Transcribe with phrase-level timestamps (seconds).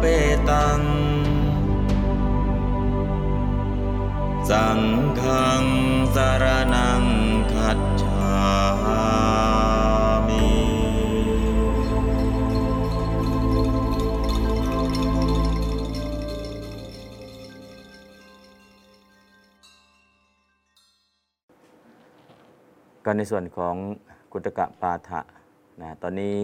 [0.00, 0.04] เป
[0.50, 0.80] ตัง
[4.50, 4.80] สัง
[5.20, 5.64] ฆัง
[6.14, 7.02] สารนัง
[7.52, 8.30] คัจฉา
[10.28, 10.44] มิ
[23.04, 23.76] ก็ในส่วนของ
[24.32, 25.20] กุตกะปาฐะ
[25.80, 26.38] นะตอนนี้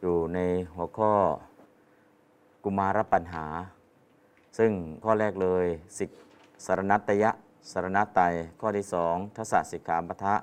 [0.00, 0.38] อยู่ใน
[0.74, 1.12] หัวข้อ
[2.68, 3.46] กุมารปัญหา
[4.58, 4.72] ซึ่ง
[5.04, 5.66] ข้อแรกเลย
[5.98, 6.10] สิก
[6.64, 7.30] สารนัตยะ
[7.70, 10.34] สารนัตไตยข้อที่สองทศสิกขาปะทะ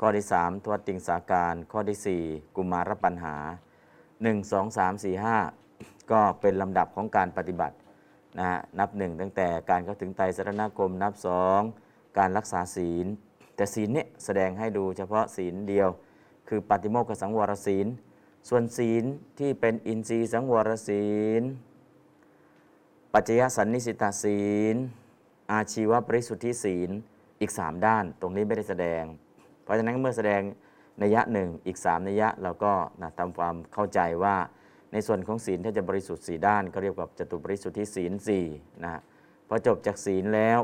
[0.00, 2.22] ข้อที่สามทวติงสาการ ข้อที่สี่
[2.56, 3.36] กุมารปัญหา
[3.94, 5.24] 1 2 3 4
[5.62, 7.76] 5ก็เป็นลำดับของการปฏิบัติ
[8.38, 11.60] นะฮะนับหนึ่งตั้งแต่การเข้าถึงไตรสรณคมนับสอง
[12.18, 13.06] การรักษาศีล
[13.56, 15.88] แต่ศีลเนี่ยแสดงให้ดูเฉพาะศีลเดียว
[16.48, 17.88] คือปฏิโมกขสังวรศีล
[18.48, 19.04] ส่วนศีล
[19.38, 21.08] ที่เป็นอินทรีย์สังวรศี
[21.40, 21.42] ล
[23.12, 24.42] ปัจจยสันนิสิตาศี
[24.74, 24.76] ล
[25.52, 26.90] อาชีวปริสุทธิศีล
[27.40, 29.02] อีก 3 ด้านตรงนี้ไม่ได้แสดง
[29.62, 30.42] เพราะฉะนั้นเมื่อแสดง
[31.02, 32.72] นัยยะหนึ่งอีก 3 นัยยะเราก็
[33.02, 34.36] นะทำความเข้าใจว่า
[34.92, 38.44] ในส่วนของศีลถ้าจะบริสุทธิ์สี่ด้านก็เรียกว่าจตุบริสุทธิศีลสี่
[38.84, 39.00] นะ
[39.48, 40.60] พอจบจากศีลแล้ว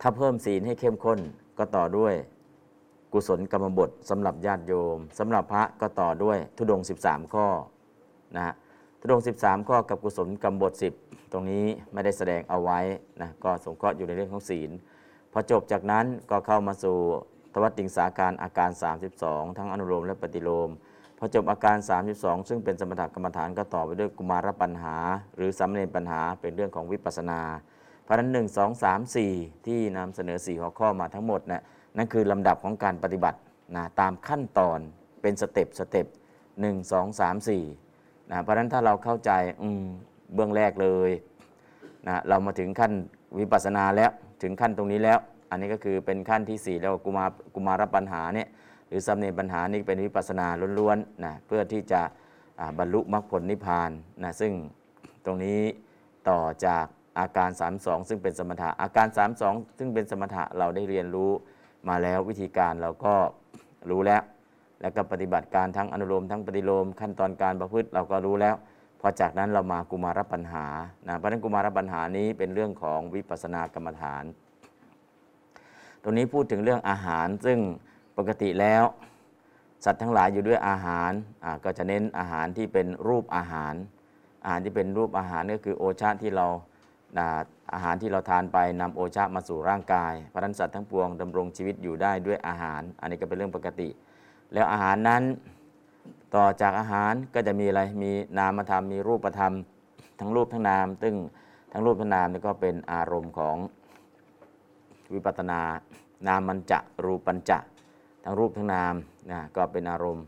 [0.00, 1.18] ถ้าเพิ่มศีลให้เข้มข้น
[1.58, 2.14] ก็ต่อด้วย
[3.14, 7.46] กุศลกรรมบทสำหรับญาติโยมสำหรับพระก็ต่อด้วยทุดงค์13 ข้อ
[8.36, 8.54] นะฮะ
[9.00, 12.80] ทุดงค์13 ข้อกับกุศลกรรมบท 10 ตรงนี้ไม่ได้แสดงเอาไว้
[13.20, 14.70] นะก็สงเคราะห์อยู่ในเรื่องของศีล
[15.32, 16.96] พอจบจากนั้นก็เข้ามาสู่
[17.52, 18.70] ทวัตติงสาการอาการ
[19.14, 20.70] 32 ทั้งอนุโลมและปฏิโลม
[21.18, 21.76] พอจบอาการ
[22.12, 24.96] 32 ซึ่งเป็นสมถกรรมฐานก็ต่อไปด้วยกุมารปัญหา
[25.36, 27.40] หรือสามเณรปัญหาเป็นเรื่องของวิปัสนา
[28.02, 31.62] เพราะฉะนั้น 1 2 3 4 ที่นำเสนอ 4 หัวข้อมาทั้งหมดเนะ
[31.96, 33.38] นั่นคือลำดับของการปฏิบัติ
[33.76, 34.78] นะตามขั้นตอน
[35.22, 36.06] เป็นสเต็ปสเต็ป
[36.52, 39.30] 1 2 3 4นะเพราะฉะนั้นถ้าเราเข้าใจ
[39.62, 39.68] อื
[40.34, 41.10] เบื้องแรกเลย
[42.06, 42.92] นะเรามาถึงขั้น
[43.38, 44.10] วิปัสสนาแล้ว
[44.42, 45.18] ถึงขั้นตรงนี้แล้ว
[45.50, 47.24] อันนี้ก็คือเป็นขั้นที่ 4 แล้วกุมา
[47.54, 48.48] กุมารปัญหาเนี่ย
[48.88, 50.46] หรือสำเนปัญหานี่เป็นวิปัสสนา
[50.78, 52.00] ล้วนๆนะเพื่อที่จะ
[52.78, 53.90] บรรลุมรรคผลนิพพาน
[54.22, 54.52] นะซึ่ง
[55.24, 55.60] ตรงนี้
[56.28, 56.86] ต่อจาก
[57.18, 57.50] อาการ
[57.80, 59.06] 32 ซึ่งเป็นสมถะอาการ
[59.42, 61.30] 32 ซึ่งเป็นสมถะเราได้เรียนรู้
[61.88, 63.14] มาแล้ววิธีการเราก็
[63.90, 64.22] รู้แล้ว
[64.80, 68.54] แล้วก็ปฏิบัติการทั้งอนุโลมทั้งปฏิโลมขั้นตอนการประพฤติเราก็รู้แล้ว
[69.00, 70.66] พอจากนั้นเรามากุมารปัญหา
[71.08, 74.24] นะเพราะฉะนั้นกุมารปัญหานี้เป็นเรื่องของวิปัสสนากรรมฐาน
[76.02, 77.58] ตรงนี้พูดถึงเรื่องอาหารซึ่ง
[78.18, 78.84] ปกติแล้ว
[79.84, 81.10] สัตว์ทั้งหลายอยู่ด้วยอาหาร
[81.64, 83.74] ก็จะเน้นอาหารที่เป็นรูปอาหาร
[84.42, 86.46] อาหารที่เป็นรูปอาหารก็คือโอชาที่เรา
[87.74, 93.88] อาหารที่เราทานไปนำโอชามาสู่ร่างกายพระนันสัตว์ทั้งปวงดำรงชีวิตอยู่ได้ด้วยอาหาร อันนี้ก็เป็นเรื่องปกติ
[94.52, 95.22] แล้วอาหารนั้น
[96.34, 99.52] ต่อจากอาหารก็จะมีอะไรมีนามธรรมมีรูปธรรม
[100.20, 101.14] ทั้งรูปทั้งนาม ซึ่ง
[101.72, 103.56] ทั้งรูปทั้งนามนี่ก็เป็นอารมณ์ของ
[105.12, 105.60] วิปัตตนา
[106.26, 107.58] นามันจะรูปัญจะ
[108.24, 108.94] ทั้งรูปทั้งนาม
[109.30, 110.24] นะก็เป็นอารมณ์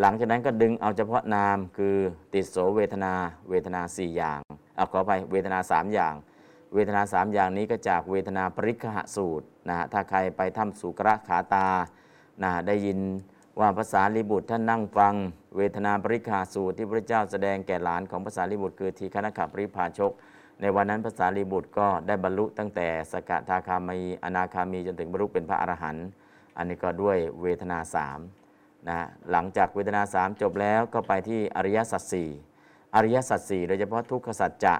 [0.00, 1.96] หลังจากนั้นก็ดึงเอาเฉพาะนามคือ
[2.34, 3.12] ติดโสเวทนา
[3.50, 4.40] เวทนา 4 อย่าง
[4.76, 6.14] เอาขอไปเวทนา 3 อย่าง
[6.74, 11.68] เวทนา3อย่างนี้ก็จากเวทนาปริคหสูตรนะฮะถ้าใครไปถ้ำสุกระขาตา
[12.42, 12.98] นะได้ยิน
[13.60, 15.14] ว่าภาษาลิบุตรท่านนั่งฟัง
[15.56, 20.12] เวทนาปริคหสูตรที่พระเจ้าแสดงแก่หลานของภาษาลิบุตรคือทีฆนขปริพาชก
[20.60, 26.06] ในวันนั้นภาษาลีบุตรก็ได้บรรลุตั้งแต่สกทาคามีอนาคามีจนถึงบรรลุเป็นพระอรหันต์
[26.56, 28.18] อันนี้ก็ด้วยเวทนาสาม
[28.88, 28.98] นะ
[29.30, 32.28] หลังจากเวทนาสามจบแล้วก็ไปที่อริยสัจสี่
[32.94, 34.74] อริยสัจสี่โดยเฉพาะทุกขสัจจะ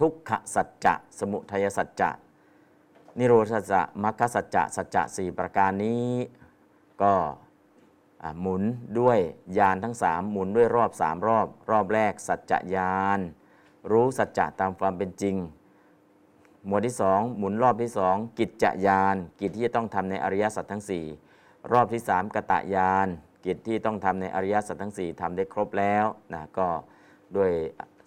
[0.00, 2.10] ทุกขสัจจะ สมุทัยสัจจะ
[3.18, 6.08] นิโรธสัจจะมรรคสัจจะ สัจจะสี่ประการนี้
[7.02, 7.14] ก็
[8.40, 8.62] หมุน
[8.98, 9.18] ด้วย
[9.58, 13.20] ยานทั้งสามหมุนด้วยรอบสามรอบ รอบแรกสัจจะยาน
[13.90, 15.36] รู้สัจจะตามความเป็นจริง
[16.66, 20.84] หมวดที่สองหมุนรอบที่สองกิจจยานกิจที่จะต้องทำในอริยสัจทั้ง
[21.26, 23.08] 4 รอบที่สามกตะยาน
[23.46, 26.04] กิจที่ต้องทำในอริยสัจทั้ง 4ทำได้ครบแล้ว
[26.34, 26.68] นะก็
[27.36, 27.52] ด้วย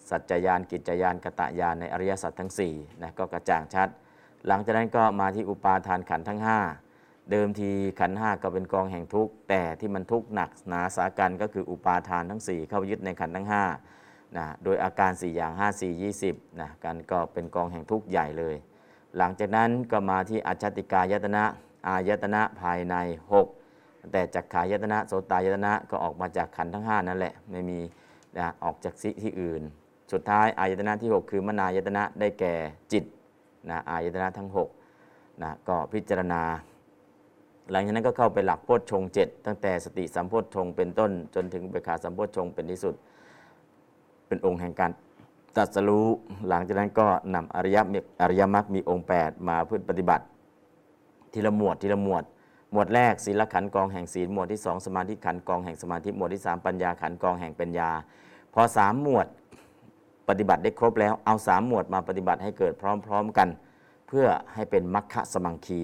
[0.10, 3.90] สัจจยานกิจจยานกตะยานในอริยสัจทั้ง4นะก็กระจ่างชัด
[4.48, 18.56] หลังจากนั้นก็มาที่อุปาทานขันทั้ง 5 เดิมทีขันห้าก็เป็นกองแห่งทุกข์แต่ที่มันทุกข์หนักหนาสากันก็คืออุปาทานทั้ง 4 เข้ายึดในขันทั้ง5นะโดยอาการ 4 อย่าง 5 4 20นะกันก็เป็นกองแห่งทุกข์ใหญ่เลย
[19.18, 21.44] หลังจากนั้นก็มาที่อัจฉติกายตนะ
[21.88, 22.96] อายตนะภายใน
[23.54, 27.80] 6 แต่จักขายตนะโสตายตนะก็ออกมาจากขันทั้ง 5 นั่นแหละไม่มี
[28.38, 29.64] นะออกจากสิที่อื่น
[30.12, 32.54] สุดท้ายอายตนะที่ 6 คือมนายตนะได้แก่
[32.92, 33.04] จิต
[33.70, 34.50] นะอายตนะทั้ง
[34.96, 36.42] 6นะก็พิจารณา
[37.72, 42.96] หลังจากนั้นก็เข้าไปหลักโพชฌงเจ็ดตั้งแต่สติสัมโพชฌงเป็นต้น จนถึงเบขาสัมโพชฌงเป็นที่สุด
[44.28, 44.92] เป็นองค์แห่งการ
[45.56, 46.08] ตรัสรู้
[46.48, 50.26] หลังจากนั้นก็นำอริยมรรคอริยมรรคมีองค์ 8 มาเพื่อปฏิบัติ
[51.34, 52.24] ทีละหมวดทีละหมวด
[52.72, 57.90] หมวดแรกศีลขันกองแห่งศีลหมวดที่ 2 สมาธิขันกองแห่งสมาธิหมวดที่ 3 ปัญญาขันกองแห่งปัญญา
[58.54, 59.28] พอสามหมวด
[60.30, 63.50] ปฏิบัติได้ครบแล้วเอาสามหมวดมาปฏิบัติให้เกิดพร้อม ๆกัน
[64.08, 65.82] เพื่อให้เป็นมัคคะสมังคี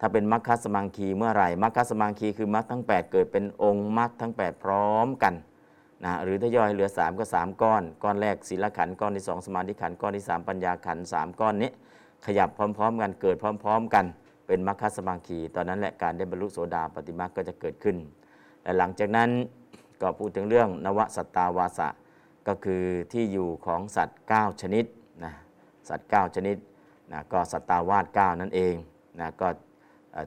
[0.00, 5.34] ถ้าเป็นมัคคะสมังคีเมื่อไหร่มัคคะสมังคีคือมัคทั้ง 8 เกิดเป็นองค์มัคทั้ง 8 พร้อมกัน
[6.04, 11.70] นะหรือถ้าย่อยเหลือ 3 ก็ 3 ก้อน ก้อนแรกศีลขันก้อนที่ 2 สมาธิขันก้อนที่ 3 ปัญญาขันธ์สามก้อนนี้
[12.26, 14.04] ขยับพร้อม ๆ กันเกิดพร้อม ๆ กัน
[14.46, 17.96] เป็นมัคคะสมังคี ตอนนั้นแหละการได้บรรลุโสดาปฏิมาก็จะเกิดขึ้น
[18.62, 19.28] และหลังจากนั้น
[20.00, 21.88] ก็พูดถึงเรื่องนวสัตตาวาสะ
[22.48, 24.84] ก็คือที่อยู่ของสัตว์ 9 ชนิด
[25.24, 25.32] นะ
[25.88, 26.56] สัตว์ 9 ชนิด
[27.12, 28.74] นะก็สัตตาวาส9นั่นเอง
[29.20, 29.48] นะก็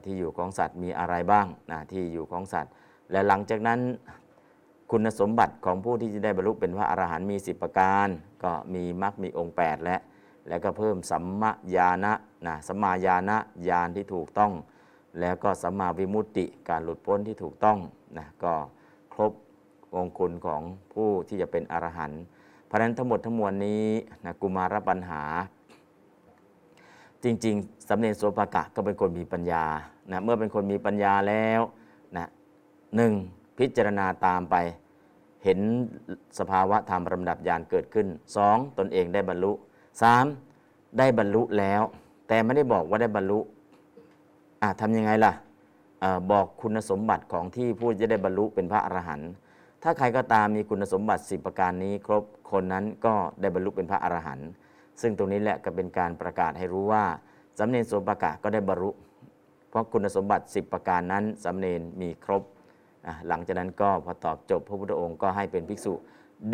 [0.04, 2.72] ที่อยู่ของสัตว์มีอะไรบ้างนะที่อยู่ของสัตว์
[3.10, 3.80] และหลังจากนั้น
[4.90, 8.08] คุณสมบัติของผู้ที่จะได้บรรลุเป็นพระอรหันต์มี 10 ประการ
[8.44, 9.96] ก็มีมรรคมีองค์ 8 และ
[10.48, 12.12] แล้วก็เพิ่มสัมมาญาณะ
[12.46, 13.36] นะสัมมาญาณะ
[13.68, 14.52] ญาณที่ถูกต้อง
[15.20, 17.78] แล้วก็สัมมาวิมุตติการหลุดพ้นที่ถูกต้อง
[18.18, 18.52] นะก็
[19.14, 19.32] ครบ
[20.00, 20.62] องคุณของ
[20.94, 22.22] ผู้ที่จะเป็นอรหันต์
[22.66, 23.84] เพราะนั้นทั้งหมดทั้งมวลนี้
[24.24, 25.22] นะกุมารปัญหา
[27.24, 29.64] จริง ๆสำเร็จโสภากะก็เป็นคนมีปัญญา
[30.10, 31.60] นะเมื่อเป็นคนมีปัญญาแล้ว
[32.16, 32.26] นะ
[32.96, 33.12] หนึ่ง
[33.58, 34.56] พิจารณาตามไป
[35.44, 35.58] เห็น
[36.38, 38.06] สภาวะธรรมลำดับญาณเกิดขึ้น
[38.42, 38.78] 2.
[38.78, 39.52] ตนเองได้บรรลุ
[40.24, 40.98] 3.
[40.98, 41.82] ได้บรรลุแล้ว
[42.28, 43.40] แต่ไม่ได้บอกว่าได้บรรลุ
[44.62, 45.32] อะทำยังไงล่ะ
[46.02, 49.30] ออบอกคุณสมบัติของที่ผู้จะได้บรรลุเป็นพระอรหันต์
[49.86, 54.48] ถ้าใครก็ตามมีคุณสมบัติ 10 ประการนี้ครบคนนั้นก็ได้บรรลุเป็นพระอรหันต์
[55.00, 57.04] ซึ่งตรงนี้แหละก็เป็นการประกาศให้รู้ว่า
[57.58, 58.90] สำเนรโสปกะกาศก็ได้บรรลุ
[59.68, 62.42] เพราะคุณสมบัติ 10 ประการนั้นสำเนรมีครบ
[63.28, 65.94] หลังจากนั้นก็พอตอบจบพระพุทธองค์ก็ให้เป็นภิกษุ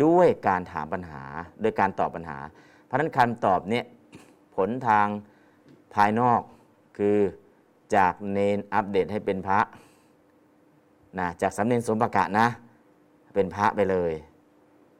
[0.03, 1.23] ด้วยการถามปัญหา
[1.63, 2.37] ด้วยการตอบปัญหา
[2.85, 3.85] เพราะนั้นคำตอบเนี่ย
[4.55, 5.07] ผลทาง
[5.93, 6.41] ภายนอก
[6.97, 7.17] คือ
[7.95, 9.59] จากเนนอัปเดตให้เป็นพระ
[11.19, 12.47] นะจากสำเนรสมประกะนะ
[13.33, 14.13] เป็นพระไปเลย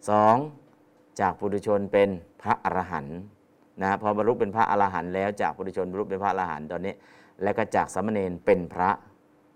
[0.10, 0.36] สอง
[1.20, 2.10] จากปุถุชนเป็น
[2.42, 3.18] พระอรหันต์
[3.82, 6.94] นะพอบรรลุเป็นพระอรหันต์แล้วจากปุถุชนบรรลุเป็นพระอรหันต์ตอนนี้
[7.44, 8.90] แล้วก็จากสามเณรเป็นพระ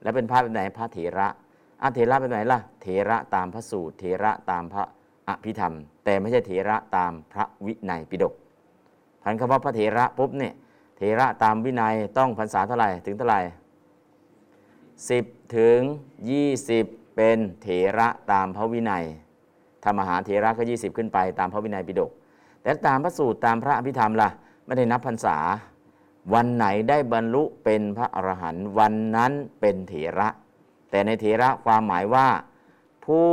[0.02, 1.28] แล้วเป็นพระเป็นไหนพระเถระ
[1.82, 4.84] อาเถระเป็นไหนล่ะเถระตามพระสูตรเถระตามพระ
[5.30, 5.74] อภิธรรม
[6.06, 8.34] แต่ไม่ใช่เถระตามพระวินัยปิฎก
[9.24, 10.54] พันคำว่าพระเถระปุ๊บเนี่ย
[10.98, 13.42] เถระตามวินัยต้องพรรษาเท่าไหร่ถึงเท่าไหร่
[14.68, 15.80] 10ถึง
[16.46, 17.68] 20 เป็นเถ
[17.98, 19.06] ระตามพระวินัย
[19.84, 22.12] ธรรมหาเถระก็ 20 ขึ้นไปตามพระวินัยปิฎก
[22.62, 24.30] แต่ตามพระสูตรตามพระอภิธรรมล่ะ
[24.66, 25.38] ไม่ได้นับพรรษา
[26.34, 30.28] วันไหนได้บรรลุเป็นพระอรหันต์วันนั้นเป็นเถระ
[30.90, 32.28] แต่ในเถระความหมายว่า
[33.06, 33.30] ผู้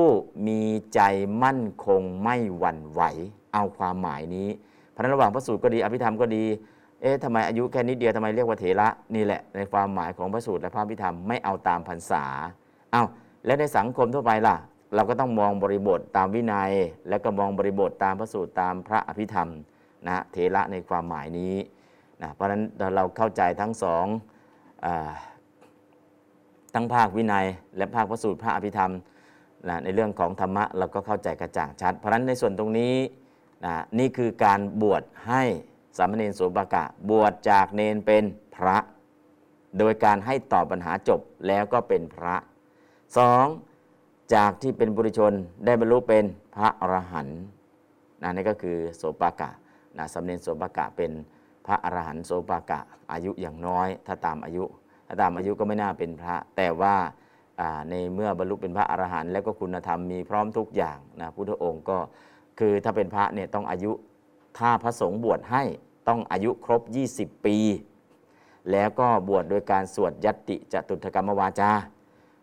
[0.46, 0.62] มี
[0.94, 1.00] ใจ
[1.43, 3.03] มั่นคงไม่หวั่นไหว
[3.55, 4.48] เอาความหมายนี้
[4.94, 6.44] พระฉะระหว่างพระสูตรก็ดีอภิธรรมก็ดี
[7.03, 12.24] เอ๊ะทำไมอายุแค่นิดเดียวทำไมเรียกว่าเถระนี่แหละในความหมายของพระสูตรและพระอภิธรรมไม่เอาตามพรรษา
[12.93, 13.03] เอา
[13.44, 14.56] แล้วในสังคมทั่วไปล่ะ
[14.94, 16.72] เราก็ต้องมองบริบทตามวินัย
[17.08, 19.49] แล้วก็มองบริบทตามพระสูตรตามพระอภิธรรม
[20.06, 21.55] นะเถระในความหมายนี้
[22.22, 22.63] นะเพราะฉะนั้น
[22.96, 24.06] เราเข้าใจทั้งสอง
[24.84, 24.87] อ
[26.75, 27.46] ทั้งภาควินัย
[27.77, 28.93] และภาคพระสูตรพระอภิธรรม
[29.69, 32.94] นะในเรื่องของธรรมะเราก็เข้าใจกระจ่างชัด เพราะฉะนั้นในส่วนตรงนี้
[33.65, 35.43] นะนี่คือการบวชให้
[35.96, 38.25] สามเณรโสบากะ บวชจากเนนเป็น
[38.56, 38.77] พระ
[39.79, 42.34] โดยการให้ตอบปัญหาจบแล้วก็เป็นพระ
[43.16, 43.46] สอง
[44.34, 45.32] จากที่เป็นบุริชน
[45.64, 47.40] ได้บรรลุเป็นพระอรหันต์
[48.22, 49.50] นะนี่ก็คือโสปากะ
[49.98, 51.12] นะสำเนรโสปากะเป็น
[51.66, 52.81] พระอรหันต์โสปากะ
[53.12, 54.64] อายุอย่างน้อย ถ้าตามอายุ
[55.06, 56.94] ถ้าตามอายุก็ไม่น่าเป็นพระ แต่ว่า
[57.60, 61.98] อ่าในเมื่อบรรลุเป็นพระอรหันต์แล้วก็คุณธรรมมีพร้อมทุกอย่างนะพุทธองค์ก็
[62.58, 63.92] คือถ้าเป็นพระเนี่ยต้องอายุ
[64.58, 65.62] ถ้าพระสงฆ์บวชให้
[66.08, 66.82] ต้องอายุครบ
[67.14, 67.56] 20 ปี
[68.70, 71.70] แล้วก็บวชโดยการสวดยัตติจตุถกรรมวาจา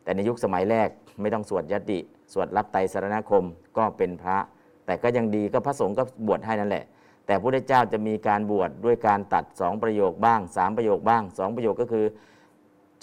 [0.10, 0.89] แต่ในยุคสมัยแรก
[1.22, 2.00] ไม่ต้องสวดยติ
[2.34, 3.46] สวดรับไตรสรณคม
[3.78, 4.38] ก็เป็นพระ
[4.86, 6.86] แต่ก็ยังดีก็พระสงฆ์ก็บวชให้นั่นแหละ
[7.25, 12.06] แต่พระเจ้าจะมีการบวชด้วยการตัดสองประโยคบ้างสามประโยคบ้างสองประโยคก็คือ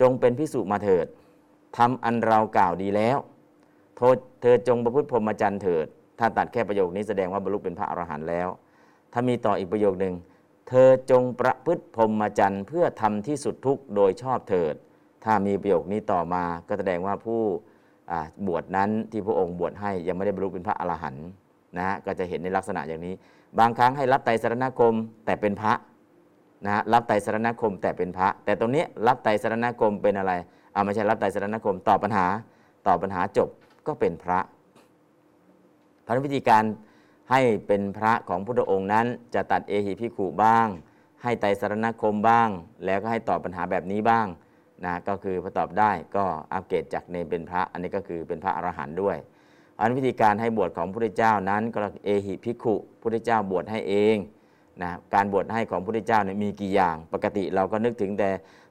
[0.00, 1.06] จงเป็นพิสุมาเถิด
[1.76, 3.18] ทำอันเรากล่าวดีแล้ว
[3.96, 5.86] โทษเธอจงประพฤติพรหมจรรย์เถิด
[6.18, 8.48] ถ้าตัดแค่ประโยคนี้แสดงว่าบรรลุเป็นพระอรหันต์แล้ว
[9.12, 10.14] ถ้ามีต่ออีกประโยคหนึ่ง
[10.68, 14.76] เธอจงประพฤติพรหมจรรย์เพื่อทำที่สุดทุกโดยชอบเถิด
[15.26, 17.40] ถ้ามีประโยคนี้ต่อมาก็แสดงว่าผู้
[18.46, 21.26] บวชนั้นที่พระองค์บวชให้ยังไม่ได้บรรลุเป็นพระอรหันต์
[21.76, 23.14] นะฮะก็จะเห็นในลักษณะอย่างนี้
[23.58, 24.94] บางครั้งให้รับไตรสรณคม
[25.26, 25.72] แต่เป็นพระ
[26.64, 30.32] นะฮะรับไตรสรณคมแต่เป็นพระ แต่ตรงนี้รับไตรสรณคมเป็นอะไร
[30.72, 32.26] เอาไม่ใช่รับไตรสรณคมตอบปัญหา
[32.86, 33.48] ตอบปัญหาจบ
[33.86, 34.38] ก็เป็นพระ
[36.06, 36.64] พันวิธีการ
[37.30, 40.66] ให้เป็นพระของพุทธองค์นั้น จะตัดเอหิพิขุบ้าง
[41.22, 42.48] ให้ไตรสรณคมบ้าง
[42.84, 44.26] แล้วก็ให้ตอบปัญหาแบบนี้บ้าง
[44.84, 49.16] นะก็คือพอตอบได้ก็อัปเกรดจากเนมเป็นพระ อันนี้ก็คือเป็นพระอรหันต์ด้วย
[49.80, 54.16] อันวิธีการให้บวชของพระพุทธเจ้านั้นก็เอหิภิกขุพุทธเจ้าบวชให้เอง
[54.82, 58.30] นะการบวชให้ของพระพุทธเจ้าเนี่ยมีกี่อย่าง ปกติเราก็นึกถึงแต่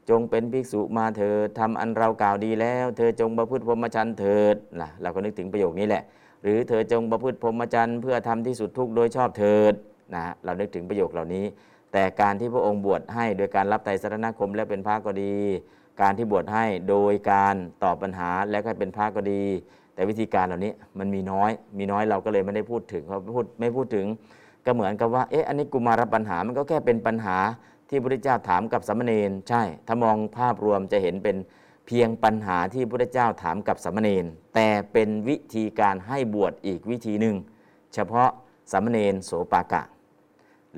[0.09, 6.03] จงเป็นภิกษุมาเถิดทำอันเรากล่าวดีแล้ว เธอจงประพฤติพรหมจรรย์เถิดนะเราก็นึกถึงประโยคนี้แหละ
[6.43, 9.73] หรือเธอจงประพฤติพรหมจรรย์เพื่อทำที่สุดทุกโดยชอบเถิด
[10.15, 11.45] นะเรานึกถึงประโยคเหล่านี้
[11.93, 15.35] แต่การที่พระองค์บวชให้โดยการรับไตรสรณคมและเป็นพระก็ดี
[16.01, 19.43] การที่บวชให้โดยการตอบปัญหาและก็เป็นพระก็ดี
[19.93, 24.05] แต่วิธีการเหล่านี้มันมีน้อย มีน้อยเราก็เลยไม่ได้พูดถึงเพราะพูดไม่พูดถึง
[24.65, 27.37] ก็เหมือนกับว่าเอ๊ะอันนี้กุมารปัญหามันก็แค่เป็นปัญหา
[27.89, 31.37] ที่พระพุทธเจ้าถามกับสามเณรใช่ ถ้ามองภาพรวมจะเห็นเป็น
[31.87, 34.25] เพียงปัญหาที่พระพุทธเจ้าถามกับสามเณร
[34.55, 37.35] แต่เป็นวิธีการให้บวชอีกวิธีหนึ่ง
[37.93, 38.29] เฉพาะ
[38.71, 39.81] สามเณรโสปากะ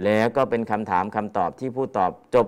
[0.03, 2.47] แล้วก็เป็นคำถามคำตอบที่ผู้ตอบจบ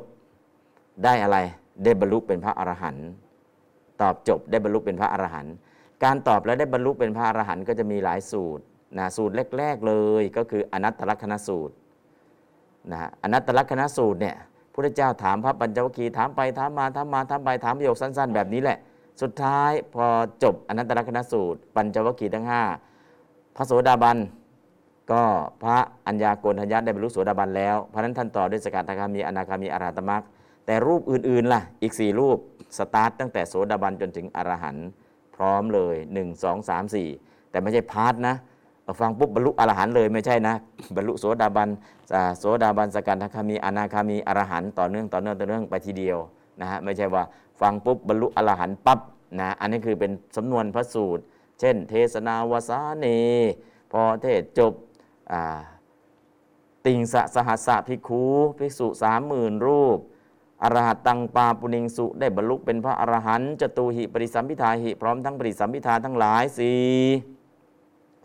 [1.04, 1.38] ได้อะไร
[1.84, 3.08] ได้บรรลุเป็นพระอรหันต์
[4.02, 5.54] ตอบจบได้บรรลุเป็นพระอรหันต์
[6.04, 8.64] การตอบแล้วได้บรรลุเป็นพระอรหันต์ก็จะมีหลายสูตร
[8.98, 11.74] นะสูตรแรก ๆเลยก็คืออนัตตลักษณสูตร
[12.92, 14.36] นะฮะอนัตตลักษณสูตรเนี่ย
[14.74, 18.78] พระเจ้าถามพระปัญจวัคคีย์ถามไปถามมาถามมาถามไปถามประโยคสั้น ๆ แบบนี้แหละ
[19.22, 20.06] สุดท้ายพอ
[20.44, 22.62] จบอนัตตลักษณสูตร ปัญจวัคคีย์ทั้งห้า
[23.56, 24.18] พระโสดาบัน
[25.12, 25.24] ก็
[25.64, 30.24] พระอัญญาโกณทัญญาได้บรรลุโสดาบันแล้วเพราะนั้นท่านต่อด้วยสกทาคามีอนาคามีอรหัตมรรค
[30.70, 32.38] แต่รูปอื่นๆล่ะ อีก 4 รูป
[32.78, 34.88] สตาร์ทตั้งแต่โสดาบันจนถึงอรหันต์
[35.36, 38.36] พร้อมเลย 1 2 3 4 แต่ไม่ใช่ part นะ
[39.00, 40.56] ฟังปุ๊บบรรลุอรหันต์เลยไม่ใช่นะ
[40.96, 41.70] บรรลุโสดาบัน
[42.40, 46.18] โสดาบันสกทาคามีอนาคามีอรหันต์ต่อเนื่องต่อเนื่องต่อเนื่องไปทีเดียว
[46.62, 47.24] นะฮะไม่ใช่ว่า
[47.62, 49.00] ฟังปุ๊บบรรลุอรหันต์ปั๊บ
[49.40, 51.24] นะอันนี้คือเป็นสำนวนพระสูตร
[51.60, 53.06] เช่น เทศนาวสาเน
[53.92, 54.74] พอเทศจบ
[56.86, 58.24] ติงสะสหัสสะภิกขุ
[58.58, 60.00] ภิกษุสามหมื่นรูป
[60.64, 66.80] อรหัตตังปาปุณิงสุได้บรรลุเป็นพระอรหันต์จตูหิปริสัมพิทาหิพร้อมทั้งปริสัมพิทาทั้งหลายสี่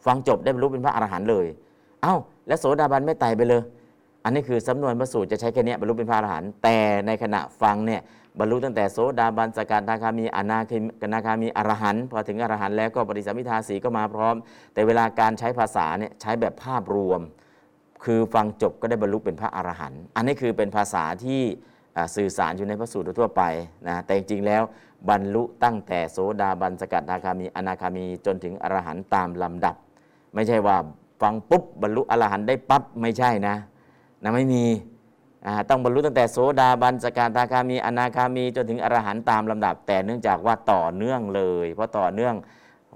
[0.05, 1.47] ฟังจบได้บรรลุเป็นพระอรหันต์เลย
[2.03, 2.15] เอ้า
[2.47, 3.63] แล้วโสดาบันไม่ไต่ไปเลย
[4.25, 6.77] อันนี้คือสำนวนพระสูตรจะใช้แค่นี้บรรลุเป็นพระอรหันต์แต่
[7.07, 8.01] ในขณะฟังเนี่ย
[8.39, 14.35] บรรลุตั้งแต่โสดาบันสกทาคามีอนาคามีอนาคามีอรหันต์พอถึงอรหันต์แล้วก็ปริสัมพิทาสีก็มาพร้อม
[14.73, 17.21] แต่เวลาการใช้ภาษาเนี่ยใช้แบบภาพรวม
[18.05, 21.43] คือฟังจบก็ได้บรรลุเป็นพระอรหันต์อันนี้คือเป็นภาษาที่
[22.17, 23.43] สื่อสารอยู่ในพระสูตรทั่วไป
[23.89, 24.63] นะแต่จริงๆแล้ว
[25.09, 29.77] บรรลุตั้งแต่โสดาบันสกัดนาคามีอนาคามีจนถึงอรหันต์ตามลำดับ
[30.35, 30.77] ไม่ใช่ว่า
[31.23, 33.57] ฟังปุ๊บบรรลุอรหันต์ได้ปั๊บไม่ใช่นะ
[34.23, 34.65] นะไม่มี
[35.69, 42.35] ต้องบรรลุตั้งแต่โสดาบันสกัดนาคามีอนาคามีจนถึงอรหันต์ตามลำดับ แต่เนื่องจากว่าต่อเนื่องเลย เพราะต่อเนื่อง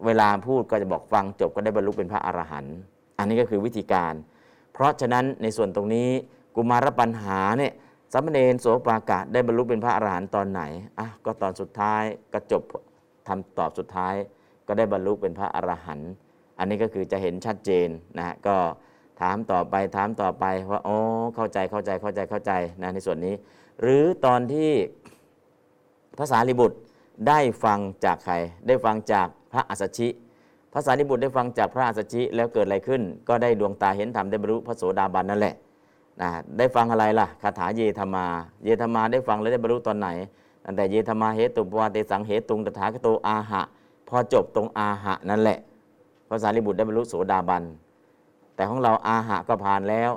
[0.07, 2.75] เวลาพูดก็จะบอกฟังจบก็ได้บรรลุเป็นพระอรหันต์
[3.19, 4.15] อันนี้ก็คือวิธีการ
[4.73, 6.09] เพราะฉะนั้นในส่วนตรงนี้
[6.57, 7.73] กุมารปัญหาเนี่ย
[8.13, 10.63] สามเณรโสปากะได้บรรลุเป็นพระอรหันต์ตอนไหน
[10.99, 12.63] อะก็ตอนสุดท้ายก็จบ
[13.29, 14.15] ทำตอบสุดท้าย
[14.67, 16.11] ก็ได้บรรลุเป็นพระอรหันต์
[16.59, 18.57] อันนี้ก็คือจะเห็นชัดเจนนะฮะก็
[19.21, 20.97] ถามต่อไปถามต่อไปว่าอ๋อ
[21.35, 23.35] เข้าใจเข้าใจเข้าใจเข้าใจนะในส่วนนี้
[23.83, 24.71] หรือตอนที่
[26.19, 26.77] ภาษาลิบุตร
[27.29, 28.35] ได้ฟังจากใคร
[28.67, 30.09] ได้ฟังจากพระอัสสชิ
[30.73, 35.55] พระสารีบุตรได้ฟังจากพระอัสสชิแล้วเกิดอะไรขึ้น ก็ได้ดวงตาเห็นธรรมได้บรรลุพระโสดาบันนั่นแหละ
[36.21, 38.27] นะได้ฟังอะไรล่ะคาถาเยธรรมา
[38.65, 40.09] เยธรรมาได้ฟังแล้วได้บรรลุตอนไหน
[40.65, 43.63] ตั้งแต่เยธรรมาเหตุปวาเตสังเหตุงตถาคโตอาหะ
[44.09, 45.59] พอจบตรงอาหะนั่นแหละ
[46.29, 47.63] พระสารีบุตรได้บรรลุโสดาบัน
[48.55, 50.11] แต่ของเราอาหะก็ผ่านแล้ว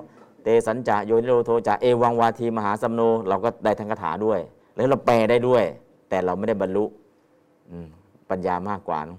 [0.43, 4.39] เตสัญจะโยนิโรโทจะเอวังวาทีมหาสัมโน เราก็ได้ทั้งคาถาด้วย
[4.75, 5.63] แล้วเราแปลได้ด้วย
[6.09, 6.85] แต่เราไม่ได้บรรลุ
[8.29, 9.17] ปัญญามากกว่านะ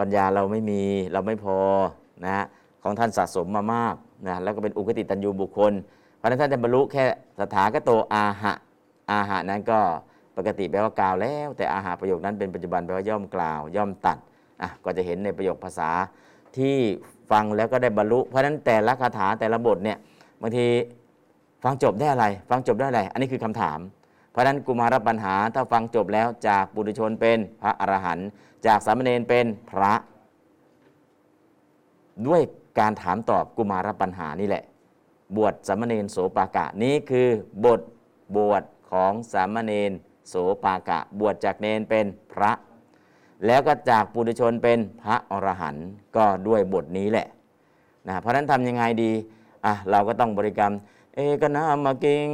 [0.00, 1.56] ปัญญาเราไม่มีเราไม่พอ
[2.24, 2.44] นะฮะ
[2.82, 3.94] ของท่านสะสมมามาก
[4.26, 5.72] นะแล้วก็เป็นอุคติตันยูบุคคล
[6.16, 7.04] เพราะนั้นท่านจะบรรลุแค่
[7.40, 8.52] สถาคโตอาหะ
[9.10, 9.80] อาหะนั้นก็
[10.36, 14.18] ปกติแปลว่ากล่าวแล้ว แต่อาหะประโยคนั้นเป็นปัจจุบันแปลว่าย่อมกล่าว ย่อมตัด
[14.62, 15.90] อะก็จะเห็นในประโยคภาษา
[16.56, 16.76] ที่
[17.30, 19.98] ฟังแล้วก็ได้บรรลุ เพราะฉะนั้นแต่ละคาถาแต่ละบทเนี่ย
[20.40, 20.66] บางที
[21.64, 23.78] ฟังจบได้อะไร ฟังจบได้อะไร อันนี้คือคำถาม
[24.30, 28.28] เพราะฉะนั้นกุมารปัญหาถ้าฟังจบแล้วจากปุถุชนเป็นพระอรหันต์
[28.66, 29.92] จากสามเณรเป็นพระ
[32.26, 32.42] ด้วย
[32.80, 34.64] การถามตอบกุมารปัญหานี่แหละ
[35.36, 37.28] บวชสามเณรโสปากะนี้คือ
[37.64, 37.80] บท
[38.36, 39.92] บวชของสามเณร
[40.28, 40.34] โส
[40.64, 42.52] ปากะ บวชจากเนนเป็นพระ
[43.46, 47.26] แล้วก็จากปุถุชนเป็นพระอรหันต์ก็ด้วยบทนี้แหละ
[48.06, 49.12] นะเพราะนั้นทำยังไงดี
[49.66, 50.72] อะเราก็ต้องบริกรรม
[51.14, 52.28] เอกนามกิง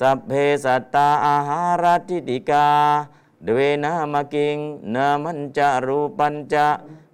[0.00, 0.32] สัพเพ
[0.64, 2.66] สัตตาอาหารทิติกา
[3.44, 4.56] เดเวนามกิง
[4.94, 6.66] นามันจะรูปัญจะ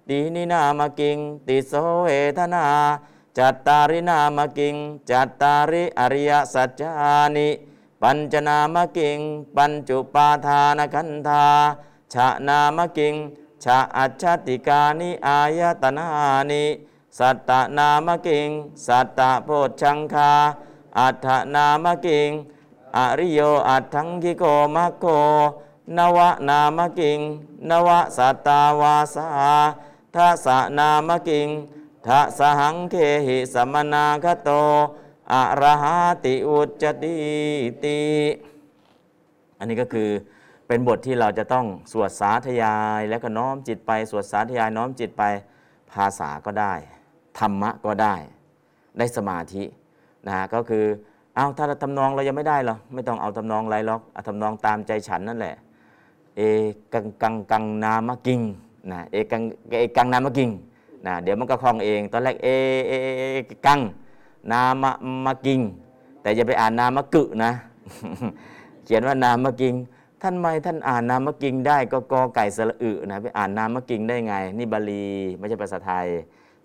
[0.07, 1.17] ตีนินามกิง
[1.47, 2.65] ติโสเวทนา
[3.37, 4.75] จัตตารินามกิง
[5.09, 7.49] จัตตาริอริยสัจจานิ
[8.01, 9.19] ปัญจนามกิง
[9.55, 11.45] ปัญจุปาทานขันธา
[12.13, 13.15] ชะนามกิง
[13.63, 16.05] ชะอัจฉติกานิอายตนา
[16.51, 16.63] นิ
[17.17, 18.49] สัตตนามกิง
[18.85, 19.49] สัตตโพ
[19.81, 20.31] ชังคา
[20.99, 22.29] อัฏฐนามกิง
[22.97, 24.43] อริโยอัตถังคิโก
[24.75, 25.05] มะโก
[25.97, 27.19] นวะนามกิง
[27.69, 29.27] นวะสัตตาวาสา
[30.15, 31.49] ทัสสะนามกิง
[32.07, 32.95] ทัสหังเค
[33.27, 34.49] หิสัมมนาคโต
[35.33, 37.17] อะระหาติอุจจติ
[37.83, 37.99] ติ
[39.57, 40.09] อันนี้ก็คือ
[40.67, 45.23] เป็นบทที่เราจะต้องสวดสาธยาย แล้วก็น้อมจิตไป สวดสาธยายน้อมจิตไป
[45.91, 46.73] ภาษาก็ได้
[47.39, 48.15] ธรรมะก็ได้
[48.97, 49.63] ได้สมาธิ
[50.25, 50.85] นะฮะก็คือ
[51.35, 55.55] เอาถ้าเราทำนองเรายังไม่ได้หรอไม่ต้องเอาทำนองไรหรอกเอาทำนองตามใจฉันนั่นแหละ
[56.37, 56.41] เอ
[56.93, 58.41] กังกังกังนามกิง
[58.91, 59.41] นะเอกัง
[59.79, 60.49] เอกังนามะกิง
[61.05, 62.47] นะเดี๋ยวมันก็คล่องเอง ตอนแรกเอ
[62.87, 62.93] เอ
[63.65, 63.79] กัง
[64.51, 64.91] นามะ
[65.25, 65.59] มะกิง
[66.21, 67.51] แต่อย่าไปอ่านนามะกึนะ
[68.83, 69.73] เขียนว่านามะกิง
[70.21, 75.05] ท่านไม่ท่านอ่านนามะกิงได้ก็กอไก่สระอึนะไปอ่านนามะกิงได้ไง นี่บาลี
[75.37, 76.07] ไม่ใช่ภาษาไทย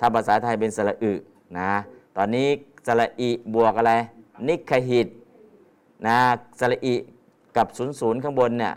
[0.00, 1.12] ถ้าภาษาไทยเป็นสระอึ
[1.58, 1.70] นะ
[2.16, 2.48] ตอนนี้
[2.86, 3.92] สระอิบวกอะไร
[4.48, 5.08] นิคหิต
[6.06, 6.16] นะ
[6.60, 6.94] สระอิ
[7.56, 8.74] กับศูนย์ศูนย์ข้างบนเนี่ย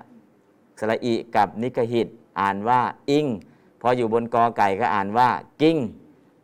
[0.80, 2.08] สระอิกับนิคหิต
[2.42, 3.26] อ่านว่าอิง
[3.82, 5.30] พออยู่บนกอไก่ก็อ่านว่า
[5.62, 5.78] กิ้ง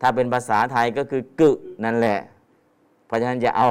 [0.01, 1.51] ถ้าเป็นภาษาไทยก็คือกึ
[1.83, 2.19] นั่นแหละ
[3.05, 3.69] เพราะฉะนั้นจะเอา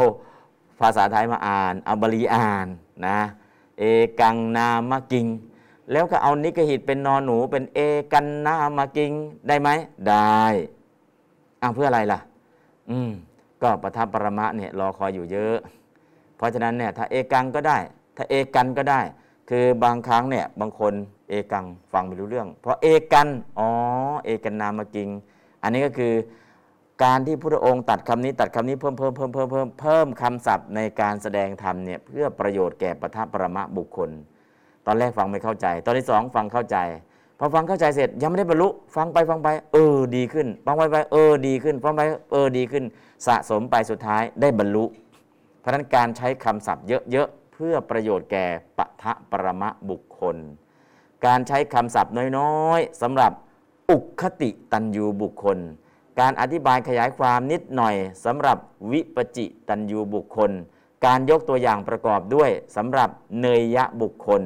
[0.81, 2.67] ภาษาไทยมาอ่านเอาบาลีอ่าน
[3.07, 3.19] นะ
[3.79, 3.83] เอ
[4.21, 5.27] กังนามกิง
[5.93, 7.79] แล้วก็เอานิกหิตเป็นนอนหนูเป็นเอ
[8.13, 9.13] กันนามกิง
[9.49, 9.69] ได้ไหม
[10.09, 10.43] ได้
[11.63, 12.21] อ้าวเพื่ออะไรล่ะ
[12.91, 13.11] อืม
[13.63, 15.57] ก็ประทับปรมะเนี่ยรอคอยอยู่เยอะ
[16.37, 17.79] เพราะฉะนั้นเนี่ยถ้าเอกังก็ได้
[18.17, 19.01] ถ้าเอกันก็ได้
[19.49, 20.93] คือบางครั้งเนี่ยบางคน
[21.29, 23.29] เอกังฟังไม่รู้เรื่อง เพราะเอกัน
[23.59, 23.69] อ๋อ
[24.25, 25.09] เอกันนามะกิง
[25.63, 26.15] อันนี้ก็คือ
[27.05, 34.11] การที่พระองค์ตัดคำนี้ตัดคำนี้เพิ่มเพิ่มเพิ่มเพิ่มเพิ่มเพิ่มคำศัพท์ในการแสดงธรรมเนี่ยเพื่อประโยชน์แก่ปทัปรมะบุคคล
[34.87, 36.77] ตอนแรกฟังไม่เข้าใจ ตอนที่สองฟังเข้าใจ
[37.39, 42.01] พอฟังเข้าใจเสร็จยังไม่ได้บรรลุฟังไปฟังไป เออดีขึ้น ฟังไปไปเออดีขึ้น ฟังไป
[42.33, 42.85] เออดีขึ้น
[43.27, 44.85] สะสมไปสุดท้ายได้บรรลุ
[45.61, 47.29] เพราะนั้นการใช้คำศัพท์เยอะ
[47.59, 48.47] เพื่อประโยชน์แก่
[48.79, 50.37] ปทะปรมะบุคคล
[51.27, 53.33] การใช้คำศัพท์น้อยๆสำหรับ
[53.91, 55.59] อุคติตันยูบุคคล
[56.21, 58.59] การอธิบายขยายความนิดหน่อยสำหรับ
[58.91, 60.51] วิปจิตันยูบุคคล
[61.07, 64.43] การยกตัวอย่างประกอบด้วยสำหรับเนยยะบุคคล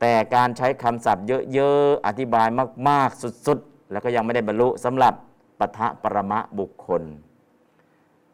[0.00, 2.48] แต่การใช้คำศัพท์เยอะๆอธิบาย
[2.88, 5.14] มากๆสุดๆ แล้วก็ยังไม่ได้บรรลุสำหรับ
[5.58, 7.02] ปทะปรมะบุคคล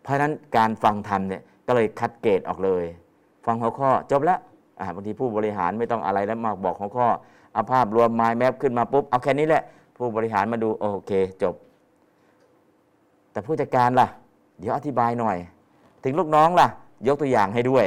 [0.02, 2.84] เพราะนั้นการฟังธรรมเนี่ยก็เลยคัดเกรดออกเลย
[3.46, 4.38] ฟังหัวข้อจบแล้ว
[4.94, 7.06] บางทีผู้บริหารไม่ต้องอะไรแล้วมากบอกหัวข้อ
[7.52, 9.62] เอาภาพรวมไม้แมปขึ้นมาปุ๊บเอาแค่นี้แหละ
[9.96, 11.54] ผู้บริหารมาดูโอเคจบ
[13.32, 14.06] แต่ผู้จัดการล่ะ
[14.60, 15.36] เดี๋ยวอธิบายหน่อย
[16.04, 16.68] ถึงลูกน้องล่ะ
[17.08, 17.84] ยกตัวอย่างให้ด้วย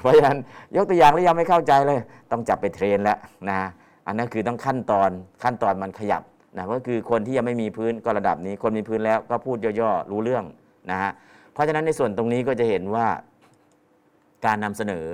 [0.00, 0.36] เพราะฉะนั้น
[0.76, 1.98] ยกตัวอย่างแล้วยังไม่เข้าใจเลย
[2.30, 3.58] ต้องจับไปเทรนแล้วนะ
[4.06, 5.10] อันนั้นคือต้องขั้นตอน
[5.42, 6.22] ขั้นตอนมันขยับ
[6.56, 10.44] นะก็คือคนที่ยังไม่มีพื้นก็ระดับนี้ คนมีพื้นแล้วก็พูดย่อๆรู้เรื่อง
[10.90, 11.10] นะฮะ
[11.52, 13.06] เพราะฉะนั้นในส่วนตรงนี้ก็จะเห็นว่า
[14.46, 15.06] การนำเสนอ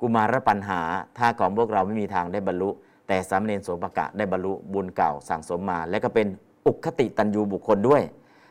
[0.00, 0.80] กุมารปัญหา
[1.18, 2.70] ถ้าของพวกเราไม่มีทางได้บรรลุ
[3.08, 6.26] แต่สามเณรโสปกะได้บรรลุบุญเก่าสั่งสมมา และก็เป็น
[6.66, 8.02] อุคติตันยูบุคคลด้วย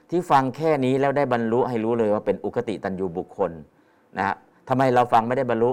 [0.09, 3.51] ที่ฟังแค่นี้แล้วได้บรรลุให้รู้เลยว่าเป็นอุคติตันยูบุคคล
[4.17, 4.35] นะฮะ
[4.69, 5.71] ทำไมเราฟังไม่ได้บรรลุ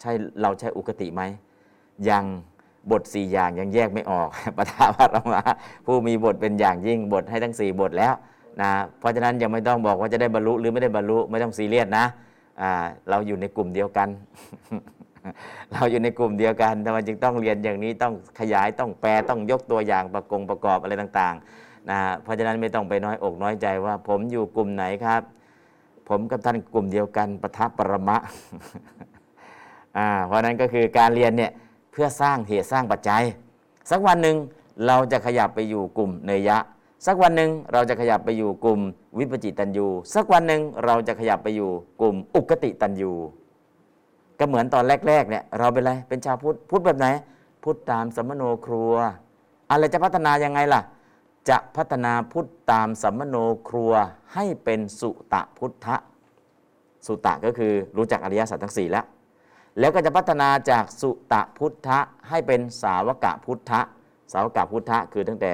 [0.00, 0.12] ใช่
[0.42, 1.22] เราใช่อุคติไหม
[2.08, 2.24] ยัง
[2.90, 5.40] บทสี่อย่างยังแยกไม่ออกปทาวัตมา
[5.86, 8.14] ผู้มีบทเป็นอย่างยิ่งบทให้ทั้งสี่บทแล้ว
[8.60, 12.04] นะเพราะฉะนั้นยังไม่ต้องบอกว่าจะได้บรรลุหรือไม่ได้บรรลุไม่ต้องซีเรียสนะ
[13.10, 14.08] เราอยู่ในกลุ่มเดียวกัน
[15.72, 25.22] เราอยู่ในกลุ่มเดียวกันทำไมจึงต้องเรียนอย่างนี้ต้องขยายต้องแปลต้องยกตัวอย่างประกงประกอบอะไรต่างๆนะเพราะฉะนั้นไม่ต้องไปน้อยอกน้อยใจว่า ผมอยู่กลุ่มไหนครับ
[26.08, 28.16] ผมกับท่านกลุ่มเดียวกันปะทัปปรมะ
[29.98, 31.52] อ่าเพราะนั้นก็คือการเรียนเนี่ย
[31.92, 33.22] เพื่อสร้างเหตุสร้างปัจจัย
[33.90, 34.36] สักวันหนึ่ง
[34.86, 36.58] เราจะขยับไปอยู่กลุ่มเนยยะ
[37.06, 38.80] สักวันหนึ่งเราจะขยับไปอยู่กลุ่ม
[39.18, 43.12] วิปจิตันยูสักวันหนึ่งเราจะขยับไปอยู่กลุ่มอุกติตันยู
[44.38, 47.06] ก็เหมือนตอนแรกๆเนี่ยเราเป็นอะไรเป็นชาวพุทธพุทธแบบไหน
[47.62, 48.92] พุทธตามสมโนครัว
[49.70, 50.80] อะไรจะพัฒนายังไงล่ะ
[51.48, 53.36] จะพัฒนาพุทธตามสัมมโน
[53.68, 53.92] ครัว
[54.34, 55.96] ให้เป็นสุตะพุทธะ
[57.06, 59.04] สุตะก็คือรู้จักอริยสัจทั้งสี่แล้ว
[59.78, 63.80] แล้วก็จะพัฒนาจากสุตะพุทธะให้เป็นสาวกะพุทธะ
[64.32, 65.52] สาวกะพุทธะคือตั้งแต่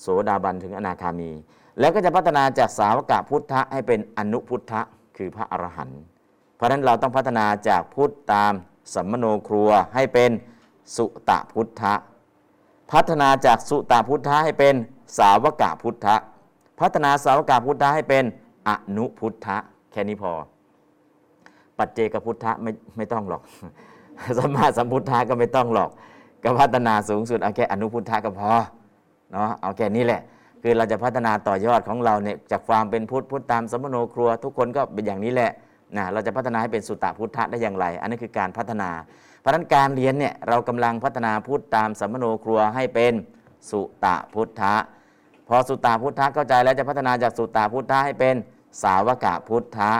[0.00, 1.30] โสดาบันถึงอนาคามี
[1.78, 4.80] แล้วก็จะพัฒนาจากสาวกะพุทธะให้เป็นอนุพุทธะ
[5.16, 6.00] คือพระอรหันต์
[6.56, 8.52] เพราะฉะนั้นเราต้องพัฒนาจากพุทธตาม
[8.94, 10.30] สัมมโนครัวให้เป็น
[10.96, 11.94] สุตะพุทธะ
[12.92, 14.74] พัฒนาจากสุตาพุทธะให้เป็น
[15.18, 16.16] สาวกาพุทธะ
[16.80, 18.24] พัฒนาสาวกาพุทธะให้เป็น
[18.68, 19.56] อนุพุทธะ
[19.92, 20.32] แค่นี้พอ
[21.78, 23.42] ปัจเจกพุทธะไม่ไม่ต้องหรอก
[24.38, 25.90] สมมาสัมพุทธะก็ไม่ต้องหรอก
[26.42, 28.50] ก็พัฒนาสูงสุดเอาแค่อนุพุทธะก็พอ
[29.32, 30.20] เนาะเอาแค่นี้แหละ
[30.62, 35.50] คือเราจะพัฒนาต่อยอดของเราเนี่ยจากความเป็นพุทธพุทธตามสมโนครัว ทุกคนก็เป็นอย่างนี้แหละ
[35.96, 38.90] นะเราจะพัฒนาให้เป็นสุตตะพุทธะได้อย่างไร อันนี้คือการพัฒนา
[39.40, 43.12] เพราะนั้นการเรียนเนี่ยเรากำลังพัฒนาพุทธตามสมโนครัวให้เป็น
[43.70, 44.74] สุตตะพุทธะ
[45.48, 48.34] พอสุตตาพุทธะเข้าใจแล้วจะพัฒนาจากสุตตาพุทธะให้เป็น
[48.82, 49.92] สาวกะพุทธะ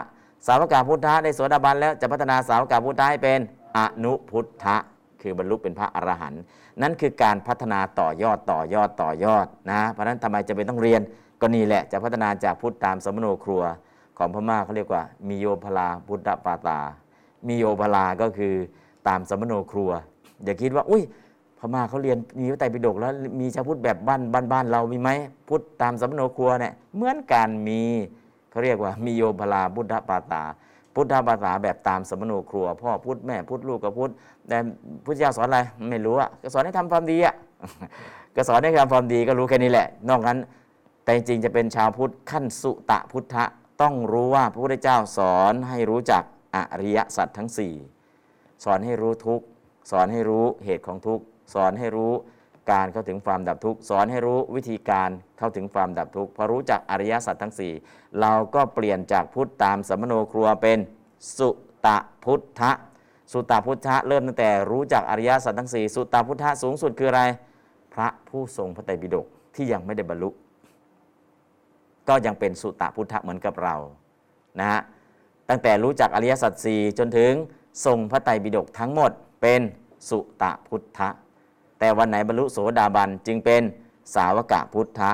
[0.47, 3.39] สาวกะพุทธะได้โสดาบันแล้วจะพัฒนาสาวกะพุทธะให้เป็น
[3.77, 4.77] อนุพุทธะ
[5.23, 6.43] คือบรรลุเป็นพระอรหันต์
[6.83, 11.01] นั่นคือการพัฒนาต่อยอดต่อยอดต่อยอดนะเพราะฉะนั้นทำไมจะเป็นต้องเรียน
[11.41, 13.63] ก็นี่แหละจะพัฒนาจากพุทธตามสมโนครัว
[14.19, 16.81] ของพม่าเขาเรียกว่ามีโยพลาพุทธปาตา
[17.47, 18.55] มีโยพลาก็คือ
[19.09, 19.91] ตามสมโนครัว
[20.45, 21.03] อย่าคิดว่า อุ้ย
[21.59, 25.11] พม่าเขาเรียนมีพระไตรปิฎกแล้วมีชาวพุทธแบบบ้านบ้านบ้านเรามีไหม
[25.49, 27.83] พุทธตามสมโนครัวเนี่ยเหมือนกันมี
[28.51, 30.45] เขาเรียกว่ามีโยพลาพุทธปาตา
[30.99, 34.11] พุทธภาษาแบบตามสมโนครัว พ่อพุทธแม่พุทธลูกกับพุทธ
[34.49, 34.57] แต่
[35.05, 35.59] พุทธเจ้าสอนอะไร
[35.91, 37.35] ไม่รู้อะก็สอนให้ทำความดีอะ
[38.37, 40.39] ก็สอนให้ทำความดีก็รู้แค่นี้แหละ นอกนั้น
[41.05, 43.45] แต่จริงจะเป็นชาวพุทธขั้นสุตะพุทธะ
[43.83, 46.23] ต้องรู้ว่าพระพุทธเจ้าสอนให้รู้จัก
[46.55, 47.49] อริยสัจทั้ง
[48.07, 49.41] 4 สอนให้รู้ทุก
[49.91, 51.21] สอนให้รู้เหตุของทุก
[51.55, 52.13] สอนให้รู้
[52.71, 57.55] การเข้าถึงความดับทุกข์สอนให้รู้วิธีการเข้าถึงความดับทุกข์พอรู้จักอริยสัจทั้ง
[57.85, 60.79] 4 เราก็เปลี่ยนจากพุทธตามสมโนครัวเป็น
[61.39, 61.51] สุ
[61.87, 62.71] ตะพุทธะ
[63.33, 67.23] สุตะพุทธะเริ่มตั้งแต่รู้จักอริยสัจทั้ง 4 สุตะพุทธะสูงสุดคืออะไร
[67.95, 70.31] พระผู้ทรงพระไตรปิฎกที่ยังไม่ได้บรรลุ
[72.09, 73.77] ก็ยังเป็นสุตะพุทธะเหมือนกับเรา
[74.61, 74.81] นะฮะ
[75.49, 77.33] ตั้งแต่รู้จักอริยสัจสี่จนถึง
[77.85, 79.61] ทรงพระไตรปิฎกทั้งหมดเป็น
[80.09, 81.09] สุตะพุทธะ
[81.79, 83.63] แต่วันไหนบรรลุโสดาบันจึงเป็น
[84.15, 85.11] สาวกะพุทธะ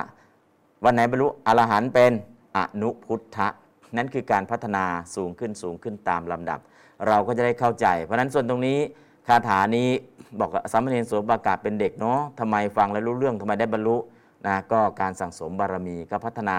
[0.84, 2.12] วันไหนบรรลุอรหันต์เป็น
[2.56, 3.48] อนุพุทธะ
[3.96, 6.58] นั่นคือการพัฒนาสูงขึ้นสูงขึ้นตามลำดับ
[7.08, 8.78] เราก็จะได้เข้าใจ เพราะฉะนั้นส่วนตรงนี้
[9.28, 9.88] คาถานี้
[10.40, 13.96] บอกสามเณรโสปากาเป็นเด็กเนาะทำไมฟังแล้วรู้เรื่องทำไมได้บรรลุ
[14.46, 16.58] นะก็การสั่งสมบารมีก็พัฒนา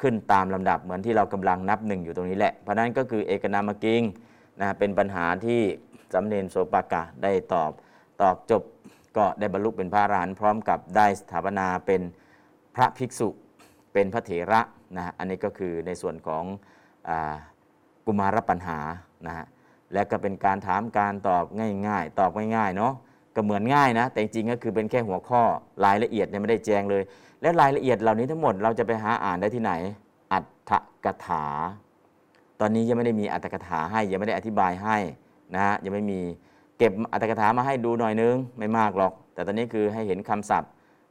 [0.00, 4.02] ขึ้นตามลำดับเหมือนที่เรากำลังนับหนึ่งอยู่ตรงนี้แหละ เพราะนั้นก็คือเอกนามกิง
[4.60, 5.60] นะเป็นปัญหาที่
[6.12, 7.70] สามเณรโสปากาได้ตอบ
[8.22, 8.62] ตอบจบ
[9.18, 12.00] ก็ได้บรรลุเป็นพระอรหันต์พร้อมกับได้สถาปนาเป็น
[12.74, 13.28] พระภิกษุ
[13.92, 14.60] เป็นพระเถระ
[14.96, 16.44] นะอันนี้ก็คือในส่วนของ
[17.08, 17.10] อ
[18.06, 18.78] กุมารปัญหา
[19.26, 19.46] นะฮะ
[19.92, 21.44] และก็เป็นการถามการตอบ
[21.86, 22.92] ง่าย ๆ ตอบง่ายๆเนาะ
[23.34, 25.42] ก็เหมือนง่ายนะ แต่จริงๆก็คือเป็นแค่หัวข้อ
[25.84, 27.02] รายละเอียดเนี่ยไม่ได้แจงเลย
[27.42, 29.72] และรายละเอียดเหล่านี้ทั้งหมดเราจะไปหาอ่านได้ที่ไหน
[30.32, 30.72] อัตถ
[31.04, 31.44] กถา
[32.60, 34.96] ตอนนี้ยังไม่ได้มีอัตถกถาให้ยังไม่ได้อธิบายให้
[35.54, 36.20] นะฮะยังไม่มี
[36.78, 40.70] เก็บอัตถกถามาให้ดูหน่อยนึงไม่มากหรอก แต่ตอนนี้คือให้เห็นคำศัพท์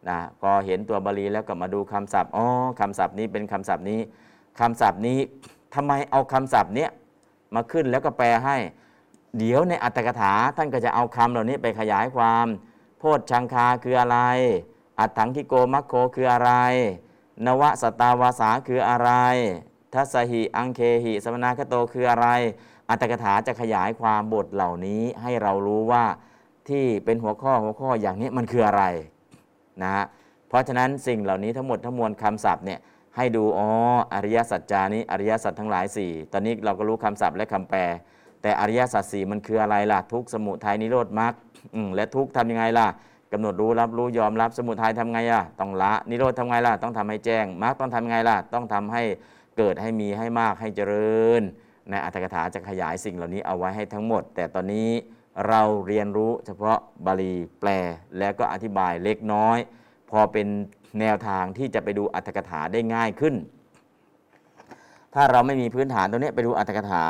[0.09, 2.45] นะพอเห็นตัวบาลีแล้วก็มาดูคำศัพท์อ๋อ
[2.79, 3.99] คำศัพท์นี้เป็นคำศัพท์นี้
[4.59, 5.19] คำศัพท์นี้
[5.73, 6.89] ทำไมเอาคำศัพท์เนี้ย
[7.55, 8.57] มาขึ้นแล้วก็แปลให้
[9.37, 12.47] เดี๋ยวในอัตถกถาท่านก็จะเอาคำเหล่านี้ไปขยายความ
[12.99, 14.19] โพชชังคาคืออะไร
[14.99, 16.51] อัตถังคิโกมัคโคคืออะไร
[17.45, 19.11] นวสตาวาสาคืออะไร
[19.93, 22.27] ทัสหิอังเคหิสมนาคโตคืออะไร
[22.89, 26.03] อัตถกถาจะขยายความบทเหล่านี้ให้เรารู้ว่า
[26.69, 28.83] ที่เป็นหัวข้อหัวข้ออย่างนี้มันคืออะไร
[29.81, 30.05] นะฮะ
[30.47, 32.79] เพราะฉะนั้นสิ่งเหล่านี้ทั้งหมดทั้งมวลคำศัพท์เนี่ย
[33.15, 33.69] ให้ดูอ๋อ
[34.13, 37.81] อริยสัจจานี้อริยสัจทั้งหลายสี่ตอนนี้เราก็รู้คำศัพท์และคำแปล
[38.41, 41.33] แต่อริยสัจสี่มันคืออะไรล่ะทุกสมุทัยนิโรธมรรค
[41.95, 42.87] และทุกทำยังไงล่ะ
[43.31, 49.03] กำหนดรู้รับรู้ยอมรับสมุทัยทำไงอะต้องละนิโรธทำไงล่ะต้องทำให้แจ้งมรรคต้องทำไงล่ะต้องทำให้
[49.57, 51.43] เกิดให้มีให้มากให้เจริญ
[51.89, 54.89] ในอัตถกถาจะขยายสิ่งเหล่านี้เอาไว้ให้ทั้งหมด แต่ตอนนี้
[55.47, 57.69] เราเรียนรู้เฉพาะบาลีแปล
[58.17, 59.57] แล้วก็อธิบายเล็กน้อย
[60.09, 60.47] พอเป็น
[60.99, 63.35] แนวทางที่จะไปดูอัตถกถาได้ง่ายขึ้น
[65.13, 67.03] ถ้าเราไม่มีพื้นฐานตรงนี้ไปดูอัตถกถา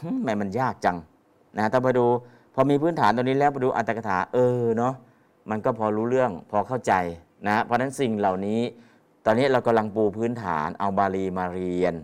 [0.00, 0.96] ทำไมมันยากจัง
[1.56, 2.06] นะถ้าไปดู
[2.54, 4.94] พอมีพื้นฐานตรงนี้แล้วไปดูอัตถกถาเออเนาะ
[5.50, 6.92] มันก็พอรู้เรื่องพอเข้าใจ
[7.48, 8.60] นะเพราะฉะนั้นสิ่งเหล่านี้
[9.24, 11.94] ตอนนี้เรากำลังปูพื้นฐานเอาบาลีมาเรียน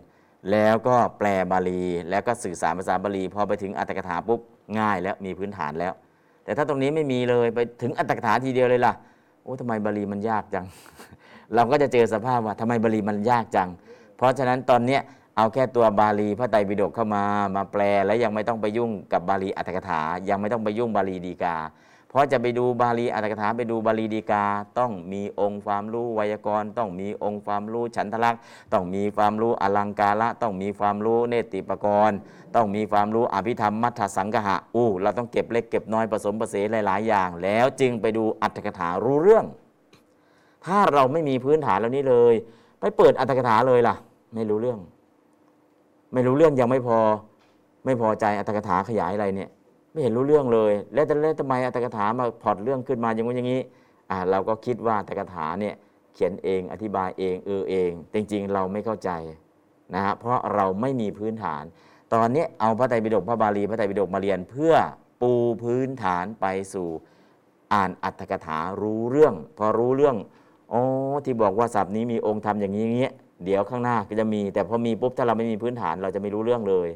[0.51, 4.39] แล้วก็แปลบาลี แล้วก็สื่อสารภาษาบาลี พอไปถึงอัตถกถาปุ๊บ
[4.79, 5.93] ง่ายแล้วมีพื้นฐานแล้ว
[6.43, 8.93] แต่ถ้าตรงนี้ไม่มีเลยไปถึงอัตถกถาทีเดียวเลยล่ะ
[9.41, 10.65] โอ้ทำไมบาลีมันยากจัง
[11.53, 13.69] เราก็จะเจอสภาพว่าทำไมบาลีมันยากจัง
[14.17, 15.01] เพราะฉะนั้นตอนเนี้ย
[15.37, 17.23] เอาแค่ตัวบาลีพระไตรปิฎกเข้ามา
[17.55, 21.55] มาแปล แล้วยังไม่ต้องไปยุ่งกับบาลีอัตถกถา ยังไม่ต้องไปยุ่งบาลีดีกา
[22.09, 24.45] เพราะจะไปดูบาลีอัตถกถาไปดูบาลีดีกา
[24.79, 28.41] ต้องมีองค์ความรู้ไวยากรณ์ ต้องมีองค์ความรู้ฉันทลักษณ์
[28.73, 32.17] ต้องมีความรู้อลังการะ ต้องมีความรู้เนติปกรณ์
[32.55, 39.45] ต้องมีความรู้อภิธรรมมัทธสังกหะอู้เราต้องเก็บเล็กเก็บน้อยผสมผสานหลาย ๆ อย่าง แล้วจึงไปดูอัตถกถารู้เรื่อง
[40.65, 42.33] ถ้าเราไม่มีพื้นฐานแล้วนี้เลย
[42.79, 43.95] ไปเปิดอัตถกถาเลยล่ะ
[44.35, 44.79] ไม่รู้เรื่อง
[46.13, 46.99] ไม่รู้เรื่องยังไม่พอ
[47.85, 49.49] ไม่พอใจอัตถกถาขยายอะไรเนี่ย
[49.91, 53.61] ไม่เห็นรู้เรื่องเลย แล้วแต่แล้วทำไมอัตถกถามาพอดเรื่องขึ้นมาอย่างนู้อย่างนี้
[54.09, 55.75] อ่าเราก็คิดว่าอัตถกถาเนี่ย
[56.13, 59.09] เขียนเองอธิบายเองเออเอง จริง ๆ เราไม่เข้าใจ
[59.95, 61.63] นะฮะเพราะเราไม่มีพื้นฐาน
[62.13, 64.73] ตอนนี้เอาพระไตรปิฎกพระบาลีพระไตรปิฎกมาเรียนเพื่อ
[65.21, 65.31] ปู
[65.63, 66.87] พื้นฐานไปสู่
[67.73, 70.15] อ่านอัตถกถารู้เรื่อง พอรู้เรื่อง
[70.73, 70.81] อ๋อ
[71.25, 73.13] ที่บอกว่าศัพท์นี้มีองค์ธรรมอย่างนี้อย่างเงี้ย
[73.45, 76.89] เดี๋ยวข้างหน้าก็จะมี แต่พอมีปุ๊บถ้าเราไม่มีพื้นฐานเราจะไม่รู้เรื่องเลย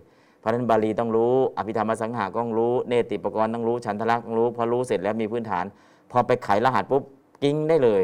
[0.43, 5.65] เพราะฉะนั้นบาลีต้องรู้ อภิธรรมสังหาก็ต้องรู้ เนติปกรณ์ต้องรู้ ฉันทลักษณ์ต้องรู้ พอรู้เสร็จแล้วมีพื้นฐาน
[6.11, 7.03] พอไปไขรหัสปุ๊บ
[7.43, 8.03] กิ้งได้เลย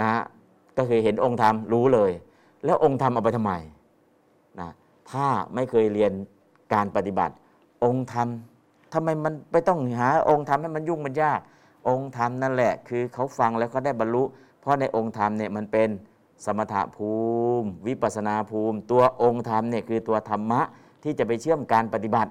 [0.00, 0.22] นะฮะ
[0.76, 2.10] ก็คือเห็นองค์ธรรมรู้เลย
[2.64, 3.52] แล้วองค์ธรรมเอาไปทำไม
[4.60, 4.70] นะ
[5.10, 6.12] ถ้าไม่เคยเรียน
[6.74, 7.34] การปฏิบัติ
[7.84, 8.28] องค์ธรรม
[8.92, 11.40] ทำไมมันไม่ต้องหาองค์ธรรมให้มันยุ่งมันยาก
[11.88, 14.22] องค์ธรรมนั่นแหละ คือเขาฟังแล้วเขาได้บรรลุ
[14.60, 15.88] เพราะในองค์ธรรมเนี่ยมันเป็น
[16.44, 17.12] สมถะภู
[17.60, 20.60] มิ วิปัสนาภูมิ ตัวองค์ธรรมเนี่ยคือตัวธรรมะ
[21.08, 22.30] ที่จะไปเชื่อมการปฏิบัติ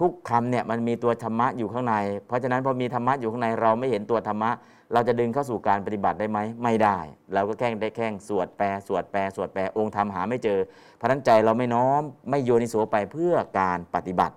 [0.00, 1.94] ทุกคำเนี่ยมันมีตัวธรรมะอยู่ข้างใน
[2.26, 4.50] เพราะฉะนั้นพอมีธรรมะอยู่ข้างในเราไม่เห็นตัวธรรมะ
[4.92, 6.98] เราจะดึงเข้าสู่การปฏิบัติได้ไหมไม่ได้
[7.34, 10.58] เราก็แค่ได้แค่สวดแปลสวดแปลสวดแปลองค์ธรรมหาไม่เจอ
[10.96, 14.34] เพราะนั้นใจเราไม่น้อมไม่โยนิโสไปเพื่อการปฏิบัติ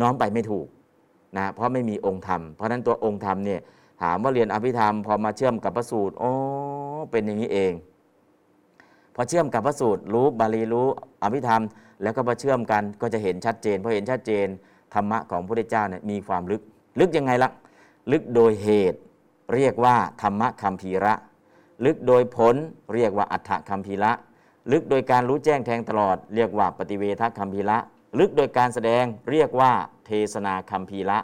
[0.00, 0.66] น้อมไปไม่ถูก
[1.36, 3.60] นะเพราะไม่มีองค์ธรรม เพราะฉะนั้นตัวองค์ธรรมเนี่ย
[4.02, 6.30] ถามว่าเรียนอภิธรรมพอมาเชื่อมกับพระสูตรอ๋อ
[7.10, 7.72] เป็นอย่างนี้เอง
[9.14, 10.86] พอเชื่อมกับพระสูตรรู้บาลีรู้
[11.22, 11.62] อภิธรรม
[12.02, 14.46] แล้วก็มาเชื่อมกันก็จะเห็นชัดเจนพอเห็นชัดเจน
[14.94, 16.62] ธรรมะของพระพุทธเจ้าเนี่ยมีความลึก
[17.00, 17.50] ลึกยังไงล่ะ
[18.12, 18.98] ลึกโดยเหตุ
[19.54, 21.14] เรียกว่าธรรมะคัมภีระ
[21.84, 22.54] ลึกโดยผล
[22.94, 24.12] เรียกว่าอัฏฐคัมภีระ
[24.72, 27.78] ลึกโดยการรู้แจ้งแทงตลอด เรียกว่าปฏิเวทคัมภีระ
[28.18, 29.70] ลึกโดยการแสดงเรียกว่า
[30.06, 31.18] เทศนาคัมภีระ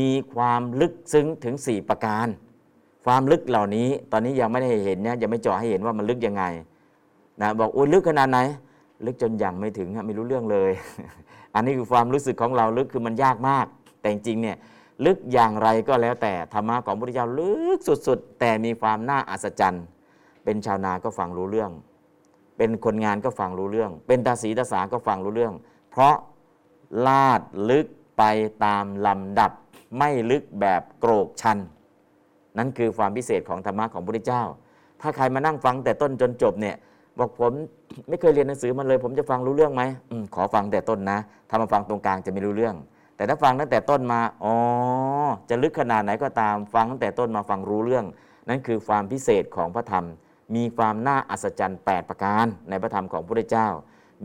[0.00, 2.26] มีความลึกซึ้งถึง 4 ประการ
[3.04, 6.44] ความลึกเหล่านี้ตอนนี้ยังไม่ได้เห็นเนี่ยยังไม่เจาะให้เห็นว่ามันลึกยังไง
[7.40, 8.38] นะบอกโอ้ยลึกขนาดไหน
[9.04, 10.72] ลึกจนยังไม่ถึงไม่รู้เรื่องเลย
[11.54, 13.66] อันนี้คือความรู้สึกของเราลึกคือมันยากมาก
[14.00, 14.56] แต่จริงเนี่ย
[15.06, 19.84] ลึกอย่างไรก็แล้วแต่ธรรมะของพระพุทธเจ้าลึกสุดๆ แต่มีความน่าอัศจรรย์
[20.44, 21.70] เป็นชาวนาก็ฟังรู้เรื่อง
[22.56, 25.54] เป็นคนงานก็ฟังรู้เรื่อง เป็นตาสีตาสาก็ฟังรู้เรื่อง
[25.90, 26.16] เพราะ
[27.06, 27.86] ลาดลึก
[28.18, 28.22] ไป
[28.64, 29.52] ตามลำดับ
[29.98, 31.58] ไม่ลึกแบบโกรกชัน
[32.58, 34.42] นั่นคือความพิเศษของธรรมะของพระพุทธเจ้า
[35.00, 36.76] ถ้าใครมานั่งฟังแต่ต้นจนจบเนี่ย
[37.18, 37.52] บอกผม
[38.08, 42.76] ไม่เคยเรียนหนังสือมาเลย ผมจะฟังรู้เรื่องไหมอมขอฟังแต่ต้นนะถ้ามาฟังตรงกลางจะไม่รู้เรื่อง
[43.16, 44.54] แต่ถ้าฟังตั้งแต่ต้นมาอ๋อ
[45.50, 48.04] จะลึกขนาดไหนก็ตาม ฟังตั้งแต่ต้นมาฟังรู้เรื่อง
[48.48, 50.06] นั่นคือความพิเศษของพระธรรม
[50.56, 53.68] มีความน่าอัศจรรย์ 8 ประการ ในพระธรรมของพระเจ้า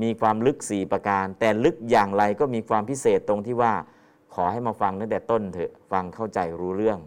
[0.02, 3.74] มีความลึก 4 ประการ แต่ลึกอย่างไรก็มีความพิเศษตรงที่ว่า
[4.34, 7.00] ขอให้มาฟังตั้งแต่ต้นเถอะฟังเข้าใจรู้เรื่อง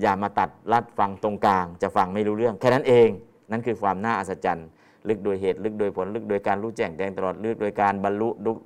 [0.00, 3.08] อย่ามาตัดลัดฟังตรงกลาง จะฟังไม่รู้เรื่อง แค่นั้นเอง
[3.50, 4.68] นั่นคือความน่าอัศจรรย์
[5.08, 8.58] ลึกโดยเหตุ ลึกโดยผล ลึกโดยการรู้แจ้งแจ้งตลอด ลึกโดยการบรรลุลึก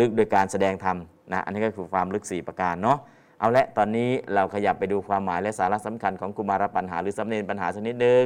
[0.00, 0.96] ลึกโดยการแสดงธรรม
[1.32, 2.98] นะ อันนี้ก็คือความลึก 4 ประการเนาะ
[3.38, 8.24] เอาละ ตอนนี้เราขยับไปดูความหมายและสาระสำคัญของกุมารปัญหาหรือสำเนนปัญหาสักนิดนึง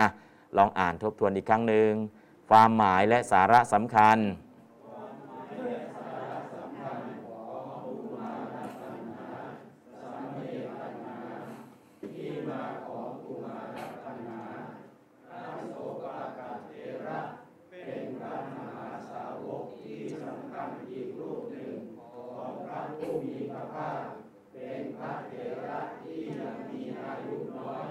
[0.00, 0.08] อะ
[0.56, 1.90] ลองอ่านทบทวนอีกครั้งหนึ่ง
[2.50, 4.18] ความหมายและสาระสำคัญ
[23.54, 24.04] พภาค
[24.52, 25.32] เป็นพระเถ
[25.66, 27.88] ระที่ยังมีอายุน้อย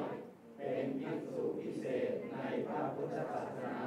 [0.57, 3.77] เป็นภิกษุพิเศษในพระพุทธศาสนา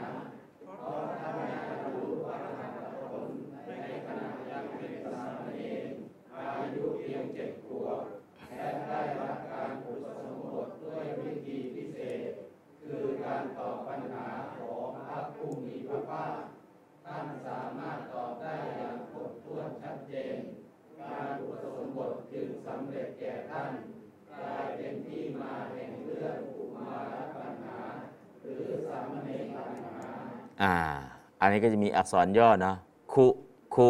[31.40, 32.76] อันนี้ก็จะมีอักษรย่อเนาะ
[33.12, 33.26] คุ
[33.74, 33.88] คุ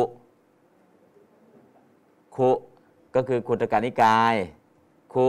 [2.37, 2.51] คุ
[3.15, 4.35] ก็คือคุตกานิกาย
[5.15, 5.27] คุ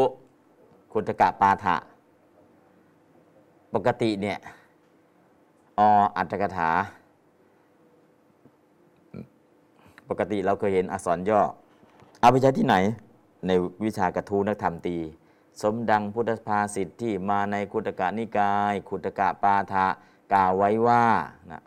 [0.91, 1.75] คุตกะปาฐะ
[3.73, 4.37] ปกติเนี่ย
[5.79, 5.81] อ
[6.17, 6.69] อัตถกถา
[10.09, 11.41] ปกติเราเคยเห็นอักษรย่อ
[12.19, 12.75] เอาไปใช้ที่ไหน
[13.47, 13.51] ใน
[13.83, 14.97] วิชากระทูนักธรรมตี
[15.61, 19.87] สมดังพุทธภาษิตที่มาในคุตกะนิกาย คุตกะปาทะ
[20.33, 21.03] กล่าวไว้ว่า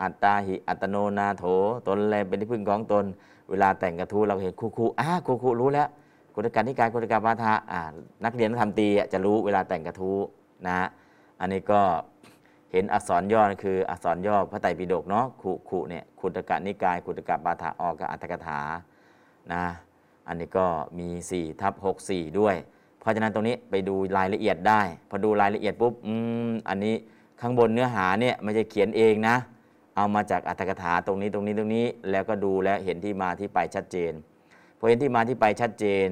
[0.02, 1.44] อัตตาหิอัตโนนาโถ
[1.86, 3.04] ตนแลเป็นที่พึ่งของตน
[3.50, 5.88] เวลาแต่งกระทู้เราเห็นครูครูอ่าครูครูรู้แล้ว
[6.34, 7.80] คุตกะนิกายคุตกะปาทะอ่า
[8.24, 10.18] นักเรียนนักธรรมตรีอะจะรู้เวลาแต่งกระทู้
[10.66, 10.88] นะฮะ
[11.40, 11.80] อันนี้ก็
[12.72, 18.60] เห็นอักษรย่อคืออักษรย่อพระไตรปิฎกเนาะคุคุเนี่ยคุตกะนิกายคุตกะปาทะออกกับอัตถกถา
[19.52, 19.64] นะ
[20.28, 20.66] อันนี้ก็
[20.98, 21.74] มี4ทับ
[22.06, 22.56] 64 ด้วย
[23.00, 26.12] เพราะฉะนั้นตรงนี้ไปดูรายละเอียดได้ พอดูรายละเอียดปุ๊บอื
[26.48, 26.94] มอันนี้
[27.40, 29.36] ข้างบนเนื้อหาเนี่ยไม่ใช่เขียนเองนะ
[29.96, 34.12] เอามาจากอัตถกถาตรงนี้ตรงนี้ตรงนี้ แล้วก็ดูและเห็นที่มาที่ไปชัดเจน
[34.78, 36.06] พอเห็นที่มาที่ไปชัดเจน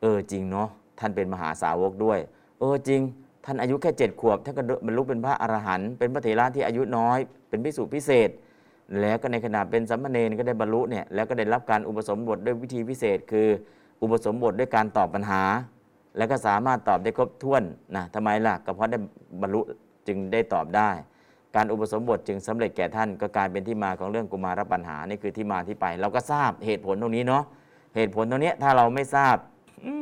[0.00, 0.68] เออจริงเนาะ
[1.00, 2.18] ท่านเป็นมหาสาวกด้วย
[2.60, 3.00] เออจริง
[3.44, 8.30] ท่านอายุแค่เจ็ดขวบท่านก็บรรลุเป็นพระอรหันต์เป็นพระเถระที่อายุน้อย เป็นพิสุพิเศษ
[9.00, 13.48] แล้วก็ในขณะเป็นสัมมาเนรก็ได้บรรลุเนี่ยแล้วก็ได้รับการอุปสมบทด้วยวิธีพิเศษ คือ
[14.02, 15.42] อุปสมบทด้วยการตอบปัญหา
[16.16, 17.62] แล้วก็สามารถตอบได้ครบถ้วน
[17.96, 18.98] นะทำไมล่ะก็เพราะได้
[19.42, 19.60] บรรลุ
[20.08, 20.90] จึงได้ตอบได้
[21.54, 27.44] การอุปสมบทจึงสำเร็จแก่ท่านก็กลายเป็นที่มาของเรื่องกุมารปัญหานี่คือที่มาที่ไป เราก็ทราบเหตุผลตรงนี้เนาะ
[27.96, 29.36] เหตุผลตรงเนี้ยถ้าเราไม่ทราบ
[29.84, 29.92] อื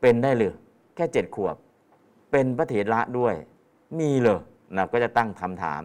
[0.00, 0.54] เป็นได้หรือ
[0.94, 1.56] แค่เจ็ดขวบ
[2.30, 3.34] เป็นพระเถระด้วย
[3.98, 4.38] มีเลย
[4.76, 5.82] นะก็จะตั้งคำถาม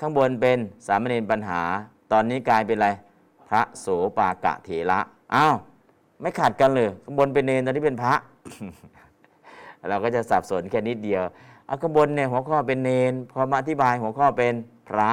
[0.00, 1.60] ข้างบนเป็นสามเณรปัญหา
[2.12, 2.88] ตอนนี้กลายเป็นอะไร
[3.48, 3.86] พระโส
[4.18, 5.00] ปากะเถระ
[5.34, 5.54] อ้าว
[6.20, 8.14] ไม่ขาดกันเลยข้างบนเป็นเนรตอนนี้เป็นพระ
[9.88, 11.22] เราก็จะสับสนแค่นิดเดียว
[11.68, 14.54] อาขบนเนี่ยหัวข้อเป็นเนรพอมาอธิบายหัวข้อเป็น
[14.88, 15.10] พระ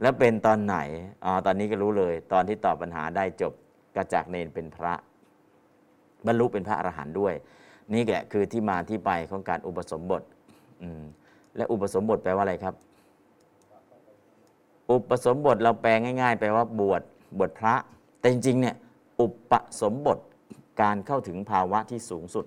[0.00, 0.76] แล้วเป็นตอนไหน
[1.24, 3.52] อ๋อตอนนี้ก็รู้เลย ตอนที่ตอบปัญหาได้จบ
[3.94, 4.94] ก็จากเนรเป็นพระ
[6.26, 7.34] บรรลุเป็นพระอรหันต์ด้วย
[7.94, 10.22] นี่แหละคือที่มาที่ไปของการอุปสมบท
[11.56, 12.74] และอุปสมบทแปลว่าอะไรครับ
[14.90, 17.02] อุปสมบทเราแปลง่าย ๆ แปลว่าบวช
[17.38, 17.74] บวชพระ
[18.18, 18.74] แต่จริงๆเนี่ย
[19.20, 20.18] อุปสมบท
[20.82, 22.44] การเข้าถึงภาวะที่สูงสุด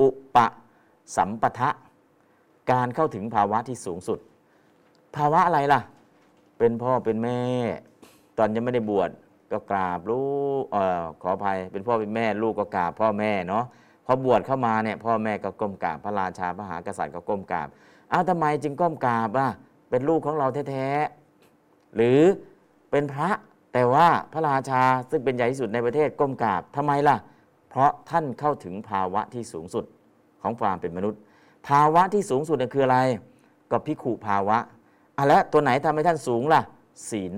[0.00, 0.38] อุป
[1.16, 1.70] สัมปทะ
[2.70, 4.18] การเข้าถึงภาวะที่สูงสุด
[5.16, 5.80] ภาวะอะไรล่ะ
[6.58, 7.40] เป็นพ่อเป็นแม่
[8.38, 9.10] ตอนยังไม่ได้บวช
[9.52, 10.24] ก็กราบลู
[10.62, 13.64] กเออขออภัย เป็นพ่อเป็นแม่ลูกก็กราบพ่อแม่เนาะ
[14.06, 17.68] พอบวชเข้ามาเนี่ยพ่อแม่ก็ก้มกราบพระราชาพระมหากษัตริย์ก็ก้มกราบ
[18.12, 19.48] อ้าวทำไมจึงก้มกราบอะ
[19.90, 22.20] เป็นลูกของเราแท้ๆหรือ
[22.90, 23.30] เป็นพระ
[23.72, 27.16] แต่ว่าพระราชาซึ่งเป็นใหญ่ที่สุดในประเทศก้มกราบทำไมล่ะ
[27.70, 29.84] เพราะท่านเข้าถึงภาวะที่สูงสุด
[30.42, 31.20] ของความเป็นมนุษย์
[31.68, 32.98] ภาวะที่สูงสุดเนี่ยคืออะไร
[33.70, 34.58] ก็พิขุภาวะ
[35.16, 36.62] อะแล้วตัวไหนทำให้ท่านสูงล่ะ
[37.10, 37.32] ศีล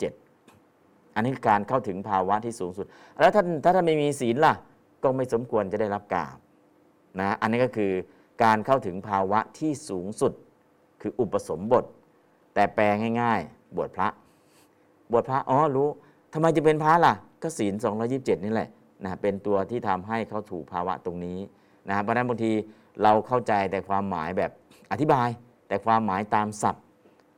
[0.00, 2.86] 227 อันนี้คือการเข้าถึงภาวะที่สูงสุด
[3.20, 4.54] แล้วท่านถ้าท่านไม่มีศีลล่ะ
[5.02, 6.36] ก็ไม่สมควรจะได้รับกาบ
[7.20, 7.92] นะอันนี้ก็คือ
[8.42, 10.32] การเข้าถึงภาวะที่สูงสุด
[11.00, 11.84] คืออุปสมบท
[12.54, 12.84] แต่แปล
[13.20, 14.08] ง่ายๆ บวชพระ
[15.12, 15.88] บวชพระอ๋อรู้
[16.32, 17.74] ทำไมจะเป็นพระล่ะ ก็ศีล
[18.10, 18.68] 227 นี่แหละ
[19.04, 21.38] นะเป็นตัวที่ทำให้เขาถูกภาวะตรงนี้
[21.90, 22.52] นะเพราะฉะนั้นบางที
[23.02, 24.50] เราเข้าใจแต่ความหมายแบบ
[24.92, 25.28] อธิบาย
[25.68, 26.84] แต่ความหมายตามศัพท์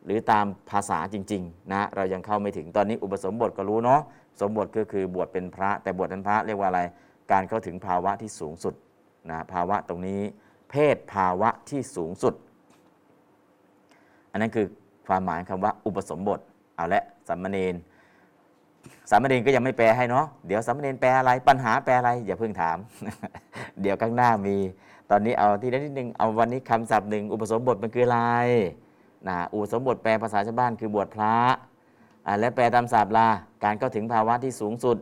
[0.05, 4.01] หรือตามภาษาจริงๆนะเรายังเข้าไม่ถึงตอนนี้อุปสมบทก็รู้เนาะ
[4.41, 6.81] สมบทก็คือบวชเป็นพระ แต่บวชเป็นพระเรียกว่าอะไร
[7.33, 8.75] การเข้าถึงภาวะที่สูงสุด
[9.31, 10.21] นะภาวะตรงนี้
[10.71, 12.35] เพศภาวะที่สูงสุด
[14.31, 14.67] อันนั้นคือ
[15.07, 16.41] ความหมายคำว่าอุปสมบท
[16.77, 17.75] เอาละสัมมเนน
[19.11, 22.77] สามเณรก็ยังไม่แปลให้เนาะเดี๋ยวสามเณรแปลอะไรปัญหาแปลอะไรอย่าเพิ่งถาม
[23.81, 24.57] เดี๋ยวข้างหน้ามี
[25.11, 28.21] ตอนนี้เอาที่นิดนึงเอาวันนี้คำศัพท์หนึ่งอุปสมบทมันคืออะไร
[29.29, 31.37] นะอุปสมบทแปลภาษาชาวบ้านคือบวชพระ
[32.27, 33.29] อ่าและแปลตามศัพท์ล่ะ
[33.65, 34.97] การเข้าถึงภาวะที่สูงสุด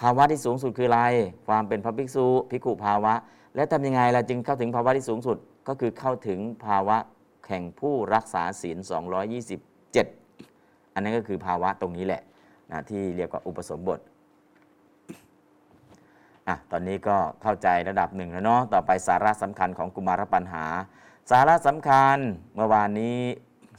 [0.00, 1.02] ภาวะที่สูงสุดคืออะไร
[1.48, 3.14] ความเป็นพระภิกษุภิกขุภาวะ
[3.54, 5.36] และทำยังไงเราจึงเข้าถึงภาวะที่สูงสุด
[5.68, 6.96] ก็คือเข้าถึงภาวะ
[7.48, 8.78] แห่งผู้รักษาศีล
[9.66, 12.22] 227 อันนั้นก็คือภาวะตรงนี้แหละ
[12.70, 14.00] นะที่เรียกว่าอุปสมบท
[16.48, 20.64] อะตอนนี้ก็เข้าใจระดับหนึ่งแล้วเนาะต่อไปสาระสำคัญของกุมารปัญหา
[21.30, 22.18] สาระสำคัญ
[22.54, 23.16] เมื่อวานนี้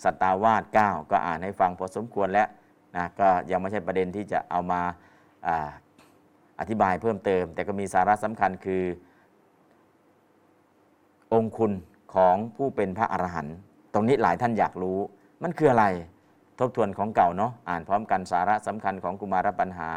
[0.03, 2.47] สัตตาวาส9ก็อ่านให้ฟังพอสมควรแล้ว
[2.95, 4.81] นะก็ยังไม่ใช่ประเด็นที่จะเอามา
[5.47, 5.69] อา
[6.59, 8.83] อธิบายเพิ่มเติม แต่ก็มีสาระสำคัญคือ
[11.33, 11.71] องคุณ
[12.13, 13.55] ของผู้เป็นพระอรหันต์
[13.93, 14.99] ตรงนี้หลายท่านอยากรู้
[15.43, 15.85] มันคืออะไร
[16.59, 19.91] ทบทวนของเก่าเนาะอ่านพร้อมกันสาระสำคัญของกุมารปัญหา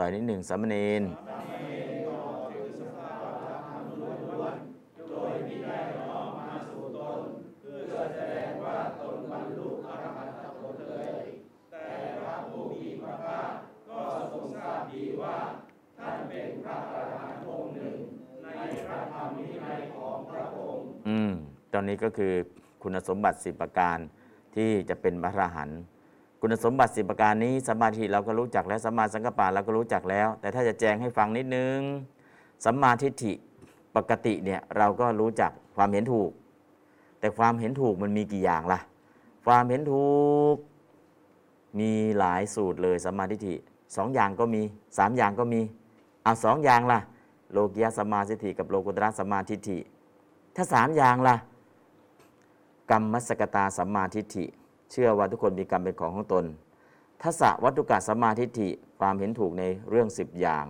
[0.00, 1.02] อ่อ่านต่อนิดหนึ่งสามเณร
[21.08, 21.32] อืม
[21.72, 22.32] ตอนนี้ก็คือ
[22.82, 23.98] คุณสมบัติสิบประการ
[24.54, 25.80] ที่จะเป็นพระอรหันต์
[26.40, 31.78] คุณสมบัติสิบประการนี้สมมาธิเราก็รู้จักแล้วสัมมาสังกัปปะเราก็รู้จักแล้ว แต่ถ้าจะแจงให้ฟังนิดนึง
[32.64, 33.32] สัมมาทิฏฐิ
[33.96, 36.30] ปกติเนี่ยเราก็รู้จักความเห็นถูก
[37.20, 38.80] แต่ความเห็นถูกมันมีกี่อย่างล่ะ
[39.46, 40.10] ความเห็นถู
[40.54, 40.56] ก
[41.78, 43.54] มีหลายสูตรเลยสัมมาทิฏฐิ
[43.96, 44.62] สองอย่างก็มี
[44.98, 45.60] สามอย่างก็มี
[46.22, 47.00] เอาสองอย่างล่ะ
[47.52, 49.78] โลกิยสัมมาทิฏฐิกับโลกุตระสัมมาทิฏฐิ
[50.56, 51.36] ถ้าสามอย่างล่ะ
[52.90, 54.44] กรรมมัสกตาสัมมาทิฏฐิ
[54.90, 56.44] เชื่อว่าทุกคนมีกรรมเป็นของของตน
[57.22, 58.68] ทัศวัตถุกะสัมมาทิฏฐิ
[59.00, 60.64] ความเห็นถูกในเรื่องสิบอย่าง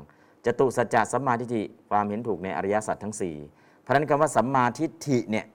[0.45, 3.37] จตุสัจจะสัมมาทิฏฐิความเห็นถูกในอริยสัจทั้งสี่
[3.81, 5.47] เพราะนั้นคำว่าสัมมาทิฏฐิเนี่ย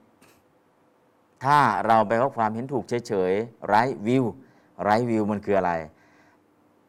[1.44, 4.24] ถ้าเราไปว่าความเห็นถูกเฉยๆไร้วิว
[4.82, 5.72] ไร้วิวมันคืออะไร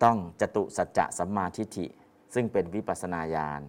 [0.04, 1.86] ต้องจตุสัจจะสัมมาทิฏฐิ
[2.34, 3.62] ซึ่งเป็นวิปัสนาญาณ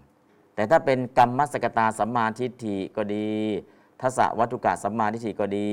[0.54, 3.28] แต่ถ้าเป็นกรรมมัสกตาสัมมาทิฏฐิก็ดี
[4.01, 5.70] ทัศวัตถุกะสัมมาทิฏฐิก็ดี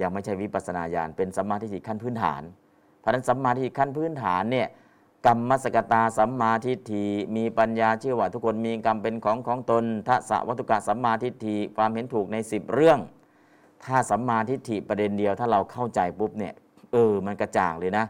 [0.00, 2.42] ยังไม่ใช่วิปัสนาญาณเป็นสัมมาทิฏฐิขั้นพื้นฐาน
[3.00, 4.68] เพราะฉะนั้นสัมมาทิฏฐิขั้นพื้นฐานเนี่ย
[5.26, 7.06] กรรมมัสกตาสัมมาทิฏฐิ
[7.36, 12.98] มีปัญญาเชื่อว่าทุกคนมีกรรมเป็นของของตนทัศวัตถุกะสัมมาทิฏฐิความเห็นถูกใน 10 เรื่อง
[13.84, 16.54] ถ้าสัมมาทิฏฐิประเด็นเดียว ถ้าเราเข้าใจปุ๊บเนี่ย
[16.92, 18.04] เออมันกระจ่างเลยนะ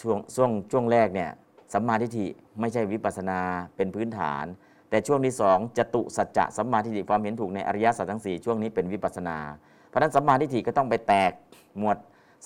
[0.00, 1.30] ช่วงช่วงช่วงแรกเนี่ย
[1.72, 2.26] สัมมาทิฏฐิ
[2.60, 3.40] ไม่ใช่วิปัสนา
[3.76, 4.44] เป็นพื้นฐาน
[4.90, 9.38] แต่ช่วงที่สองจตุสัจจะสัมมาทิฏฐิความเห็นถูกในอริยสัจทั้งสี่ช่วงนี้เป็นวิปัสสนา
[9.86, 11.32] เพราะฉะนั้นสัมมาทิฏฐิก็ต้องไปแตก
[11.78, 11.96] หมวด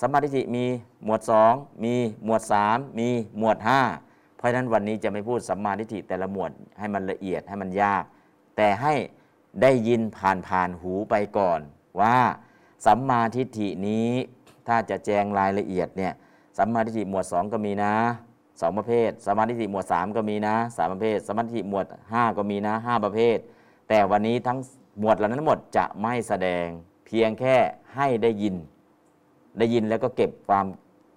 [0.01, 0.65] สัมมาทิฏฐิมี
[1.05, 1.21] หมวด
[1.51, 3.57] 2 มีหมวด 3 มีหมวด
[3.97, 8.03] 5 เพราะฉะนั้นวันนี้จะไม่พูดสัมมาทิฏฐิแต่ละหมวดให้มันละเอียดให้มันยาก
[8.57, 8.93] แต่ให้
[9.61, 11.59] ได้ยินผ่านผ่านหูไปก่อน
[12.01, 12.17] ว่า
[12.85, 14.09] สัมมาทิฏฐินี้
[14.67, 16.13] ถ้าจะแจงรายละเอียดเนี่ย
[16.57, 17.93] สัมมาทิฏฐิหมวด 2 ก็มีนะ
[18.61, 23.37] สองประเภท สมาทิฏฐิหมวด 3 ก็มีนะสามประเภท สมาทิหมวด 5 ก็มีนะห้าประเภท
[23.89, 24.57] แต่วันนี้ทั้ง
[24.99, 26.65] หมวดเหล่านั้นหมดจะไม่แสดง
[27.05, 27.55] เพียงแค่
[27.95, 28.55] ให้ได้ยิน
[29.59, 30.65] ได้ยินแล้วก็เก็บความ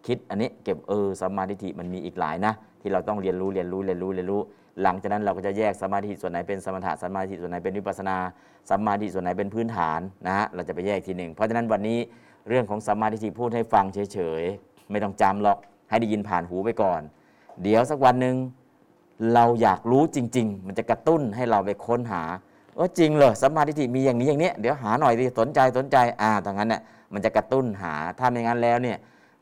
[0.07, 4.41] คิดอันนี้เก็บเออสมาทิมันมีอีกหลายนะ ที่เราต้องเรียนรู้เรียนรู้เรียนรู้เรียนรู้
[4.83, 8.17] หลังจากนั้นเราก็จะแยกสมาธิส่วนไหนเป็นสมถะสมาธิส่วนไหนเป็นวิปัสสนา
[8.71, 11.99] สมาธิส่วนไหนเป็นพื้นฐานนะฮะเราจะไปแยกทีหนึ่งเพราะฉะนั้นวันนี้
[12.49, 15.59] เรื่องของสมาธิพูดให้ฟังเฉยๆไม่ต้องจำหรอก
[15.89, 17.01] ให้ได้ยินผ่านหูไปก่อน
[17.63, 18.37] เดี๋ยวสักวันหนึ่ง
[19.35, 22.23] เราอยากรู้จริง ๆ มันจะกระตุ้นให้เราไปค้นหา
[22.75, 26.83] เออจริงเหรอสัมมาทิฏฐิมีอย่างนี้อย่างนี้เดี๋ยวหาหน่อยดิสนใจสนใจอ่าทางนั้นเนี่ย
[27.13, 28.99] มันจะกระตุ้นหาถ้าไม่งั้นแล้วเนี่ย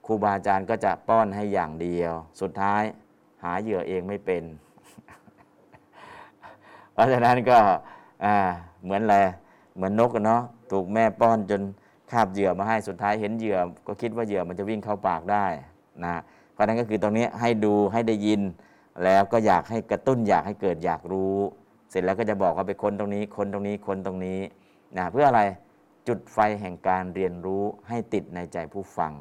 [0.06, 2.82] ครูบาอาจารย์ก็จะป้อนให้อย่างเดียว สุดท้าย
[3.42, 4.42] หาเหยื่อเองไม่เป็น
[6.92, 7.58] เพราะฉะนั้นก็
[8.24, 8.36] อ่า
[8.84, 9.16] เหมือนอะไร
[9.74, 10.42] เหมือนนกเนาะ
[10.72, 11.60] ถูกแม่ป้อนจน
[12.10, 15.46] คาบเหยื่อมาให้สุดท้ายเห็นเหยื่อก็คิดว่าเหยื่อมันจะวิ่งเข้าปากได้
[16.04, 16.22] นะ
[16.54, 18.40] เพราะนั้นก็คือตรงนี้ให้ดูให้ได้ยิน
[19.04, 21.36] แล้วก็อยากให้กระตุ้นอยากให้เกิดอยากรู้
[21.90, 24.38] เสร็จแล้วก็จะบอกว่าไปคนตรงนี้ คนตรงนี้คนตรงนี้
[24.96, 25.42] นะเพื่ออะไร
[26.08, 29.12] จุดไฟแห่งการเรียนรู้ให้ติดในใจผู้ฟัง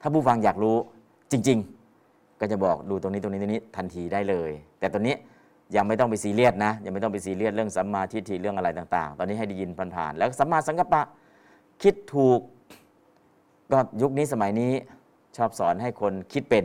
[0.00, 0.76] ถ้าผู้ฟังอยากรู้
[1.32, 1.58] จริง
[2.00, 5.14] ๆ ก็จะบอกดูตรงนี้ตรงนี้ตรงนี้ทันทีได้เลย แต่ตอนนี้
[5.76, 11.02] ยังไม่ต้องไปซีเรียสนะยังไม่ต้องไปซีเรียสเรื่องสัมมาทิฏฐิเรื่องอะไรต่าง ๆ ตอนนี้ให้ได้ยินผ่านๆแล้วสัมมาสังกัปปะ
[11.82, 12.40] คิดถูก
[13.72, 14.72] ก็ยุคนี้สมัยนี้
[15.36, 16.64] ชอบสอนให้คนคิดเป็น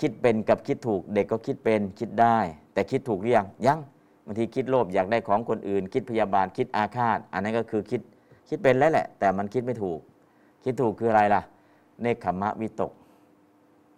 [0.00, 2.38] คิดเป็นกับคิดถูก เด็กก็คิดเป็นคิดได้
[2.72, 3.78] แต่คิดถูกหรือยังยัง
[4.24, 8.00] บางทีคิดโลภอยากได้ของคนอื่น คิดพยาบาทคิดอาฆาต อันนั้นก็คือคิด
[8.48, 10.00] คิดเป็นแล้วแหละ แต่มันคิดไม่ถูก
[10.64, 11.42] คิดถูกคืออะไรล่ะ
[12.02, 12.92] เนคขมะวิตก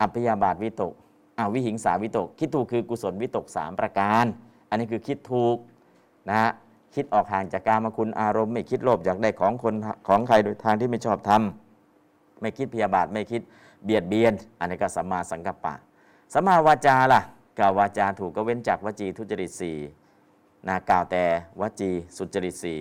[0.01, 0.93] อัพยาบาทวิตก
[1.39, 4.25] อาวิหิงสาวิตก คิดถูกคือกุศลวิตกสามประการ
[4.69, 5.57] อันนี้คือคิดถูก
[6.29, 6.51] นะฮะ
[6.95, 9.75] คิดออกห่างจากการมาคุณอารมณ์ ไม่คิดโลภอยากได้ของคน
[10.09, 11.68] ของใครโดยทางที่ไม่ชอบทำ
[12.41, 13.43] ไม่คิดพยาบาทไม่คิด
[13.85, 15.75] เบียดเบียน อันนี้ก็สัมมาสังกัปปะ
[16.35, 17.21] สัมมาวาจาล่ะ
[17.59, 19.79] กล่าววาจาถูกก็เว้นจากวจีทุจริตสี่
[20.69, 21.25] นะกล่าวแต่
[21.61, 22.81] วจีสุจริตสี่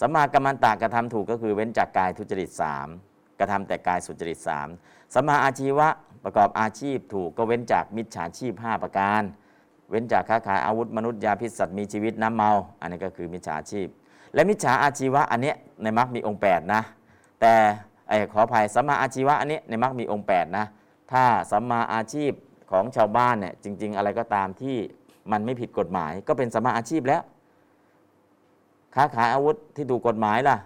[0.00, 2.88] สัมมากัมมันตากระทำถูกก็คือเว้นจากกายทุจริตสาม
[3.38, 4.68] กระทำแต่กายสุจริตสาม
[5.14, 5.88] สัมมาอาชีวะ
[6.24, 9.22] ประกอบอาชีพถูกก็เว้นจากมิจฉาชีพ 5 ประการ
[9.90, 13.88] เว้นจากค้าขายอาวุธมนุษย์ยาพิษสัตว์มีชีวิตน้ำเมา อันนี้ก็คือมิจฉาชีพ
[14.34, 16.82] และมิจฉาอาชีวะอันเนี้ยในมรรคมีองค์ 8 นะ
[17.40, 17.54] แต่
[18.08, 20.66] ไอ้ขออภัยสัมมาอาชีวะอันนี้ในมรรคมีองค์8นะ
[21.12, 22.32] ถ้าสัมมาอาชีพ
[22.70, 24.76] ของชาวบ้านเนี่ยจริง ๆ อะไรก็ตามที่
[25.32, 27.22] มันไม่ผิดกฎหมาย ก็เป็นสัมมาอาชีพแล้ว
[28.94, 30.56] ค้าขายอาวุธที่ถูกกฎหมายล่ะ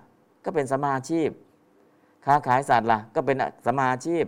[0.44, 1.28] ก็เป็นสัมมาอาชีพ
[2.26, 3.36] ค้าขายสัตว์ล่ะ ก็เป็น
[3.66, 4.24] สัมมาอาชีพ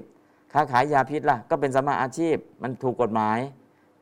[0.53, 3.39] ค้าขายยาพิษล่ะ ก็เป็นสัมมาอาชีพ มันถูกกฎหมาย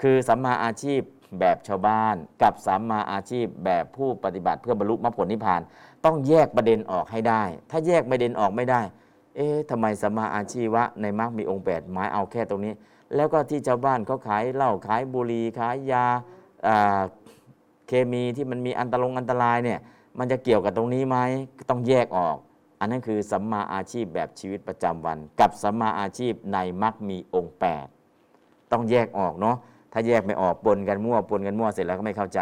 [0.02, 1.00] คือสัมมาอาชีพ
[1.40, 5.60] แบบชาวบ้าน กับสัมมาอาชีพแบบผู้ปฏิบัติเพื่อบรรลุมรรคผลนิพพาน
[6.04, 8.80] ต้องแยกประเด็นออกให้ได้ ถ้าแยกประเด็นออกไม่ได้
[9.36, 12.72] เอ๊ะทำไมสัมมาอาชีวะในมรรคมีองค์แปดหมายเอาแค่ตรงนี้
[13.14, 16.04] แล้วก็ที่ชาวบ้านเขาขายเหล้าขายบุหรี่ขายยา
[17.88, 19.80] เคมีที่มันมีอันตรงอันตรายเนี่ย
[20.18, 21.16] มันจะเกี่ยวกับตรงนี้ไหม
[21.70, 22.36] ต้องแยกออก
[22.80, 27.56] อันนั้นคือสัมมาอาชีพแบบชีวิตประจำวัน กับสัมมาอาชีพในมรรคมีองค์
[28.12, 29.56] 8 ต้องแยกออกเนาะ
[29.92, 32.40] ถ้าแยกไม่ออกปนกันมั่วปนกันมั่วเสร็จแล้วก็ไม่เข้าใจ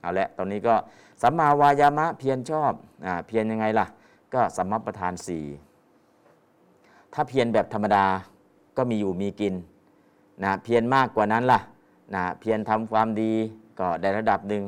[0.00, 0.74] เอาละตอนนี้ก็
[1.22, 2.72] สัมมาวายามะเพียรชอบ
[3.06, 3.86] อเพียรยังไงล่ะ
[4.34, 5.44] ก็สัมมาประธานสี่
[7.14, 8.04] ถ้าเพียรแบบธรรมดา
[8.76, 9.54] ก็มีอยู่มีกิน
[10.44, 11.60] นะเพียรมากกว่านั้นล่ะ
[12.14, 13.32] นะเพียรทำความดี
[13.80, 14.64] ก็ได้ระดับหนึ่ง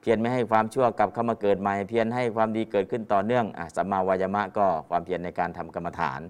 [0.00, 6.20] เพียรไม่ให้ความชั่วกลับเข้ามาเกิดใหม่ เพียรให้ความดีเกิดขึ้นต่อเนื่องอสัมมาวายามะก็ความเพียรในการทำกรรมฐาน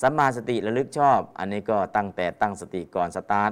[0.00, 3.50] สัมมาสติระลึกชอบ อันนี้ก็ตั้งแต่ตั้งสติก่อนสตาร์ท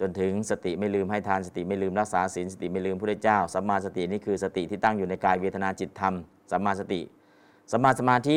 [0.00, 6.14] จนถึงสติไม่ลืมให้ทานสติไม่ลืมรักษาศีลสติไม่ลืมพระเจ้าสัมมาสตินี่คือสติที่ตั้งอยู่ในกายเวทนาจิตธรรม
[6.50, 7.00] สัมมาสติ
[7.72, 8.36] สัมมาสมาธิ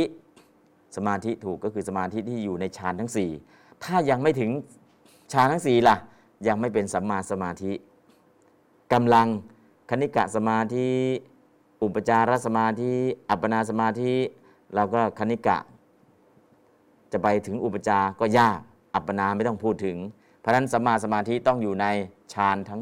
[0.95, 3.11] สมาธิถูกก็คือสมาธิที่อยู่ในฌานทั้ง
[3.45, 4.51] 4 ถ้ายังไม่ถึง
[5.33, 5.95] ฌานทั้ง4ล่ะ
[6.47, 7.71] ยังไม่เป็นสัมมาสมาธิ
[8.93, 9.27] กำลัง
[9.89, 10.89] คณิกะสมาธิ
[11.83, 12.93] อุปจารสมาธิ
[13.29, 14.13] อัปปนาสมาธิ
[14.75, 15.57] เราก็คณิกะ
[17.11, 18.59] จะไปถึงอุปจาก็ยาก
[18.95, 19.97] อัปปนาไม่ต้องพูดถึง
[20.41, 21.85] เพราะนั้นสัมมาสมาธิต้องอยู่ใน
[22.33, 22.81] ฌานทั้ง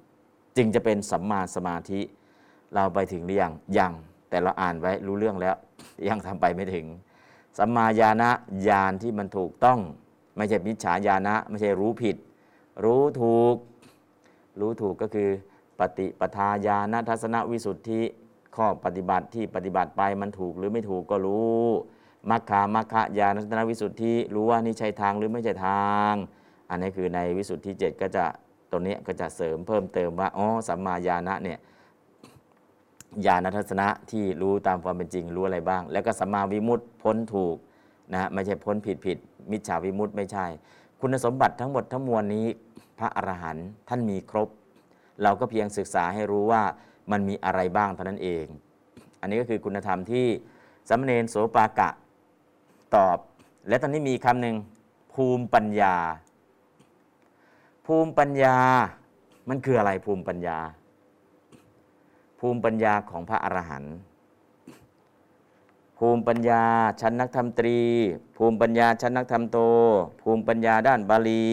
[0.00, 2.00] 4 จึงจะเป็นสัมมาสมาธิ
[2.74, 3.92] เราไปถึงหรือยังยัง
[4.28, 5.56] แต่เราอ่านไว้รู้เรื่องแล้ว
[6.08, 6.86] ยังทำไปไม่ถึง
[7.58, 8.30] สัมมาญาณะ
[8.68, 9.78] ญาณที่มันถูกต้อง
[10.36, 12.16] ไม่ใช่มิจฉาญาณะไม่ใช่รู้ผิด
[12.84, 13.56] รู้ถูก
[14.60, 15.28] รู้ถูกก็คือ
[15.80, 18.02] ปฏิปทาญาณทัศนวิสุทธิ
[18.56, 21.64] ข้อปฏิบัติที่ปฏิบัติไปมันถูกหรือไม่ถูกก็รู้
[22.30, 26.12] มัคคามัคคะญาณทัศนวิสุทธิ รู้ว่านี่ใช่ทางหรือไม่ใช่ทาง
[26.70, 28.24] อันนี้คือในวิสุทธิเจ็ดก็จะ
[28.70, 31.58] ตรงนี้ก็จะเสริมเพิ่มเติมว่าอ๋อสัมมาญาณะเนี่ย
[33.26, 37.56] ญาณทัศนะที่รู้ตามความเป็นจริงรู้อะไรบ้าง แล้วก็สัมมาวิมุตติพ้นถูก
[38.12, 39.18] นะไม่ใช่พ้นผิดผิด
[39.50, 40.46] มิจฉาวิมุตติไม่ใช่
[41.00, 42.46] คุณสมบัติทั้งหมดทั้งมวลนี้
[42.98, 44.48] พระอรหันต์ท่านมีครบ
[45.22, 46.62] เราก็เพียงศึกษาให้รู้ว่า
[47.10, 48.44] มันมีอะไรบ้างเท่านั้นเอง
[49.20, 50.26] อันนี้ก็คือคุณธรรมที่
[50.88, 51.88] สามเณรโสปากะ
[52.96, 53.18] ตอบ
[53.68, 54.56] และตอนนี้มีคำหนึ่ง
[55.14, 55.94] ภูมิปัญญา
[57.86, 58.56] ภูมิปัญญา
[59.48, 60.58] มันคืออะไรภูมิปัญญา
[62.38, 63.94] ภูมิปัญญาของพระอรหันต์
[65.98, 66.62] ภูมิปัญญา
[67.00, 67.78] ชั้นนักธรรมตรี
[68.36, 69.58] ภูมิปัญญาชั้นนักธรรมโต
[70.22, 71.44] ภูมิปัญญาด้านบาลี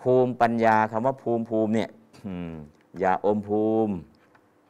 [0.00, 1.90] ภูมิปัญญาคำว่าภูมิภูมิเนี่ย
[3.00, 3.92] อย่าอมภูมิ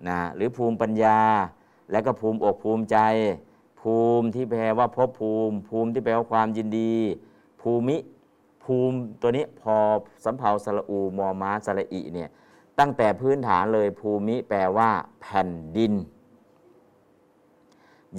[0.09, 1.19] นะหรือภูมิปัญญา
[1.91, 2.99] แล้วก็ภูมิอกภูมิใจ
[3.81, 6.95] ภูมิที่แปลว่าภพภูมิ ภูมิที่แปลว่าความยินดี
[7.63, 7.97] ภูมิ
[8.67, 9.77] ภูมิตัวนี้พอ
[10.25, 12.31] สำเภาสระอูมอม้าสระอีเนี่ย
[12.79, 14.91] ตั้งแต่พื้นฐานเลยภูมิแปลว่า
[15.21, 15.93] แผ่นดิน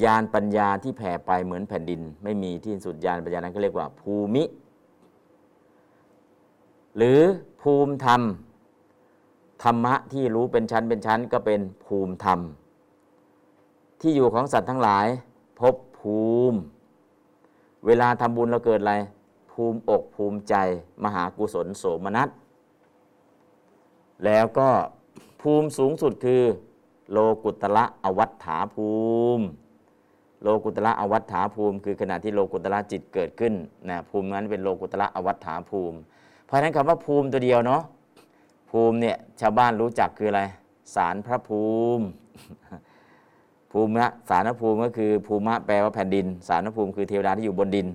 [0.04, 4.44] ยานปัญญาที่แผ่ไปเหมือนแผ่นดิน ไม่มีที่สุดยานปัญญานั้นก็เรียกว่า ภูมิ
[6.98, 7.22] หรือ
[7.62, 8.22] ภูมิธรรม
[9.64, 12.40] ธรรมะที่รู้เป็นชั้นเป็นชั้นก็เป็นภูมิธรรม
[14.02, 15.08] ที่อยู่ของสัตว์ทั้งหลาย
[15.60, 16.22] พบภู
[16.52, 16.58] มิ
[17.86, 18.96] เวลาทำบุญเราเกิดอะไร
[19.58, 20.56] ภูมิอกภูมิใจ
[21.04, 22.30] มหากุศลโสมนัส
[24.26, 24.70] แล้วก็
[25.42, 26.42] ภูมิสูงสุดคือ
[27.12, 28.90] โลกุตละอวัฏฐาภู
[29.38, 29.44] มิ
[30.42, 33.54] โลกุตละอวัฏฐาภูมิ คือขณะที่โลกุตละจิตเกิดขึ้น
[33.90, 35.98] นะภูมินั้นเป็นโลกุตละอวัฏฐาภูมิ
[36.46, 37.82] เพราะฉะนั้นคำว่าภูมิตัวเดียวเนาะ
[38.72, 40.44] ภูมิเนี่ยชาวบ้านรู้จักคืออะไร
[40.96, 41.64] สารพระภู
[41.98, 42.04] มิ
[43.72, 47.88] ภูมิะสารภูมิก็คือภูมะแปลว่าแผ่นดิน สารภูมิคือเทวดาที่อยู่บนดิน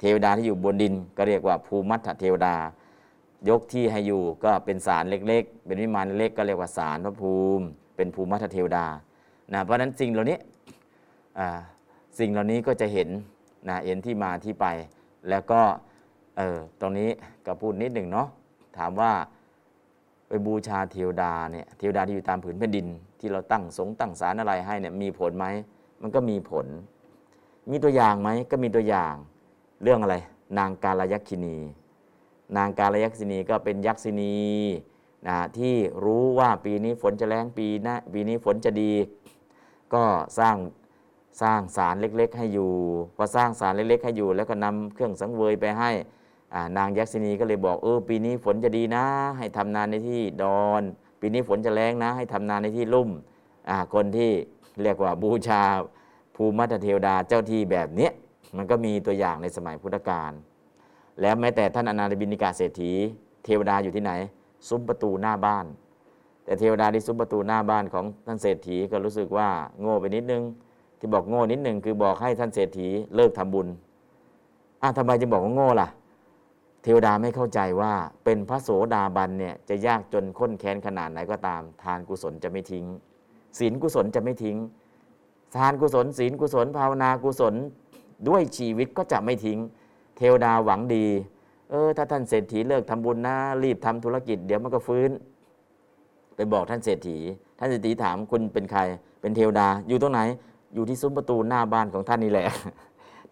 [0.00, 2.54] เทวดาที่อยู่บนดิน ก็เรียกว่าภูมัตเทวดา
[3.48, 7.64] ยกที่ให้อยู่ก็เป็นสารเล็ก ๆ เป็นวิมานเล็กก็เรียกว่าสารพระภูมิ
[7.96, 8.86] เป็นภูมัตเทวดา
[9.52, 10.38] นะเพราะฉะนั้นสิ่งเหล่านี้
[12.18, 13.08] สิ่งเหล่านี้ก็จะเห็น
[13.68, 14.66] นะเห็นที่มาที่ไป
[15.28, 15.60] แล้วก็
[16.38, 17.10] เออตรงนี้
[17.46, 18.28] ก็พูดนิดหนึ่งเนาะ
[18.78, 19.12] ถามว่า
[20.28, 22.86] ไปบูชาเทวดาเนี่ยเทวดาที่อยู่ตามผืนแผ่นดิน
[23.20, 25.46] ที่เราตั้งสงตั้งศาลอะไรให้เนี่ยมีผลไหม
[26.00, 26.66] มันก็มีผล
[27.70, 29.14] มีตัวอย่างไหมก็มีตัวอย่าง
[29.82, 30.16] เรื่องอะไร
[30.58, 31.56] นางกาลยักษินี
[32.56, 34.36] นางกาลยักษินีก็เป็นยักษินี
[35.28, 35.74] นะที่
[36.04, 38.92] รู้ว่าปีนี้ฝนจะแรงปีน้าปีนี้ฝนจะดี
[39.94, 40.04] ก็
[40.38, 40.56] สร้าง
[41.42, 42.70] สร้างศาลเล็ก ๆ ให้อยู่
[43.16, 45.90] พอสร้างศาลเล็ก ๆ ให้อยู่ แล้วก็นำเครื่องสังเวยไปให้
[46.76, 49.04] นางยักษินีก็เลยบอกเออปีนี้ฝนจะดีนะ
[49.38, 50.82] ให้ทำนานในที่ดอน
[51.20, 53.08] ปีนี้ฝนจะแรงนะ ให้ทำนานในที่ลุ่ม
[53.94, 54.30] คนที่
[54.82, 55.62] เรียกว่าบูชา
[56.36, 58.12] ภูมิมัตเทวดาเจ้าที่แบบเนี้ย
[58.56, 60.32] มันก็มีตัวอย่างในสมัยพุทธกาล
[61.20, 62.92] แล้วแม้แต่ท่านอนาถบินิกาเศรษฐี
[63.44, 64.12] เทวดาอยู่ที่ไหน
[64.68, 65.66] ซุ้มประตูหน้าบ้าน
[66.44, 69.48] แต่เทวดาที่ซุ้มประตูหน้าบ้านของท่านเศรษฐีก็รู้สึกว่า
[69.80, 70.42] โง่ไปนิดนึง
[70.98, 73.68] ที่บอกโง่นิดนึงคือบอกให้ท่านเศรษฐีเลิกทำบุญ
[74.82, 75.88] อะทำไมจึงบอกว่าโง่ล่ะ
[76.82, 77.92] เทวดาไม่เข้าใจว่า
[78.24, 82.84] เป็นพระโสดาบันเนี่ยจะยากจนข้นแค้นขนาดไหนก็ตาม ทานกุศลจะไม่ทิ้ง
[83.58, 84.56] ศีลกุศลจะไม่ทิ้ง
[85.56, 87.54] ทานกุศล ศีลกุศลภาวนากุศล
[88.28, 89.58] ด้วยชีวิตก็จะไม่ทิ้ง
[90.16, 91.06] เทวดาหวังดี
[91.70, 95.10] เออ ถ้าท่านเศรษฐีเลิกทำบุญนะ รีบทำธุรกิจ เดี๋ยวมันก็ฟื้น
[96.34, 97.18] ไปบอกท่านเศรษฐี
[97.58, 98.80] ท่านเศรษฐีถามคุณเป็นใคร
[99.20, 100.20] เป็นเทวดา อยู่ตรงไหน
[100.74, 102.46] อยู่ที่ซุ้มประตูหน้าบ้านของท่านนี่แหละ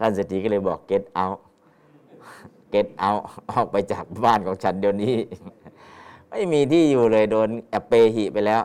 [0.00, 1.38] ท่านเศรษฐีก็เลยบอก get out
[2.74, 5.16] get out ออกไปจากบ้านของฉันเดี๋ยวนี้
[6.30, 8.60] ไม่มีที่อยู่เลยโดนอเปหิไปแล้ว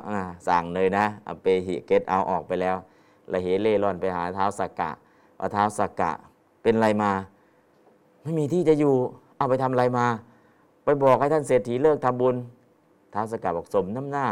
[0.48, 2.76] สั่งเลยนะอเปหิเกตเอาออกไปแล้ว
[3.32, 4.92] ละเหเล่ร่อนไปหาเท้าสักกะ
[5.44, 6.12] อาท้าสักกะ
[6.64, 7.12] เป็นไรมา
[8.24, 8.94] ไม่มีที่จะอยู่
[9.38, 10.06] เอาไปทำอะไรมา
[10.84, 12.36] ไปบอกให้ท่านเศรษฐีเลิกทำบุญ
[13.14, 14.28] ท้าวสกกะบอกสมน้ำหน้า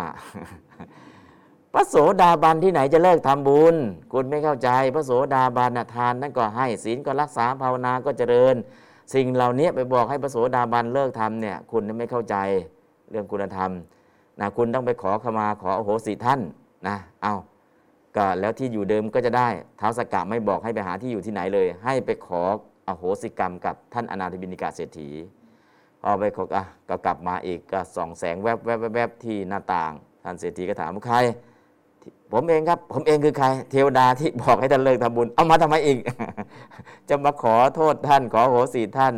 [1.74, 3.76] พระโสดาบันที่ไหนจะเลิกทำบุญ
[4.14, 8.55] คุณไม่เข้าใจ พระโสดาบันทานนั่นก็ให้ศีลก็รักษาภาวนาก็เจริญ
[9.14, 12.36] สิ่งเหล่านี้ไปบอกให้พระโสดาบันเลิกทำเนี่ย คุณไม่เข้าใจ
[13.09, 13.72] เรื่องคุณธรรม
[14.39, 16.39] นะคุณต้องไปขอขมาขออโหสิท่าน
[16.88, 17.34] นะเอา
[18.18, 22.41] ก็แล้วที่อยู่เดิมก็จะได้เท้าวสกกะไม่บอกให้ไปหาที่อยู่ที่ไหนเลย ให้ไปขอ
[22.88, 25.09] อโหสิกรรมกับท่านอนาถบินิกาเศรษฐี
[26.01, 29.91] พอไปขออะก็กลับมาอีกก็ส่องแสงแวบแวบแวบแวบที่หน้าต่าง
[30.24, 31.18] ท่านเศรษฐีก็ถามใคร
[32.32, 35.97] ผมเองครับ ผมเองคือใคร เทวดาที่บอกให้ท่านเลิกทำบุญ เอามาทำไมอีก
[37.09, 39.14] จะมาขอโทษท่านขอโหสิท่าน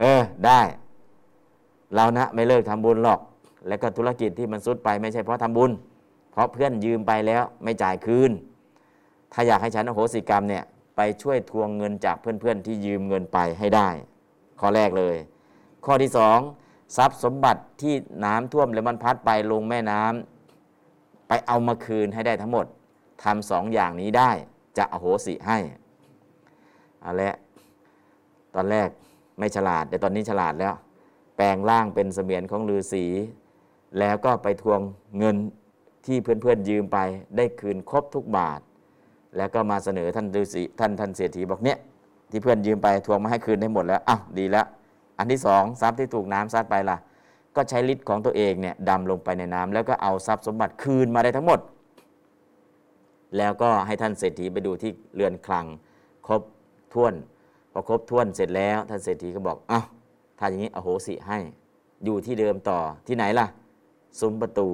[0.00, 0.60] เออได้
[1.94, 3.20] เรานะไม่เลิกทำบุญหรอก
[3.68, 5.70] แล้วก็ธุรกิจที่มันสุดไปไม่ใช่เพราะทำบุญ
[6.32, 8.30] เพราะเพื่อนยืมไปแล้วไม่จ่ายคืน
[9.32, 10.64] ถ้าอยากให้ฉันอโหสิกรรมเนี่ย
[10.96, 13.88] ไปช่วยทวงเงินจากเพื่อนๆที่ยืมเงินไปให้ได้
[14.60, 15.16] ข้อแรกเลย
[15.84, 16.38] ข้อที่สอง
[16.96, 22.66] ทรัพย์สมบัติที่น้ำท่วมแล้วมันพัดไปลงแม่น้ำไปเอามาคืนให้ได้ทั้งหมด
[23.22, 24.30] ทำสองอย่างนี้ได้
[24.78, 25.58] จะอโหสิให้
[27.00, 27.36] เอาละ
[28.54, 28.88] ตอนแรก
[29.38, 30.74] ไม่ฉลาดแต่ตอนนี้ฉลาดแล้ว
[31.36, 33.04] แปลงร่างเป็นเสมียนของฤาษี
[33.98, 34.80] แล้วก็ไปทวง
[35.18, 35.36] เงิน
[36.06, 36.98] ที่เพื่อนๆยืมไป
[37.36, 38.60] ได้คืนครบทุกบาท
[39.36, 41.78] แล้วก็มาเสนอท่านฤาษีท่านท่านเศรษฐีบอกเนี่ย
[42.30, 44.66] ที่เพื่อนยืมไปทวงมาให้คืนได้หมดแล้วอ้าวดีแล้ว
[45.18, 46.96] อันที่สองทรัพย์ที่ถูกน้ำซัดไปล่ะ
[47.56, 51.60] ก็ใช้ฤทธิ์ของตัวเองเนี่ยดำลงไปในน้ำแล้วก็เอาทรัพย์สมบัติคืนมาได้ทั้งหมด
[53.36, 55.66] แล้วก็ให้ท่านเศรษฐีไปดูที่เรือนคลัง
[56.26, 56.42] ครบ
[56.92, 57.14] ถ้วน
[57.72, 59.84] พอครบถ้วนเสร็จแล้ว ท่านเศรษฐีก็บอกอ้าว
[60.38, 61.38] ถ้าอย่างนี้อโหสิให้
[62.04, 63.46] อยู่ที่เดิมต่อที่ไหนล่ะ
[64.20, 64.68] ซุ้มประตู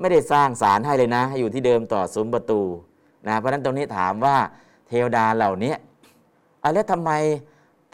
[0.00, 2.60] ไม่ได้สร้างศาลให้เลยนะ ให้อยู่ที่เดิมต่อซุ้มประตู
[3.26, 4.36] นะเพราะฉะนั้นตรงนี้ถามว่า
[4.88, 5.74] เทวดาเหล่านี้
[6.62, 7.10] อะแล้วทำไม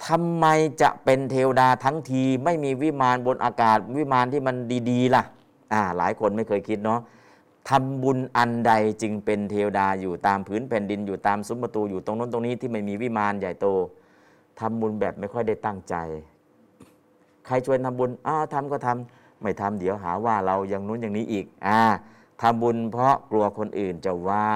[0.06, 0.46] ทำไม
[0.82, 4.56] จะเป็นเทวดาทั้งทีไม่มีวิมานบนอากาศวิมานที่มัน
[4.90, 5.22] ดีๆล่ะ
[5.72, 7.00] อ่าหลายคนไม่เคยคิดเนาะ
[7.68, 13.66] ทำบุญอันใดจึงเป็นเทวดาอยู่ตามพื้นแผ่นดินอยู่ตามซุ้มประตูอยู่ตรงนู้นตรงนี้ที่ไม่มีวิมานใหญ่โต
[14.60, 15.94] ทำบุญแบบไม่ค่อยได้ตั้งใจ
[17.46, 21.80] ใครชวนทำบุญอ้าวทำก็ทำ ไม่ทำเดี๋ยวหาว่าเราอย่างนู้นอย่างนี้อีกอ่า
[22.40, 24.48] ทำบุญเพราะกลัวคนอื่นจะว่า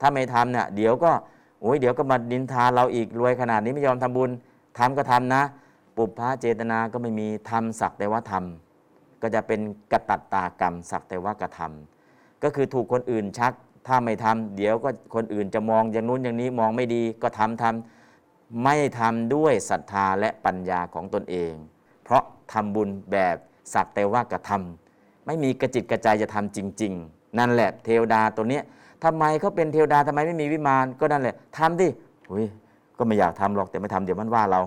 [0.00, 1.12] ถ้าไม่ทำเนี่ยเดี๋ยวก็
[1.60, 4.30] โอ้ยเดี๋ยวก็มาดินทาเราอีกรวยขนาดนี้ไม่ยอมทำบุญ
[4.78, 5.42] ทำก็ทำนะ
[5.96, 9.60] ปุพพะเจตนาก็ไม่มีทำสักแต่ว่าทำก็จะเป็น
[9.92, 13.52] กตัตตากรรมสักแต่ว่ากระทำก็คือถูกคนอื่นชัก
[13.86, 21.52] ถ้าไม่ทำเดี๋ยวก็คนอื่นจะมองอย่างนู้นอย่างนี้มองไม่ดีก็ทำทำไม่ทำด้วยศรัทธาและปัญญาของตนเอง
[22.04, 22.22] เพราะ
[22.52, 23.36] ทำบุญแบบ
[23.74, 28.64] สักแต่ว่ากระทำไม่มีกระจิตกระใจจะทำจริง ๆ นั่นแหละเทวดาตัวเนี้ย
[29.04, 31.88] ทำไมเขาเป็นเทวดาทำไมไม่มีวิมานก็นั่นแหละทำดิ
[32.32, 32.46] อุ้ย
[32.98, 34.60] ก็ไม่อยากทำหรอกแต่ไม่ทำเดี๋ยวมันว่าเรา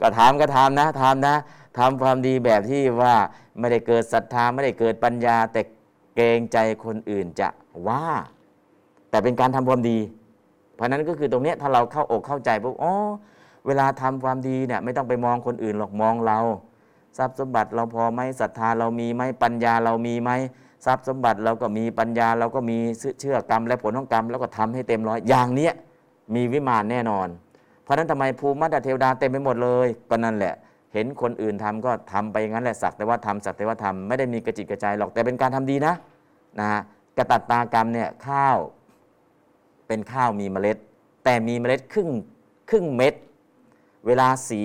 [0.00, 1.36] ก็ทำก็ทำนะทำนะ
[1.78, 3.14] ทำความดีแบบที่ว่า
[3.58, 5.60] ไม่ได้เกิดศรัทธาไม่ได้เกิดปัญญา แต่
[6.16, 7.48] เกรงใจคนอื่นจะ
[7.88, 8.04] ว่า
[9.10, 9.98] แต่เป็นการทำความดี
[10.74, 12.92] เพราะนั้นก็คือตรงนี้ถ้าเราเข้าอกเข้าใจปุ๊บอ๋อ
[13.66, 16.38] เวลาทำความดีเนี่ยไม่ต้องไปมองคนอื่นหรอกมองเรา
[17.18, 20.30] ทรัพย์สมบัติเราพอไหมศรัทธาเรามีไหมปัญญาเรามีไหม
[20.86, 22.78] ทรัพย์สมบัติเราก็มีปัญญาเราก็มี
[23.20, 25.72] เชื่อกรรม และผลของกรรม แล้วก็ทำให้เต็มร้อยอย่างเนี้ย
[26.34, 27.28] มีวิมานแน่นอน
[27.82, 30.54] เพราะฉะนั้นทำไมภูมิมัตเทวดาเต็มไปหมดเลยก็นั่นแหละ
[30.92, 35.94] เห็นคนอื่นทำก็ทำไปงั้นแหละสักแต่ว่าทำสักแต่ว่าทำไม่ได้มีกระจิตกระใจหรอกแต่เป็นการทำดีนะ
[36.58, 36.80] นะฮะ
[37.16, 38.58] กระตัตตากรรมเนี่ยข้าว
[39.86, 40.78] เป็นข้าวมีเมล็ด
[41.24, 42.08] แต่มีเมล็ดครึ่ง
[42.70, 43.14] ครึ่งเม็ด
[44.06, 44.62] เวลาสี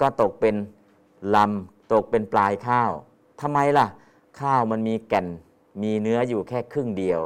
[0.00, 0.54] ก็ตกเป็น
[1.34, 2.90] ลำตกเป็นปลายข้าว
[3.40, 3.86] ทำไมล่ะ
[4.40, 5.26] ข้าวมันมีแก่น
[5.82, 7.20] มีเนื้ออยู่แค่ครึ่งเดียว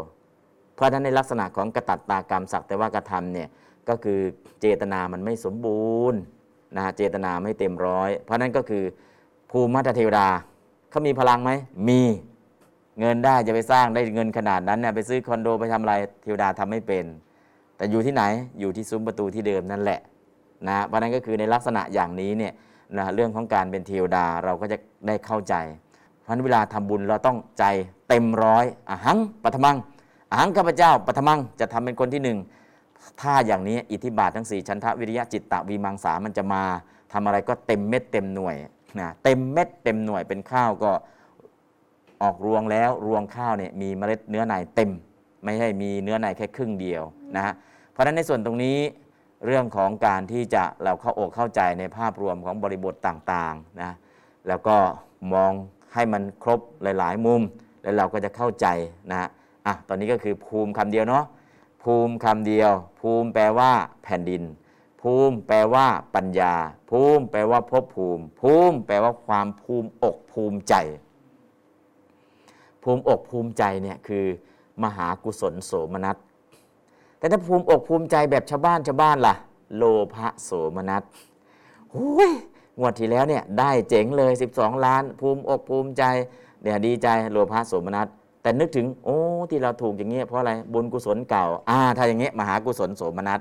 [0.74, 3.48] เพราะฉะนั้นในลักษณะของกระตัตตากรรมสักแต่ว่ากระทำเนี่ย
[3.88, 4.20] ก็คือ
[4.60, 6.20] เจตนามันไม่สมบูรณ์
[6.76, 8.84] นะเจตนาไม่เต็มร้อย เพราะนั้นก็คือ
[9.50, 10.28] ภูมิมัตเทวดา
[10.90, 11.50] เขามีพลังไหม
[11.88, 12.00] มี
[13.00, 17.04] เงินได้จะไปสร้างได้เงินขนาดนั้นเนี่ยไปซื้อคอนโดไปทำอะไรเทวดาทำไม่เป็น
[17.76, 18.22] แต่อยู่ที่ไหน
[18.60, 20.00] อยู่ที่ซุ้มประตูที่เดิมนั่นแหละ
[20.68, 22.52] นะเพราะนั้นก็คือในลักษณะอย่างนี้เนี่ย
[22.98, 24.76] นะเรื่องของการเป็นเทวดาเราก็จะ
[25.06, 25.54] ได้เข้าใจ
[26.20, 27.64] เพราะฉะนั้นเวลาทำบุญเราต้องใจ
[28.08, 29.76] เต็มร้อยอหังปัทมัง
[30.30, 32.38] อหังข้าพเจ้าปัทมังจะทำเป็นคนที่หนึ่ง
[33.20, 36.62] ถ้าอย่างนี้อิทธิบาททั้ง4ชันทะวิริยะจิตตะวีมังสามันจะมา
[37.12, 38.56] ทำอะไรก็เต็มเม็ดเต็มหน่วย
[38.98, 40.90] นะเต็มเม็ดเต็มหน่วยเป็นข้าวก็
[42.22, 44.90] ออกรวงแล้วรวงข้าวเนี่ยมีเมล็ดเนื้อในเต็ม
[45.44, 47.02] ไม่ใช่มีเนื้อในแค่ครึ่งเดียว
[47.36, 47.54] นะฮะ
[47.92, 48.76] เพราะฉะนั้นในส่วนตรงนี้
[49.44, 53.92] เรื่องของการที่จะเราเข้าอกเข้าใจในภาพรวมของบริบทต่างๆนะ
[54.48, 54.76] แล้วก็
[55.32, 55.52] มอง
[55.94, 57.42] ให้มันครบหลาย ๆ มุม
[57.82, 58.66] แล้วเราก็จะเข้าใจ
[59.10, 59.28] นะฮะ
[59.66, 61.24] อะตอนนี้ก็คือภูมิคำเดียวเนาะ
[61.82, 63.70] ภูมิคำเดียว ภูมิแปลว่า
[64.04, 64.42] แผ่นดิน
[65.02, 66.54] ภูมิแปลว่าปัญญา
[66.90, 70.74] ภูมิแปลว่าภพภูมิ ภูมิแปลว่าความภูมิอกภูมิใจ
[72.82, 74.24] ภูมิอกภูมิใจเนี่ยคือ
[74.82, 76.16] มหากุศลโสมนัส
[77.24, 79.34] แต่ถ้าภูมิอกภูมิใจแบบชาวบ้านชาวบ้านล่ะ
[79.76, 79.82] โล
[80.14, 81.02] ภะโสมนัส
[81.90, 82.30] โอ้ย
[82.78, 86.02] งวดที่แล้วเนี่ยได้เจ๋งเลย 12 ล้าน ภูมิอกภูมิใจ
[86.62, 88.06] เนี่ยดีใจโลภะโสมนัส
[88.42, 89.18] แต่นึกถึงโอ้
[89.50, 93.40] ที่เราถูกอย่างเงี้ยเพราะอะไรบุญกุศลเก่าอ่าถ้าอย่างเงี้ยมหากุศลโสมนัส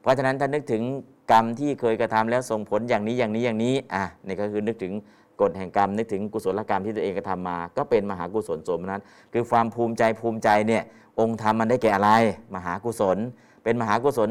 [0.00, 0.82] เพราะฉะนั้นถ้านึกถึง
[1.30, 4.92] กรรมที่เคยกระทำแล้วส่งผลอย่างนี้อย่างนี้อย่างนี้อะนี่ก็คือนึกถึง
[5.40, 9.00] กฎแห่งกรรมนึกถึงกุศลกรรมที่ตัวเองกระทำมา ก็เป็นมหากุศลโสมนัส
[9.32, 10.82] คือความภูมิใจภูมิใจเนี่ย
[11.20, 12.10] องค์ธรรมมันได้แก่อะไร
[12.54, 13.18] มหากุศล
[13.64, 14.28] เป็นมหากุศล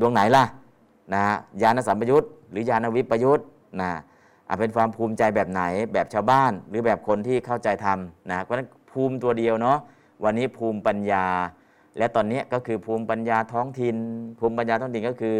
[0.00, 0.44] ดวงไหนล่ะ
[1.14, 1.22] นะ
[1.62, 3.40] ญาณสัมปยุตหรือญาณวิปยุต
[3.80, 3.90] นะ
[4.48, 7.98] อะเป็นความภูมิใจแบบไหนแบบชาวบ้าน หรือแบบคนที่เข้าใจธรรม
[8.30, 9.78] นะเพราะฉะนั้นภูมิตัวเดียวเนาะ
[10.24, 11.24] วันนี้ภูมิปัญญา
[11.98, 13.96] และตอนนี้ก็คือภูมิปัญญาท้องถิ่น
[14.38, 15.36] ภูมิปัญญาท้องถิ่นก็คือ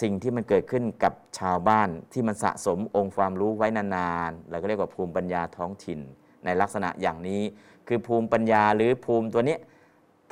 [0.00, 6.00] สิ่งที่มันเกิดขึ้นกับชาวบ้านที่มันสะสมองค์ความรู้ไว้นานๆเราก็เรียกว่าภูมิปัญญาท้องถิ่น
[6.44, 7.42] ในลักษณะอย่างนี้
[7.88, 9.56] คือภูมิปัญญาหรือภูมิตัวนี้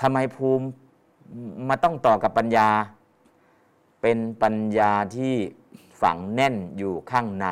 [0.00, 0.64] ทำไมภูมิ
[1.68, 2.68] มาต้องต่อกับปัญญา
[4.02, 5.34] เป็นปัญญาที่
[6.02, 7.46] ฝังแน่นอยู่ข้างใน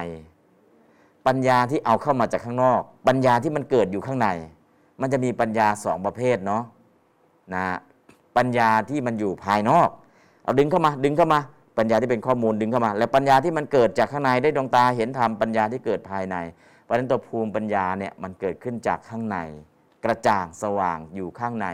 [1.27, 4.29] ปัญญาที่เอาเข้ามาจากข้างนอก ปัญญาที่มันเกิดอยู่ข้างใน
[5.01, 6.63] มันจะมีปัญญาสองประเภทเนาะ
[7.55, 7.65] นะ
[8.37, 9.89] ปัญญาที่มันอยู่ภายนอก
[10.43, 11.41] เอาดึงเข้ามาดึงเข้ามา
[11.79, 16.37] ปัญญาที่เป็นข้อมูลดึงเข้ามา แล้วปัญญาที่มันเกิดจากข้างในได้ดวงตาเห็นธรรมปัญญาที่เกิดภายใน
[16.83, 19.39] เพราะฉะนั้นตัวภูมิปัญญาเนี่ยมันเกิดขึ้นจากข้างใน
[20.05, 21.69] กระจ่างสว่างอยู่ข้างใน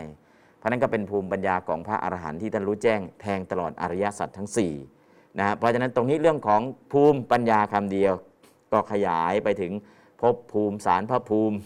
[0.57, 4.49] เพราะนั้นก็เป็นภูมิปัญญาของพระอรหันต์ที่ท่านรู้แจ้งแทงตลอดอริยสัจทั้ง
[4.93, 6.61] 4นะเพราะฉะนั้นตรงนี้เรื่องของ
[6.93, 8.13] ภูมิปัญญาคำเดียว
[8.73, 9.73] ก็ขยายไปถึง
[10.21, 11.57] ภพภูมิสารพระภูมิ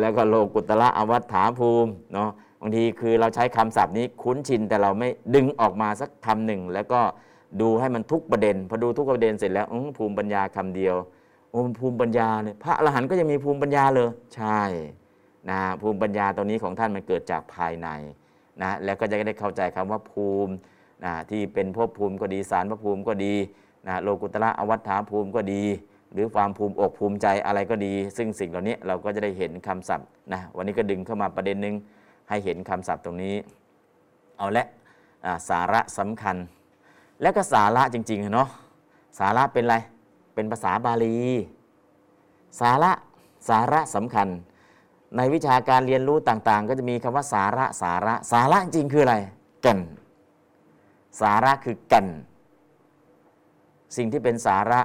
[0.00, 2.30] แล้วก็โลกุตละอวัฏฐาภูมิเนาะ
[2.60, 7.00] บางทีคือเราใช้คำศัพท์นี้คุ้นชินแต่เราไม่ดึงออกมาสักคำหนึ่งแล้วก็
[7.60, 10.96] ดูให้มันทุกประเด็น พอดูทุกประเด็นเสร็จแล้วอื้อภูมิปัญญาคำเดียว
[11.50, 14.62] โอ้ภูมิปัญญาเนี่ยพระอรหันต์ก็ยังมีภูมิปัญญาเลย ใช่
[15.50, 17.88] นะภูมิปัญญาตรงนี้ของท่านมันเกิดจากภายใน
[18.62, 20.52] นะแล้วก็จะได้เข้าใจคำว่าภูมิ
[21.04, 23.34] นะที่เป็นภพภูมิก็ดีสารพระภูมิก็ดี
[23.86, 25.62] นะโลกุตละอวัฏฐาภูมิก็ดี
[26.12, 31.74] หรือความภูมิอกภูมิใจอะไรก็ดี ซึ่งสิ่งเหล่านี้เราก็จะได้เห็นคำศัพท์นะวันนี้ก็ดึงเข้ามาประเด็นหนึ่ง
[32.28, 33.34] ให้เห็นคำศัพท์ตรงนี้
[34.38, 34.66] เอาละ
[35.48, 36.36] สาระสำคัญ
[37.24, 38.48] แล้วก็สาระจริงๆเนาะ
[39.18, 39.76] สาระเป็นอะไร
[40.34, 41.18] เป็นภาษาบาลี
[42.60, 42.92] สาระ
[43.48, 44.28] สาระสำคัญ
[45.16, 49.16] ในวิชาการเรียนรู้ต่างๆ ก็จะมีคำว่าสาระสาระ สาระจริงคืออะไร
[49.62, 49.80] แก่น
[51.20, 52.08] สาระคือแก่น
[53.96, 54.80] สิ่งที่เป็นสาระ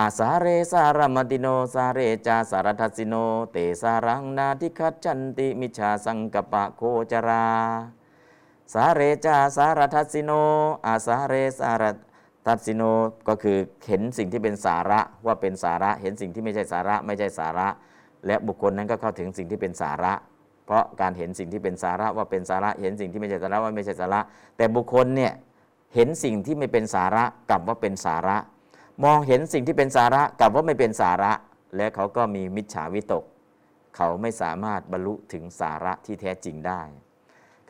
[0.00, 3.14] อาสาเรสารมติโน สาเรจาสารทัสิโน
[3.52, 6.82] เตสารังนาทิคัจจันติมิจฉาสังกปะโค
[7.12, 7.46] จรา
[8.72, 10.32] สาเรจาสารทัสสิโน
[10.86, 11.84] อาสาเรสาร
[12.46, 12.82] ทัสสิโน
[13.28, 13.56] ก็คือ
[13.86, 17.68] เห็นสิ่งที่เป็นสาระว่าเป็นสาระ เห็นสิ่งที่ไม่ใช่สาระไม่ใช่สาระ
[18.26, 20.12] และบุคคลนั้นก็เข้าถึงสิ่งที่เป็นสาระ
[20.66, 24.20] เพราะการเห็นสิ่งที่เป็นสาระว่าเป็นสาระ เห็นสิ่งที่ไม่ใช่สาระว่าไม่ใช่สาระ
[24.56, 25.32] แต่บุคคลเนี่ย
[25.94, 28.36] เห็นสิ่งที่ไม่เป็นสาระกลับว่าเป็นสาระ
[29.04, 31.32] มองเห็นสิ่งที่เป็นสาระกลับว่าไม่เป็นสาระ
[31.76, 33.24] และเขาก็มีมิจฉาวิตก
[33.96, 36.80] เขาไม่สามารถบรรลุถึงสาระที่แท้จริงได้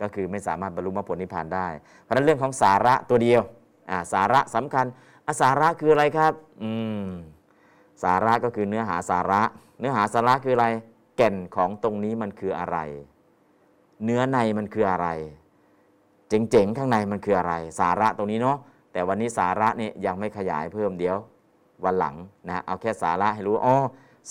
[0.01, 1.67] ก็คือไม่สามารถบรรลุมรรคผลนิพพานได้
[2.01, 3.41] เพราะฉะนั้นเรื่องของสาระตัวเดียว
[3.89, 4.85] อ่าสาระสำคัญ
[5.27, 6.71] อสาระคืออะไรครับอื
[7.03, 7.05] ม
[8.03, 9.41] สาระก็คือเนื้อหาสาระ
[9.79, 10.67] เนื้อหาสาระคืออะไร
[11.17, 12.77] แก่นของตรงนี้มันคืออะไร
[14.03, 15.07] เนื้อในมันคืออะไร
[16.29, 18.57] เจ๋งๆ ข้างในมันคืออะไร สาระตรงนี้เนาะ
[18.91, 21.17] แต่วันนี้สาระเนี่ยยังไม่ขยายเพิ่มเดี๋ยว
[21.83, 22.15] วันหลัง
[22.47, 23.75] นะเอาแค่สาระให้รู้อ๋อ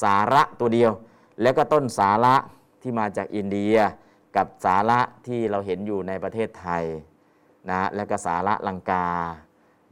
[0.03, 0.93] สาระตัวเดียว
[1.43, 2.35] แล้วก็ต้นสาระ
[2.83, 3.77] ที่มาจากอินเดีย
[4.37, 6.85] กับสาระที่เราเห็นอยู่ในประเทศไทย
[7.70, 9.07] นะแล้วก็สาระลังกา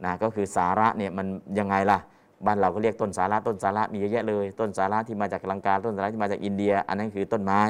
[0.03, 1.27] นะก็คือสาระเนี่ยมัน
[1.59, 1.99] ยังไงล่ะ
[2.45, 7.61] บ้านเราก็เรียกต้นสาระต้นสาระมีเยอะแยะเลย ต้นสาระที่มาจากลังกาต้นสาระที่มาจากอินเดีย อันนั้นคือต้นไม้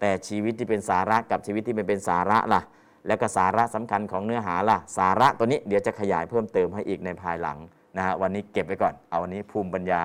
[0.00, 2.60] แต่ชีวิตที่เป็นสาระกับชีวิตที่ไม่เป็นสาระล่ะ
[3.06, 7.58] แล้วก็สาระสำคัญของเนื้อหาล่ะ สาระตัวนี้เดี๋ยวจะขยายเพิ่มเติมให้อีกในภายหลัง
[7.96, 10.02] นะฮะวันนี้เก็บไว้ก่อน เอาวันนี้ภูมิปัญญา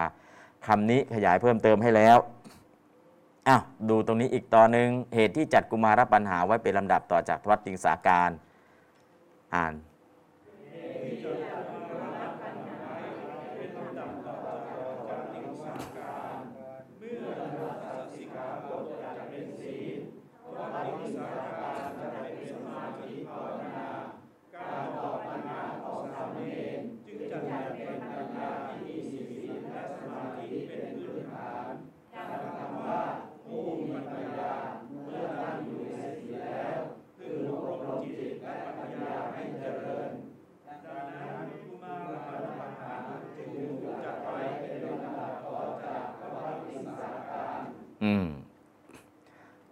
[0.67, 2.17] คำนี้ขยายเพิ่มเติมให้แล้ว
[3.47, 8.29] อ้าวดูตรงนี้อีกตอนหนึ่งเหตุที่จัดกุมารปัญหาไว้เป็นลำดับต่อจากทวัตติงสาการ
[9.55, 9.73] อ่าน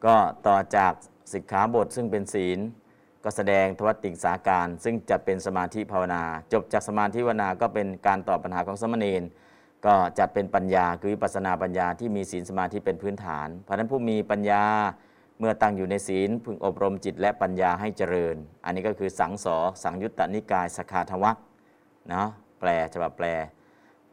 [0.06, 0.16] ก็
[0.48, 0.94] ต่อจาก
[1.34, 2.60] สิกขาบทซึ่งเป็นศีล
[3.24, 6.24] ก็แสดงทวัตติงสาการ ซึ่งจะเป็นสมาธิภาวนา
[6.54, 9.24] จบจากสมาธิภาวนาก็เป็นการตอบปัญหาของสมณเณร
[9.86, 14.64] ก็จัดเป็นปัญญาคือวิปัสนาปัญญาที่มีศีลสมาธิเป็นพื้นฐาน เพราะนั้นผู้มีปัญญา
[15.40, 18.36] เมื่อตั้งอยู่ในศีลพึงอบรมจิตและปัญญาให้เจริญ
[18.66, 21.38] อันนี้ก็คือสังสอสังยุตตนิกายสคาทวัก
[22.14, 22.24] นะ
[22.60, 23.28] แปลฉบับแปล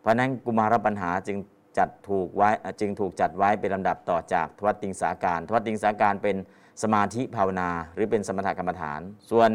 [0.01, 1.36] เพราะนั้นกุมารปัญหาจึง
[1.79, 2.49] จัดถูกไว้
[2.81, 6.37] จึงถูกจัดไว้เป็นลำดับต่อจากทวัตติงสาการทวัตติงสาการเป็น
[6.83, 9.01] สมาธิภาวนา หรือเป็นสมถกรรมฐาน
[9.31, 9.51] ส่วน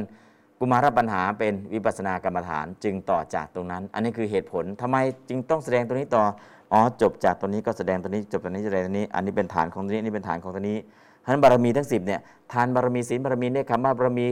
[0.59, 4.97] กุมารปัญหาเป็นวิปัสสนากรรมฐานจึงต่อจากตรงนั้น อันนี้คือเหตุผลทำไม
[5.30, 6.24] จึงต้องแสดงตัวนี้ต่อ
[6.72, 10.78] อ๋อจบจากตัวนี้ก็แสดงตัวนี้จบตัวนี้แสดงตัวนี้ อันนี้เป็นฐานของตัวนี้นี่เป็นฐานของตัวนี้
[11.24, 12.20] ฉะนั้นบารมีทั้งสิบเนี่ย
[12.51, 14.28] ทานบารมีศีลบารมีเนี่ยคำว่าบารมี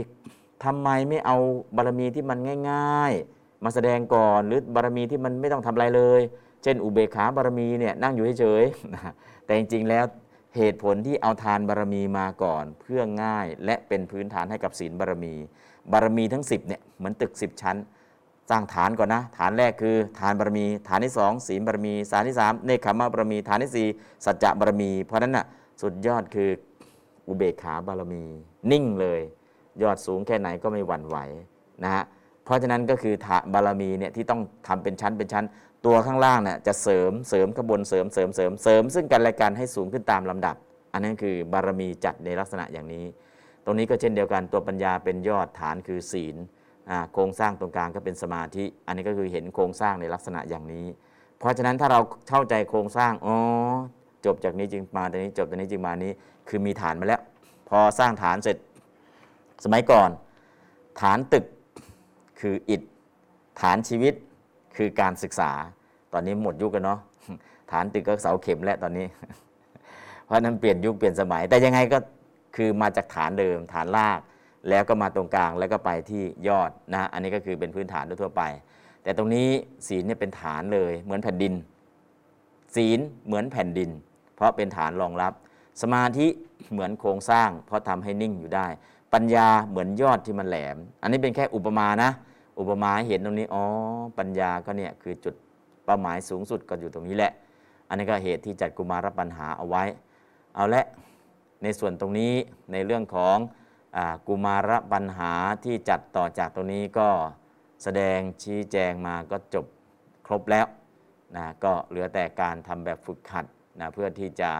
[0.63, 1.37] ทำไมไม่เอา
[1.75, 2.37] บารมีที่มัน
[2.69, 6.21] ง่าย ๆ มาแสดงก่อนหรือบารมีที่มันไม่ต้องทำอะไรเลย
[6.63, 10.05] เช่น อุเบกขาบารมีเนี่ยนั่งอยู่เฉยๆแต่จริงๆแล้ว
[10.57, 15.33] เหตุผลที่เอาทานบารมีมาก่อน เพื่อง่ายและเป็นพื้นฐานให้กับศีลบารมี
[15.91, 17.77] บารมีทั้ง 10เนี่ยเหมือนตึก 10 ชั้น
[18.49, 25.45] สร้างฐานก่อนนะ ฐานแรกคือฐานบารมี ฐานที่ 2 ศีลบารมีฐานที่3เนคขมบารมี ฐานที่ 4 สัจจะบารมี เพราะนั้นน่ะ
[25.81, 26.49] สุดยอดคือ
[27.27, 28.23] อุเบกขาบารมี
[28.71, 29.21] นิ่งเลย
[29.81, 31.17] ยอดสูงแค่ไหนก็ไม่หวั่นไหว
[31.83, 32.03] นะฮะ
[32.43, 35.45] เพราะฉะนั้นก็คือฐานบารมีเนี่ยที่ต้องทำเป็นชั้นเป็นชั้น
[35.85, 40.55] ตัวข้างล่างเนี่ยจะเสริมเสริมข้างบนเสริมเสริมเสริมเสริม ซึ่งกันและกันให้สูงขึ้นตามลำดับ
[40.93, 43.05] อันนั้นคือบารมีจัดในลักษณะอย่างนี้
[43.65, 46.35] ตรงนี้ก็เช่นเดียวกันตัวปัญญาเป็นยอดฐานคือศีล
[47.13, 50.85] โครงสร้างตรงกลางก็เป็นสมาธิ อันนี้ก็คือเห็นโครงสร้างในลักษณะอย่างนี้
[51.39, 53.35] เพราะฉะนั้นถ้าเราเข้าใจโครงสร้างอ๋อ
[54.25, 56.11] จบจากนี้จึงมาตรงนี้จบจากนี้จึงมานี้
[56.49, 57.21] คือมีฐานมาแล้ว
[57.69, 58.57] พอสร้างฐานเสร็จ
[59.63, 60.09] สมัยก่อน
[61.01, 61.45] ฐานตึก
[62.39, 62.81] คืออิฐ
[63.61, 64.13] ฐานชีวิต
[64.77, 65.51] คือการศึกษา
[66.13, 66.99] ตอนนี้หมดยุคกันเนาะ
[67.71, 69.07] ฐานตึกก็เสาเข็มแล้วตอนนี้
[70.25, 71.97] เพราะนั้นเปลี่ยนยุคเปลี่ยนสมัย แต่ยังไงก็
[72.55, 74.19] คือมาจากฐานเดิม ฐานราก
[74.69, 78.43] แล้วก็มาตรงกลางแล้วก็ไปที่ยอดนะอันนี้ก็คือเป็นพื้นฐานทั่วไป
[79.03, 79.47] แต่ตรงนี้
[79.87, 81.53] ศีลเนี่ยเป็นฐานเลยเหมือนแผ่นดิน
[82.75, 83.89] ศีลเหมือนแผ่นดิน
[84.35, 85.33] เพราะเป็นฐานรองรับ
[85.81, 86.27] สมาธิ
[86.71, 88.67] เหมือนโครงสร้าง เพราะทำให้นิ่งอยู่ได้
[89.13, 92.11] ปัญญาเหมือนยอดที่มันแหลม อันนี้เป็นแค่อุปมานะ
[92.59, 93.63] อุปมาเห็นตรงนี้อ๋อ
[94.17, 95.35] ปัญญาก็เนี่ยคือจุด
[95.85, 97.31] เป้าหมายสูงสุดก็อยู่ตรงนี้แหละ
[97.87, 99.83] อันนี้ก็เหตุที่จัดกุมารปัญหาเอาไว้
[100.55, 100.85] เอาละ
[101.63, 102.33] ในส่วนตรงนี้
[102.71, 103.37] ในเรื่องของ
[103.97, 105.33] อกุมารปัญหา
[105.65, 107.09] ที่จัดต่อจากตรงนี้ก็
[107.83, 109.65] แสดงชี้แจงมาก็จบ
[110.25, 110.65] ครบแล้ว
[111.35, 113.45] นะก็เหลือแต่การทำแบบฝึกหัด
[113.79, 114.51] นะเพื่อที่จะ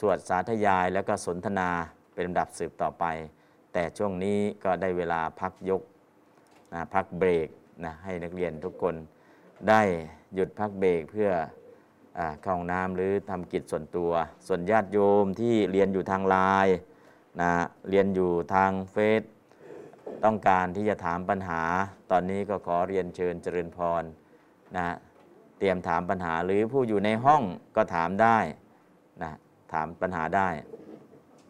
[0.00, 1.68] สวดสาธยายแล้วก็สนทนา
[2.12, 3.04] เป็นลำดับสืบต่อไป
[3.72, 5.82] แต่ช่วงนี้ก็ได้เวลาพักยก
[6.94, 7.48] พักเบรก
[7.84, 8.94] นะให้นักเรียนทุกคน
[9.68, 9.82] ได้
[10.34, 11.30] หยุดพักเบรกเพื่อ
[12.18, 14.12] อ่าเข้าห้องน้ำหรือทำกิจส่วนตัว
[14.46, 16.76] ส่วนญาติโยมที่เรียนอยู่ทางไลน์
[17.40, 17.50] นะ
[17.90, 19.22] เรียนอยู่ทางเฟซ
[20.24, 21.62] ต้องการที่จะถามปัญหา
[22.10, 24.02] ตอนนี้ก็ขอเรียนเชิญเจริญพร
[24.76, 24.86] นะ
[25.58, 27.42] เตรียมถามปัญหาหรือผู้อยู่ในห้อง
[27.76, 28.38] ก็ถามได้
[29.22, 29.32] นะ
[29.72, 30.48] ถามปัญหาได้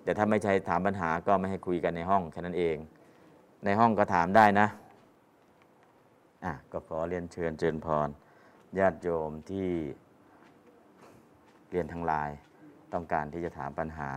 [0.02, 2.76] แต่ถ้าไม่ใช่ถามปัญหาก็ไม่ให้คุยกันในห้องแค่นั้นเอง
[3.64, 4.68] ในห้องก็ถามได้นะ
[6.46, 8.08] อะก็ขอเรียนเชิญเจริญพร
[8.78, 9.68] ญาติโยมที่
[11.70, 12.36] เรียนทางไลน์
[12.92, 14.10] ต้องการที่จะถามปัญหา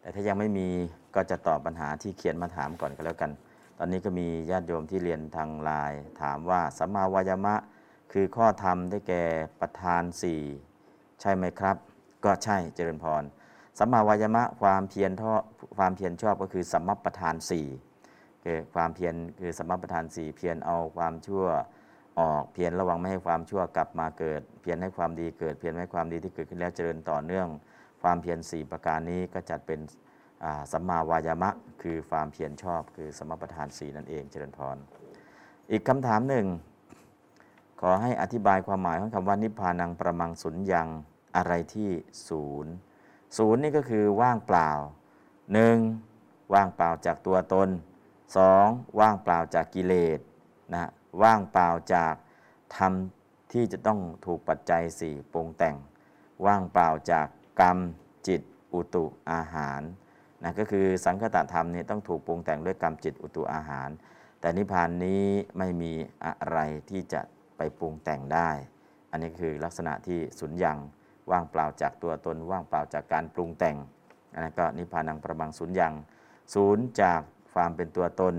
[0.00, 0.68] แต่ถ้ายังไม่มี
[1.14, 3.30] ก็จะตอบปัญหาที่เขียนมาถามก่อนก็แล้วกัน
[3.78, 7.54] ตอนนี้ก็มีญาติโยมที่เรียนทางไลน์ถามว่าสัมมาวายามะ
[8.12, 9.24] คือข้อธรรมได้แก่
[9.60, 10.42] ประธานสี่
[11.20, 11.76] ใช่ไหมครับ
[12.24, 13.22] ก็ใช่เจริญพร
[13.78, 15.32] สัมมาวายามะความเพียรท่อ
[15.76, 17.66] ความเพียรชอบก็คือสัมมัปประธานสี่
[18.44, 21.46] คือความเพียรคือสมมัประธานสี่เพียรเอาความชั่ว
[22.20, 27.46] ออกเพียรระวังไม่ให้ความชั่วกลับมาเกิด เพียรให้ความดีเกิดเพียรให้ความดีที่เกิดขึ้นแล้วเจริญต่อเนื่อง
[28.02, 29.80] ความเพียรสี่ประการนี้ก็จัดเป็น
[30.72, 31.50] สัมมาวายามะ
[31.82, 34.76] คือความเพียรชอบ คือสมประทานสี่นั่นเองเจริญพร
[35.70, 36.46] อีกคำถามหนึ่ง
[37.80, 40.88] ขอให้อธิบายความหมายของคำว่านิพพานังประมังสุญญัง
[41.36, 41.90] อะไรที่
[42.28, 42.72] ศูนย์
[43.38, 44.70] ศูนย์นี่ก็คือว่างเปล่า
[45.52, 45.76] หนึ่ง
[46.54, 47.68] ว่างเปล่าจากตัวตน
[48.36, 48.66] สอง
[49.00, 50.20] ว่างเปล่าจากกิเลส
[50.72, 50.90] นะ
[51.22, 52.14] ว่างเปล่าจาก
[52.76, 52.92] ธรรม
[53.52, 55.76] ที่จะต้องถูกปัจจัยสี่ปรุงแต่ง
[56.46, 57.26] ว่างเปล่าจาก
[57.60, 57.78] กรรม
[58.28, 58.42] จิต
[58.74, 59.82] อุตุอาหาร
[60.42, 63.88] นะก็คือสังคตธรรมเนี่ยต้องถูกปรุงแต่งด้วยกรรมจิตอุตุอาหาร
[64.40, 65.24] แต่นิพพานนี้
[65.58, 65.92] ไม่มี
[66.24, 66.58] อะไร
[66.90, 67.20] ที่จะ
[67.56, 68.50] ไปปรุงแต่งได้
[69.10, 70.84] อันนี้คือลักษณะที่สุญญ์
[71.30, 73.76] ว่างเปล่าจากตัวตนว่างเปล่าจากการปรุงแต่ง
[74.32, 76.00] อันนั้นก็นิพพานังประมังสุญญ์
[76.54, 77.20] ศูนย์จาก
[77.54, 78.34] ความเป็นตัวตน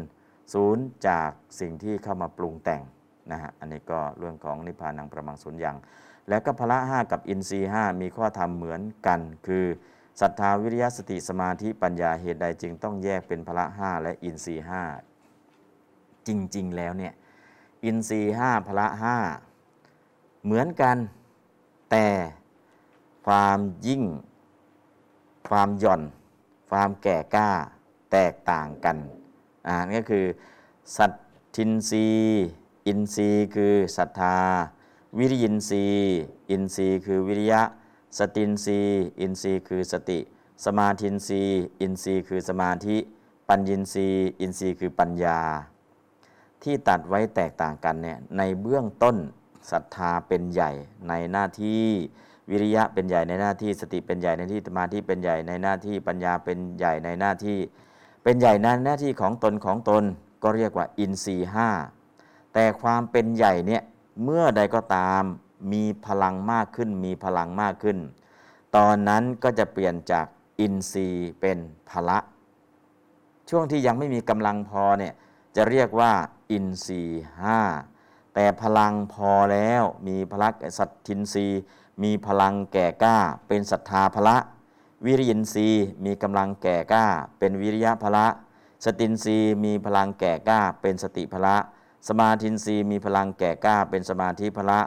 [0.54, 2.82] ศูนย์จากสิ่งที่เข้ามาปรุงแต่ง
[3.32, 5.78] นะฮะอันนี้ก็เรื่องของนิพพานังประมังสุญญ์ยัง
[6.30, 9.66] แล้วก็พละห้ากับอินทรีห้ามีข้อธรรมเหมือนกัน คือ
[10.22, 14.84] ศรัทธาวิริยะสติสมาธิปัญญาเหตุใดจึงต้องแยกเป็นพละห้าและอินทรีห้า
[16.28, 17.14] จริง ๆ แล้วเนี่ย
[17.86, 19.18] อินทรีห้าพละห้า
[20.44, 20.98] เหมือนกัน
[21.92, 22.08] แต่
[23.26, 24.04] ความยิ่ง
[25.50, 26.02] ความหย่อน
[26.70, 27.50] ความแก่กล้า
[28.12, 28.98] แตกต่างกัน
[29.68, 30.26] อ่านี่ก็คือ
[30.98, 31.12] สั
[31.56, 32.08] ทธินทรีย์
[32.88, 34.38] อินทรีย์คือศรัทธา
[35.18, 36.18] วิริยินทรีย์
[36.52, 37.62] อินทรีย์คือวิริยะ
[38.18, 40.20] สตินทรีย์อินทรีย์คือสติ
[40.66, 42.98] สมาธินทรีย์อินทรีย์คือสมาธิ
[43.50, 45.40] ปัญญินทรีย์อินทรีย์คือปัญญา
[46.64, 49.18] ที่ตัดไว้แตกต่างกันเนี่ยในเบื้องต้น
[49.72, 50.72] ศรัทธาเป็นใหญ่
[51.10, 51.84] ในหน้าที่
[52.50, 57.58] วิริยะเป็นใหญ่ในหน้าที่สติเป็นใหญ่ในที่สมาธิเป็นใหญ่ในหน้าที่ปัญญาเป็นใหญ่ในหน้าที่
[58.24, 60.04] เป็นใหญ่ในหน้าที่ของตนของตน
[60.44, 61.70] ก็เรียกว่าอินทรีห้า
[62.54, 63.82] แต่ความเป็นใหญ่เนี่ย
[64.24, 65.24] เมื่อใดก็ตาม
[65.74, 67.98] มีพลังมากขึ้น มีพลังมากขึ้น
[68.76, 70.26] ตอนนั้นก็จะเปลี่ยนจาก
[70.60, 71.58] อินทรีย์เป็น
[71.90, 72.18] พละ
[73.50, 75.14] ช่วงที่ยังไม่มีกำลังพอเนี่ย
[75.56, 76.12] จะเรียกว่า
[76.52, 77.62] อินทรีย์ห้า
[78.34, 81.62] แต่พลังพอแล้วมีพลังสัตทินทรีย์
[82.04, 83.18] มีพลังแก่กล้า
[83.48, 84.38] เป็นศรัทธาพละ
[85.06, 87.06] วิริยินทรีย์มีกำลังแก่กล้า
[87.40, 88.28] เป็นวิริยะพละ
[88.86, 91.56] สตินทรีย์มีพลังแก่กล้า เป็นสติพละ
[92.08, 94.80] สมาธินทรีย์มีพลังแก่กล้า เป็นสมาธิพละ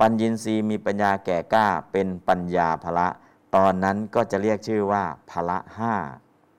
[0.00, 3.08] ปัญญินทรีย์มีปัญญาแก่กล้า เป็นปัญญาพละ
[3.56, 5.94] ตอนนั้นก็จะเรียกชื่อว่าพละห้า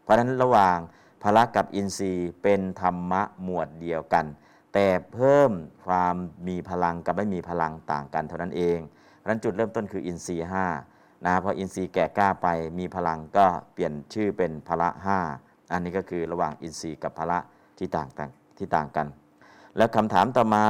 [0.03, 0.77] เพราะฉะนั้นระหว่าง
[1.23, 4.25] พละกับอินทรีย์เป็นธรรมะหมวดเดียวกัน
[4.73, 5.51] แต่เพิ่ม
[5.85, 6.15] ความ
[6.47, 8.79] มีพลังกับไม่มีพลังต่างกันเท่านั้นเอง
[9.17, 10.65] เพราะนั้นจุดเริ่มต้นคืออินทรีย์ห้า
[11.25, 12.47] นะพออินทรีย์แก่กล้าไป
[12.79, 15.19] มีพลังก็เปลี่ยนชื่อเป็นพละห้า
[15.71, 17.39] อันนี้ก็คือระหว่างอินทรีย์กับพละ
[17.77, 19.07] ที่ต่างกันที่ต่างกัน
[19.77, 20.65] แล้วคำถามต่อมา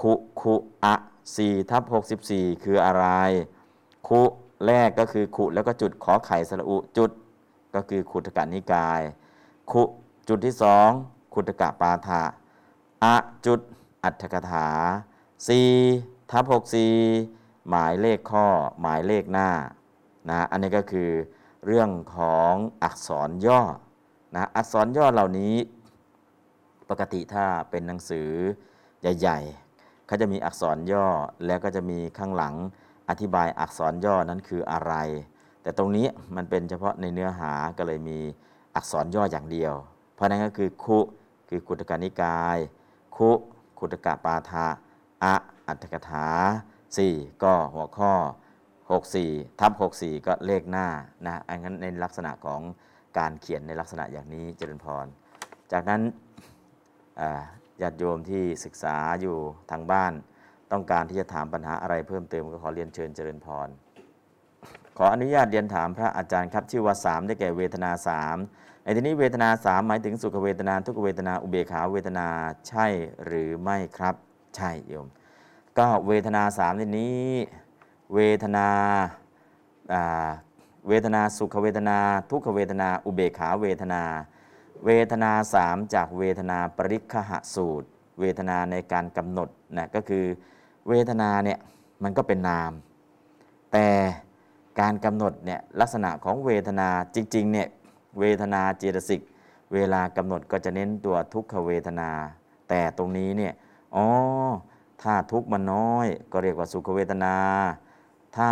[0.00, 0.94] คุคุอะ
[1.36, 3.06] สี่ทับหกสิบสี่คืออะไร
[4.08, 4.22] คุ
[4.66, 7.10] แรกก็คือขุแล้วก็จุดขอไข่สระอุจุด
[7.74, 9.00] ก็คือขุทกานิกาย
[9.70, 9.82] คุ
[10.28, 10.88] จุดที่สอง
[11.34, 12.22] ขุทกะปาฐะ
[13.04, 13.60] อะจุด
[14.04, 14.68] อัตถกถา
[15.48, 15.68] สี่
[16.30, 16.92] ทับหกสี่
[17.68, 18.46] หมายเลขข้อ
[18.80, 19.48] หมายเลขหน้า
[20.28, 21.10] นะอันนี้ก็คือ
[21.66, 22.52] เรื่องของ
[22.82, 23.60] อักษรย่อ
[24.34, 25.54] นะอักษรย่อเหล่านี้
[26.90, 28.30] ปกติถ้าเป็นหนังสือ
[29.00, 31.06] ใหญ่ๆเขาจะมีอักษรย่อ
[31.46, 32.54] แล้วก็จะมีข้างหลัง
[33.08, 34.94] อธิบายอักษรย่อนั้นคืออะไร
[35.62, 36.06] แต่ตรงนี้
[36.36, 38.18] มันเป็นเฉพาะในเนื้อหาก็เลยมี
[38.74, 39.74] อักษรย่ออย่างเดียว
[40.14, 40.98] เพราะนั้นก็คือคุ
[41.48, 42.58] คือกุตกานิกาย
[43.16, 43.30] คุ
[43.78, 44.66] กุตกะปาทะ
[45.24, 45.34] อะ
[45.66, 46.26] อัตถกถา
[46.86, 48.12] 4 ก็หัวข้อ
[48.96, 50.86] 64ทับ64 ก็เลขหน้า
[51.26, 52.60] นะอันนั้นในลักษณะของ
[53.18, 55.06] การเขียนในลักษณะอย่างนี้เจริญพร
[55.72, 56.00] จากนั้น
[57.82, 59.36] ญาติโยมที่ศึกษาอยู่
[59.70, 60.12] ทางบ้าน
[60.72, 63.68] ต้องการที่จะถามปัญหาอะไรเพิ่มเติมก็ขอเรียนเชิญเจริญพร
[64.98, 67.90] ขออนุญาตเรียนถามพระอาจารย์ครับชื่อว่า 3 ได้แก่เวทนา
[68.36, 72.26] 3 ในที่นี้เวทนา 3 หมายถึงสุขเวทนา ทุกเวทนาอุเบกขาเวทนา
[72.68, 72.86] ใช่
[73.24, 74.14] หรือไม่ครับ
[74.56, 75.06] ใช่โยม
[75.78, 77.28] ก็เวทนาสามในนี้
[78.14, 78.68] เวทนา
[80.88, 81.98] เวทนาสุขเวทนา
[82.30, 84.02] ทุกขเวทนา อุเบกขาเวทนา
[84.86, 87.88] เวทนาสามจากเวทนาปริคหสูตร
[88.20, 90.24] เวทนาในการกำหนดนะก็คือ
[90.88, 91.58] เวทนาเนี่ย
[92.02, 92.72] มันก็เป็นนาม
[93.72, 93.88] แต่
[94.80, 97.68] การกำหนดเนี่ยลักษณะของเวทนาจริงๆเนี่ย
[98.20, 99.20] เวทนาเจตสิก
[99.74, 102.10] เวลากำหนดก็จะเน้นตัวทุกขเวทนา
[102.68, 103.54] แต่ตรงนี้เนี่ย
[103.94, 104.06] อ๋อ
[105.02, 107.34] ถ้าทุกมันน้อยก็เรียกว่าสุขเวทนา
[108.36, 108.50] ถ้า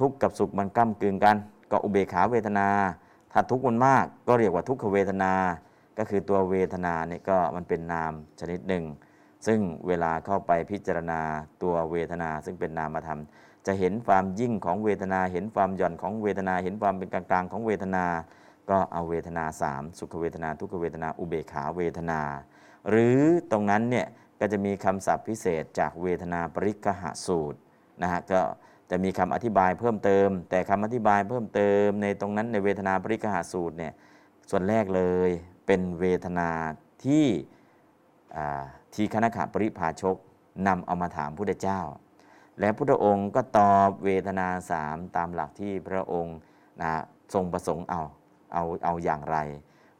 [0.00, 1.36] ทุกข์กับสุขมันก้ากึ่งกัน
[1.70, 2.68] ก็อุเบกขาเวทนา
[3.32, 5.32] ถ้าทุกข์มันมากก็เรียกว่าทุกขเวทนา
[5.98, 8.84] ก็คือตัวเวทนาเนี่ยก็มันเป็นนามชนิดหนึ่ง
[9.46, 11.20] ซึ่งเวลาเข้าไปพิจารณา
[11.62, 13.20] ตัวเวทนาซึ่งเป็นนามธรรม
[13.66, 18.04] จะเห็นความยิ่งของเวทนา เห็นความหย่อนของเวทนา เห็นความเป็นกลางๆของเวทนา
[18.70, 22.20] ก็เอาเวทนา 3 สุขเวทนา ทุกขเวทนา อุเบกขาเวทนา
[22.88, 23.18] หรือ
[23.50, 24.06] ตรงนั้นเนี่ย
[24.40, 27.58] ก็จะมีคำศัพท์พิเศษจากเวทนาปริกหสูตร
[28.02, 28.40] นะฮะก็
[28.94, 33.92] จะมีคำอธิบายเพิ่มเติม แต่คำอธิบายเพิ่มเติม ในตรงนั้นในเวทนาปริกหสูตรเนี่ย
[34.50, 35.30] ส่วนแรกเลย
[35.66, 36.50] เป็นเวทนา
[37.04, 37.26] ที่
[38.94, 40.16] ทีคณขะปริภาชก
[40.66, 41.80] นำเอามาถามพุทธเจ้า
[42.60, 46.36] และพุทธองค์ก็ตอบเวทนาสามตามหลักที่พระองค์
[46.82, 46.92] นะ
[47.34, 48.02] ทรงประสงค์เอา
[48.52, 49.36] เอาเอาอย่างไร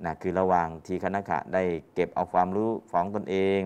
[0.05, 1.63] นะคือระหว่างทีคณขะได้
[1.95, 3.61] เก็บเอาความรู้ของตนเอง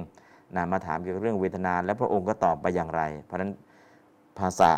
[0.57, 3.53] นะมาถามเกี่ยวกับเรื่องเวทนา และพระองค์ก็ตอบไปอย่างไร เพราะฉะนั้น
[4.39, 4.71] ภาษา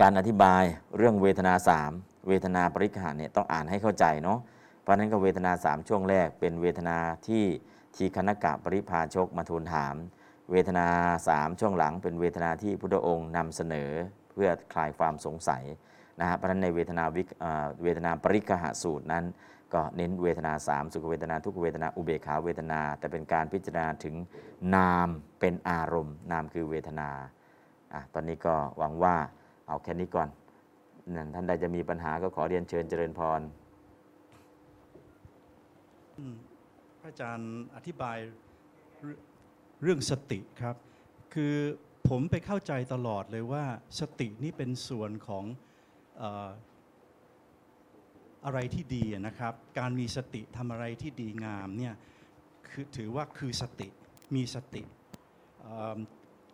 [0.00, 0.62] การอธิบาย
[0.96, 1.92] เรื่องเวทนาสาม
[2.28, 4.38] เวทนาปริกหาเนี่ยต้องอ่านให้เข้าใจเนาะ
[4.82, 7.44] เพราะฉะนั้นก็เวทนาสามช่วงแรก เป็นเวทนาที่
[7.96, 9.94] ทีคณกะปริพาชกมาทูลถาม
[10.50, 10.86] เวทนา
[11.28, 13.90] สามช่วงหลัง เป็นเวทนาที่พุทธองค์นำเสนอ
[14.32, 15.62] เพื่อคลายความสงสัย
[16.20, 17.28] นะฮะเพราะฉะนั้นในเวทนาวิก
[17.82, 19.24] เวทนาปริกหสูตรนั้น
[19.74, 24.14] ก็เน้นเวทนาสามสุขเวทนาทุกเวทนาอุเบกขาเวทนา แต่เป็นการพิจารณาถึง
[24.74, 25.08] นาม
[25.40, 27.10] เป็นอารมณ์ นามคือเวทนา
[27.94, 29.16] อะตอนนี้ก็หวังว่า
[29.68, 30.28] เอาแค่นี้ก่อน
[31.14, 33.40] นั่นท่านใดจะมีปัญหาก็ขอเรียนเชิญเจริญพร
[37.00, 38.18] พระอาจารย์อธิบาย
[39.82, 40.76] เรื่องสติครับ
[41.34, 41.54] คือ
[42.08, 43.64] ผมไปเข้าใจตลอดเลยว่า
[44.00, 45.44] สตินี่เป็นส่วนของ
[48.44, 51.94] อะไรที่ดีนะครับ การมีสติทำอะไรที่ดีงามเนี่ย
[52.68, 53.88] คือถือว่าคือสติ
[54.34, 54.82] มีสติ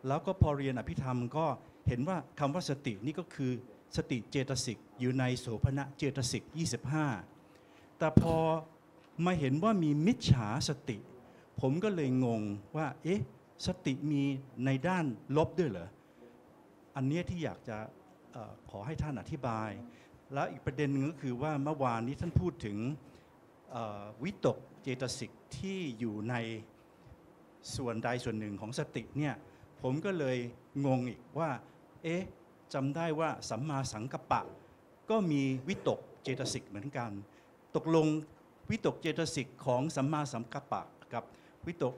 [0.08, 1.46] แล้วก็พอเรียนอภิธรรมก็
[1.88, 3.52] เห็นว่าคำว่าสตินี่ก็คือ
[3.96, 6.42] สติเจตสิกอยู่ในโสภณะเจตสิก
[7.20, 8.36] 25 แต่พอ
[9.24, 10.98] มาเห็นว่ามีมิจฉาสติ
[11.60, 12.42] ผมก็เลยงง
[12.76, 13.20] ว่า เอ๊ะ
[13.66, 14.22] สติมี
[14.64, 15.04] ในด้าน
[15.36, 15.88] ลบด้วยเหรอ
[16.96, 17.76] อันเนี้ยที่อยากจะ
[18.34, 19.70] ออขอให้ท่านอธิบาย
[20.32, 22.78] แล้วอีกประเด็นหนึงก็คือว่าเมื่อวานนี้ท่านพูดถึง
[24.22, 26.34] วิตกเจตสิกที่อยู่ใน
[27.76, 29.34] ส่วนใดส่วนหนึ่งของสติเนี่ย
[29.82, 30.36] ผมก็เลย
[30.86, 31.50] งงอีกว่า
[32.02, 32.22] เอ๊ะ
[32.74, 34.42] จำได้ว่าสัมมาสังกัปปะ
[35.10, 37.10] ก็มีวิตกเจตสิกเหมือนกัน
[37.76, 38.06] ตกลง
[38.70, 40.82] วิตกเจตสิกของสัมมาสังกัปปะ
[41.14, 41.24] กับ
[41.66, 41.94] วิตก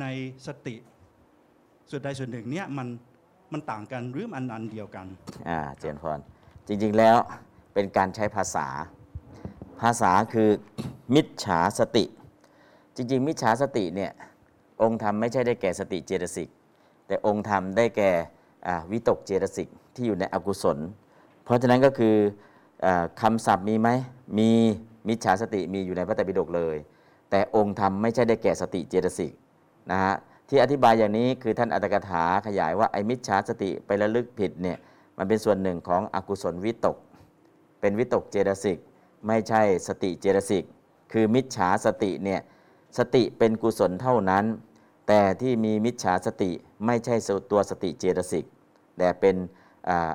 [0.00, 0.04] ใน
[0.46, 0.74] สติ
[1.90, 2.88] ส่วนใดส่วนหนึ่งเนี่ยมัน
[3.52, 5.06] มันต่างกันหรือมันอันเดียวกัน
[5.48, 6.18] อ่าเจริญพร
[6.66, 7.16] จริงๆแล้ว
[7.74, 8.66] เป็นการใช้ภาษา
[9.80, 10.48] ภาษาคือ
[11.14, 12.04] มิจฉาสติ
[12.96, 14.12] จริง ๆ มิจฉาสติเนี่ย
[14.82, 16.48] องค์ธรรมไม่ใช่ได้แก่สติเจตสิก
[17.06, 18.10] แต่องค์ธรรมได้แก่
[18.92, 20.78] วิตกเจตสิกที่อยู่ในอกุศล
[21.44, 22.14] เพราะฉะนั้นก็คือ
[22.84, 23.88] อาคำศัพท์มีไหม
[24.38, 24.50] มี
[25.08, 26.76] มิจฉาสติมีอยู่ในพระไตรปิฎกเลย
[27.30, 29.32] แต่องค์ธรรมไม่ใช่ได้แก่สติเจตสิก
[29.90, 30.14] นะฮะ
[30.48, 34.78] ที่อธิบายอย่างนี้คือท่านอัตถกถาขยายว่าไอ้มิจฉาสติไประลึกผิดเนี่ย
[35.18, 36.96] มันเป็นส่วนหนึ่งของอกุศลวิตก
[37.80, 38.78] เป็นวิตกเจตสิก
[39.26, 40.64] ไม่ใช่สติเจตสิก
[41.12, 42.40] คือมิจฉาสติเนี่ย
[42.98, 44.44] สติเป็นกุศลเท่านั้น
[45.08, 46.50] แต่ที่มีมิจฉาสติ
[46.86, 47.14] ไม่ใช่
[47.50, 48.44] ตัวสติเจตสิก
[48.98, 49.36] แต่เป็น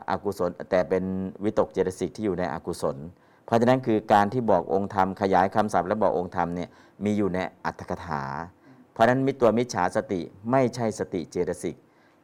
[0.09, 1.03] อากุศล แต่เป็น
[1.43, 2.97] วิตกเจตสิกที่อยู่ในอกุศล
[3.45, 6.69] เพราะฉะนั้นคือการที่บอกองค์ธรรมขยายคำศัพท์และบอกองค์ธรรมเนี่ย
[7.03, 8.23] มีอยู่ในอัตถกถา
[8.93, 11.75] เพราะฉะนั้นมิตัวมิจฉาสติไม่ใช่สติเจตสิก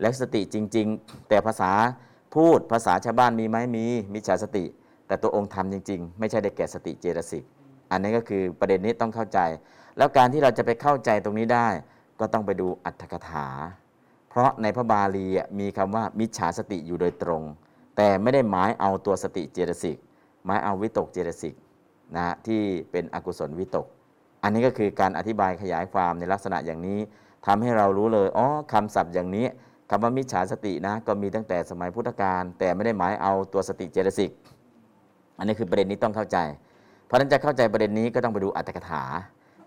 [0.02, 1.72] และสติจริง ๆ แต่ภาษา
[2.36, 4.66] พูดภาษาชาวบ้านมีไหมมีมิจฉาสติ
[5.08, 7.44] แต่ตัวองค์ธรรมจริง ๆ ไม่ใช่ได้แก่สติเจตสิก
[7.92, 9.40] อันนี้ก็คือประเด็นนี้ต้องเข้าใจ
[9.98, 11.68] แล้วการที่เราจะไปเข้าใจตรงนี้ได้
[12.20, 13.48] ก็ต้องไปดูอัตถกถา
[14.40, 15.28] ราะในพระบาลี
[15.60, 17.42] มีคำว่ามิจฉาสติอยู่โดยตรง
[17.98, 19.98] แต่ไม่ได้หมายเอาตัวสติเจตสิก
[20.46, 21.56] หมายเอาวิตกเจตสิก
[22.16, 22.62] นะที่
[22.92, 23.86] เป็นอกุศลวิตก
[24.44, 27.00] อันนี้ก็คือการอธิบายขยายความในลักษณะอย่างนี้
[27.46, 29.46] ทำให้เรารู้เลยอ๋อคำศัพท์อย่างนี้
[29.90, 34.32] คำว่ามิจฉาสตินะก็มีตั้งแต่สมัยพุทธกาลแต่ไม่ได้หมายเอาตัวสติเจตสิก
[35.38, 36.38] อันนี้คือประเด็นนี้ต้องเข้าใจ
[37.06, 39.04] เพราะฉะนั้นจะเข้าใจประเด็นนี้ก็ต้องไปดูอัตถกถา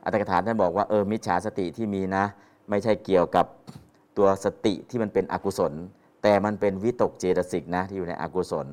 [0.05, 2.25] อัตถกถาท่านบอกว่าเออมิจฉาสติที่มีนะ
[2.71, 3.47] ไม่ใช่เกี่ยวกับ
[4.17, 5.73] ตัวสติที่มันเป็นอกุศล
[6.23, 8.67] แต่มันเป็นวิตกเจตสิกนะที่อยู่ในอกุศล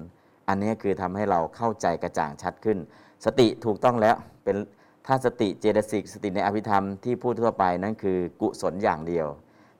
[0.47, 2.77] อันนี้คือทำให้เราเข้าใจกระจ่างชัดขึ้น
[3.25, 4.55] สติถูกต้องแล้วเป็น
[5.07, 9.27] ถ้าสติเจตสิกสติในอภิธรรมที่พูดทั่วไปนั่นคือกุศลอย่างเดียว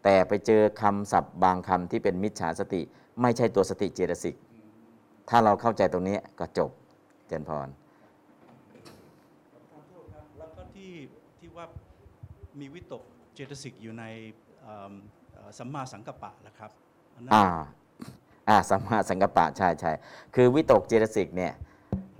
[0.04, 2.82] แต่ไปเจอคำศัพท์บางคำที่เป็นมิจฉาสติ
[3.22, 4.36] ไม่ใช่ตัวสติเจตสิก
[5.30, 6.72] ถ้าเราเข้าใจตรงนี้ก็จบ
[7.28, 7.68] เจนพร
[9.72, 10.92] ขอโทษครับแล้วก็ที่
[11.38, 11.66] ที่ว่า
[12.60, 13.04] มีวิตก
[13.34, 14.04] เจตสิกอยู่ใน
[15.60, 16.72] สัมมาสังกัปปะนะครับ
[17.34, 17.44] อ่า
[18.50, 19.92] อ่าสัมมาสังกัปปะใช่ใช่
[20.36, 21.54] คือวิตกเจตสิกเนี่ย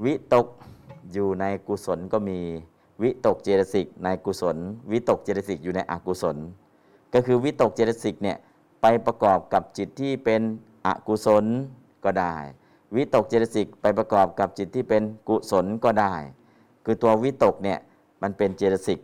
[0.06, 0.48] วิตก
[1.14, 2.40] อยู่ในกุศลก็มี
[3.02, 4.58] วิตกเจตสิกในกุศล
[4.92, 6.38] วิตกเจตสิกอยู่ในอกุศล
[7.14, 8.38] ก็คือวิตกเจตสิกเนี่ย
[8.82, 10.42] ไปประกอบกับจิตที่เป็น
[10.88, 11.46] อกุศล
[12.06, 12.36] ก็ได้
[12.96, 16.16] วิตกเจตสิกไปประกอบกับจิตที่เป็นกุศลก็ได้
[16.86, 17.80] คือตัววิตกเนี่ย
[18.22, 19.00] มันเป็นเจตสิก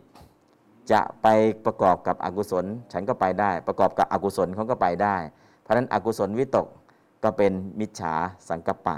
[0.92, 1.26] จะไป
[1.66, 5.16] ประกอบกับอกุศล ฉันก็ไปได้ ประกอบกับอกุศลเขาก็ไปได้
[5.62, 6.66] เพราะฉะนั้นอกุศลวิตก
[7.24, 8.14] ก็เป็นมิจฉา
[8.48, 8.96] สังกัปปะ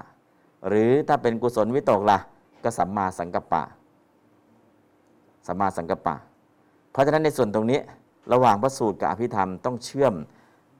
[0.68, 2.18] หรือถ้าเป็นกุศลวิตกล่ะ
[2.64, 3.62] ก็สัมมาสังกัปปะ
[5.46, 6.16] สัมมาสังกัปปะ
[6.92, 7.80] เพราะฉะนั้นในส่วนตรงนี้
[8.32, 10.14] ระหว่างพระสูตรกับอภิธรรมต้องเชื่อม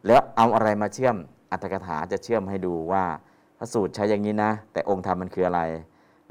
[0.07, 1.17] แล้วเอาอะไรมาเชื่อม
[1.51, 3.05] อัตถกถาจะเชื่อมให้ดูว่า
[3.59, 5.61] พระสูตรใช้อย่างนี้นะ แต่องค์ธรรมมันคืออะไร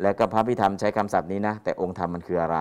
[0.02, 2.60] แล้วก็พระพิธรรมใช้คำศัพท์นี้นะ แต่องค์ธรรมมันคืออะไร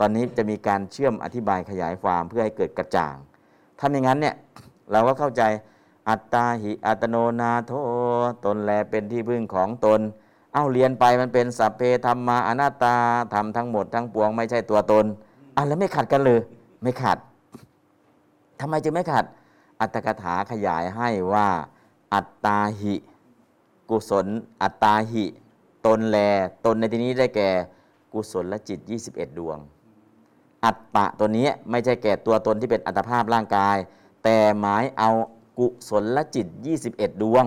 [0.00, 3.16] ตอนนี้จะมีการเชื่อมอธิบายขยายความเพื่อให้เกิดกระจ่าง
[3.78, 4.34] ถ้าอย่างนั้นเนี่ย
[4.92, 5.42] เราก็เข้าใจ
[6.08, 7.72] อัตตาหิอัตโนนาโท
[8.44, 10.00] ตนแลเป็นที่พึ่งของตน
[10.52, 12.94] เอ้าเรียนไปมันเป็นสัพเพธรรมาอนัตตา
[13.34, 15.04] ทำทั้งหมดทั้งปวงไม่ใช่ตัวตน
[15.56, 16.40] อะแล้วไม่ขัดกันเลย
[16.82, 17.18] ไม่ขัด
[18.60, 19.24] ทำไมจึงไม่ขัด
[19.80, 21.48] อัตถกถาขยายให้ว่า
[22.14, 22.94] อัตตาหิ
[23.90, 24.26] กุศล
[24.62, 25.24] อัตตาหิ
[25.86, 26.16] ตนแล
[26.64, 27.50] ตนในที่นี้ได้แก่
[28.12, 28.78] กุศลและจิต
[29.10, 29.58] 21 ดวง
[30.64, 33.76] อัตตะตัวนี้ไม่ใช่แก่ตัวตนที่เป็นอัตภาพร่างกาย
[34.24, 35.10] แต่หมายเอา
[35.58, 36.46] กุศลและจิต
[36.84, 37.44] 21 ดวง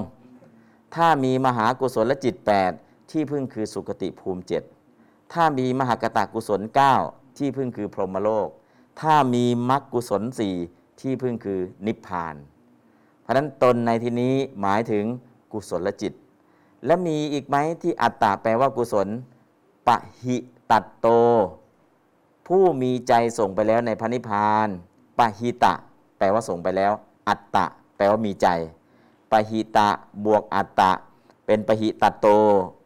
[0.95, 2.35] ถ้ามีมหากุศลและจิต
[2.75, 4.41] 8 ที่พึ่งคือสุคติภูมิ
[4.87, 6.61] 7 ถ้ามีมหากตากุศล
[6.99, 8.47] 9 ที่พึ่งคือพรหมโลก
[9.01, 10.23] ถ้ามีมรรคกุศล
[10.61, 12.35] 4ที่พึ่งคือนิพพาน
[13.21, 15.05] เพราะฉะนั้นตนในที่นี้หมายถึง
[15.51, 16.13] กุศลจิต
[16.85, 19.07] และมีอีกไหมที่อัตตาแปลว่ากุศล
[19.87, 20.37] ปะหิ
[20.71, 21.07] ตัตโต
[22.47, 24.67] ผู้มีใจส่งไปแล้วในพระนิพพาน
[25.19, 25.73] ปะหิตะ
[26.17, 26.91] แปลว่าส่งไปแล้ว
[27.27, 27.65] อัตตะ
[27.97, 28.47] แปลว่ามีใจ
[29.31, 29.89] ปะหิตะ
[30.25, 30.91] บวกอัตตะ
[31.45, 32.27] เป็นปะหิตัตโต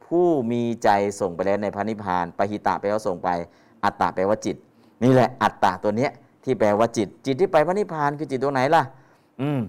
[0.05, 0.89] ผู้มีใจ
[1.19, 3.29] ส่งไปแล้วในพระนิพพานปะหิตะแปลว่าส่งไป
[3.83, 4.55] อัตตะแปลว่าจิต
[5.03, 6.11] นี่แหละอัตตะตัวเนี้ย
[6.43, 8.83] ที่แปลว่าจิต จิตที่ไปพระนิพพานคือจิตตัวไหนล่ะ
[9.41, 9.59] อืม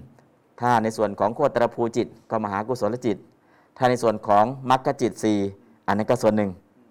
[0.61, 3.17] ถ้าในส่วนของโคตรภูจิตก็มหากุศลจิต
[3.77, 5.39] ถ้าในส่วนของมรรคจิตสี่
[5.87, 6.49] อันนั้นก็ส่วนหนึ่ง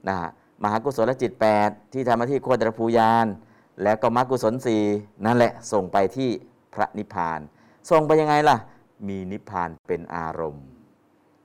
[0.08, 0.28] นะฮะ
[0.62, 1.30] มหากุศลจิต
[1.62, 3.26] 8 ที่ทำหน้าที่โคตรภูยาน
[3.82, 4.82] แล้วก็มรรคกุศลสี่
[5.24, 6.30] นั่นแหละส่งไปที่
[6.74, 7.40] พระนิพพาน
[7.90, 8.56] ส่งไปยังไงล่ะ
[9.08, 10.64] มีนิพพานเป็นอารมณ์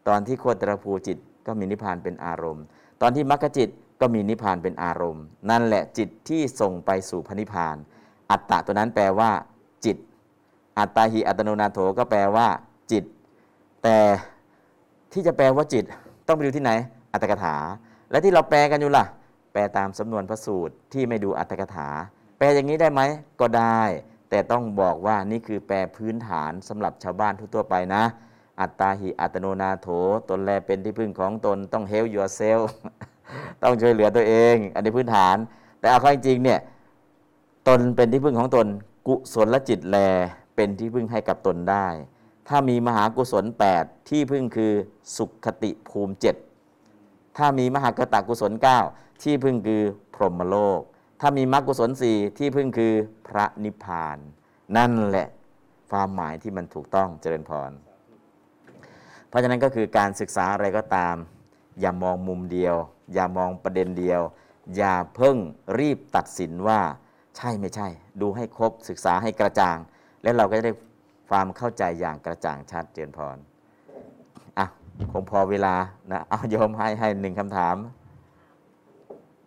[0.08, 1.18] ตอนที่โคตรภูจิต
[1.48, 2.64] ก็มีนิพพานเป็นอารมณ์
[3.02, 3.70] ตอนที่มรรคจิต
[4.02, 7.76] ก็มีนิพพานเป็นอารมณ์ นั่นแหละจิตที่ส่งไปสู่พระนิพพาน
[8.32, 9.32] อัตตะตัวนั้นแปลว่า
[9.86, 9.98] จิต
[10.80, 12.48] อัตตาหิอัตโนนาโถก็แปลว่า
[12.92, 13.04] จิต
[13.84, 13.98] แต่
[15.14, 15.84] ที่จะแปลว่าจิต
[16.28, 16.72] ต้องไปดูที่ไหน
[17.12, 17.56] อัตถกถา
[18.14, 19.06] และที่เราแปลกันอยู่ล่ะ
[19.54, 21.88] แปลตามสำนวนพระสูตรที่ไม่ดูอัตถกถา
[22.38, 23.02] แปลอย่างนี้ได้ไหม
[23.40, 23.82] ก็ได้
[24.30, 28.04] แต่ต้องบอกว่านี่คือแปลพื้นฐานสำหรับชาวบ้านทั่วไปนะ
[28.62, 29.88] อัตตาหิอัตโนนาโถ
[30.30, 32.64] ตนแลเป็นที่พึ่งของตนต้อง help yourself
[33.64, 35.36] ต้องช่วยเหลือตัวเอง อันนี้พื้นฐาน
[35.80, 36.60] แต่เอาเข้าจริงเนี่ย
[37.68, 38.68] ตนเป็นที่พึ่งของตน
[39.08, 39.98] กุศลจิตแล
[40.56, 41.88] เป็นที่พึ่งให้กับตนได้
[42.48, 43.46] ถ้ามีมหากุศล
[43.78, 44.74] 8 ที่พึ่งคือ
[45.16, 46.26] สุขคติภูมิ7
[47.38, 48.52] ถ้ามีมหากตากุศล
[48.88, 49.84] 9 ที่พึ่งคือ
[50.16, 50.82] พรหมโลก
[51.22, 52.94] ถ้ามีมรรคกุศล4ที่พึ่งคือ
[53.28, 54.18] พระนิพพาน
[54.78, 55.28] นั่นแหละ
[55.92, 57.72] ความหมายที่มันถูกต้องเจริญพร
[59.30, 61.16] เพราะฉะนั้นก็คือการศึกษาอะไรก็ตาม
[61.80, 62.76] อย่ามองมุมเดียว
[63.14, 64.22] อย่ามองประเด็นเดียว
[64.76, 65.38] อย่าเพิ่ง
[65.80, 66.80] รีบตัดสินว่า
[67.38, 67.88] ใช่ไม่ใช่
[68.22, 69.78] ดูให้ครบศึกษาให้กระจ่าง
[70.24, 70.74] แล้วเราก็จะได้
[71.30, 73.38] ความเข้าใจอย่างกระจ่างชัดเจริญพร
[75.12, 75.76] คงพอเวลา
[76.12, 77.76] นะเอาโยมให้ให้หนึ่งคำถาม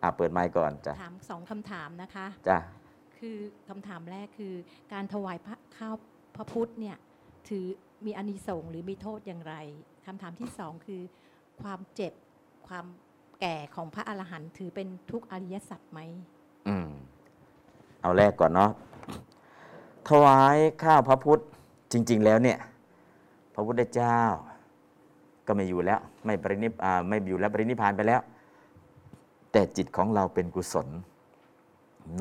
[0.01, 2.59] อะเปิดไมค์ก่อนจ้ะถามสองคำถามนะคะ จ้ะ
[3.17, 3.37] คือ
[3.69, 4.53] คำถามแรกคือ
[4.93, 5.95] การถวายพระข้าว
[6.35, 6.97] พระพุทธเนี่ย
[7.49, 7.65] ถือ
[8.05, 9.55] มีอานิสงส์หรือมีโทษอย่างไร
[10.05, 11.01] คำถามที่สองคือ
[11.61, 12.13] ความเจ็บ
[12.67, 12.85] ความ
[13.41, 15.99] แก่ของพระอรหันต์ถือเป็นทุกข์อริยสัจไหม
[16.67, 16.89] อืม
[18.01, 18.71] เอาแรกก่อนเนาะ
[20.09, 21.41] ถวายข้าวพระพุทธ
[21.91, 22.59] จริง ๆ แล้วเนี่ย
[23.53, 24.19] พระพุทธเจ้า
[25.47, 26.73] ก็ไม่อยู่แล้วไม่ปรินิพ
[27.07, 28.21] ไม่อยู่แล้วปรินิพานไปแล้ว
[29.51, 30.87] แต่จิตของเราเป็นกุศล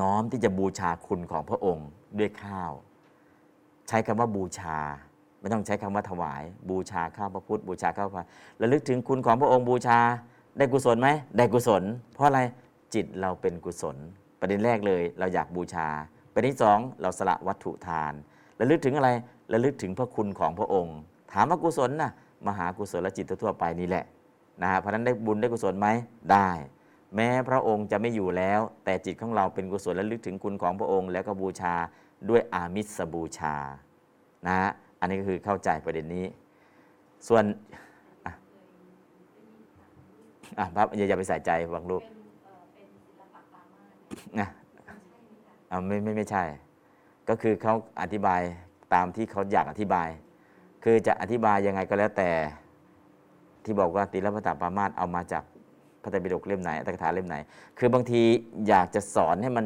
[0.00, 1.88] น้อมที่จะบูชาคุณของพระองค์
[2.18, 2.72] ด้วยข้าว
[3.88, 4.78] ใช้คำว่าบูชา
[5.40, 8.26] ไม่ต้องใช้คำว่าถวาย บูชาข้าวพระพุทธบูชาข้าวพระ
[8.60, 9.98] ระลึกถึงคุณของพระองค์บูชา
[10.58, 11.82] ได้กุศลไหมได้กุศล
[12.14, 12.40] เพราะอะไร
[12.94, 13.96] จิตเราเป็นกุศล
[14.40, 15.86] ประเด็นแรกเลยเราอยากบูชา
[16.34, 18.12] ประเด็นที่สองเราสละวัตถุทาน
[18.60, 19.10] ระลึกถึงอะไร
[19.52, 20.96] ระลึกถึงพระคุณของพระองค์
[21.32, 22.12] ถามว่ากุศลนะ
[22.46, 24.04] มหากุศลจิตทั่วๆไปนี่แหละ
[24.62, 25.88] นะฮะเพราะฉะนั้นได้บุญได้กุศลไหม
[26.32, 26.50] ได้
[27.14, 31.74] แม้พระองค์จะไม่อยู่แล้ว แต่จิตของเราเป็นกุศลและลึกถึงคุณของพระองค์ แล้วก็บูชา
[32.28, 33.54] ด้วยอามิสบูชา
[34.46, 36.24] นะฮะอันนี้ก็คือเข้าใจประเด็นนี้
[37.28, 37.44] ส่วน
[38.24, 38.32] อะ
[40.58, 42.02] อะพับอย่าอย่าไปใส่ใจบางรูป
[44.38, 44.48] นะ
[45.70, 46.42] อ่าไม่ไม่ไม่ใช่
[47.28, 48.40] ก็คือเขาอธิบาย
[48.94, 50.08] ตามที่เขาอยากอธิบาย
[50.88, 52.30] คือจะอธิบายยังไงก็แล้วแต่
[53.64, 55.44] ที่บอกว่าติรปตปรามาสเอามาจาก
[56.02, 57.36] พระไตรปิฎกเล่มไหนอัตถกถาเล่มไหน
[57.78, 58.22] คือบางที
[58.68, 59.64] อยากจะสอนให้มัน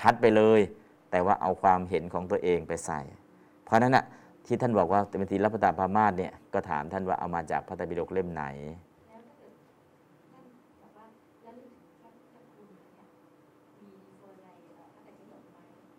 [0.00, 0.60] ชัดไปเลย
[1.10, 3.00] แต่ว่าเอาความเห็นของตัวเองไปใส่
[3.64, 4.04] เพราะฉะนั้นน่ะ
[4.46, 8.44] ที่ท่านบอกว่าเป็นติรปตปรามาสเนี่ยก็ถามท่านว่าเอามาจากพระไตรปิฎกเล่มไหน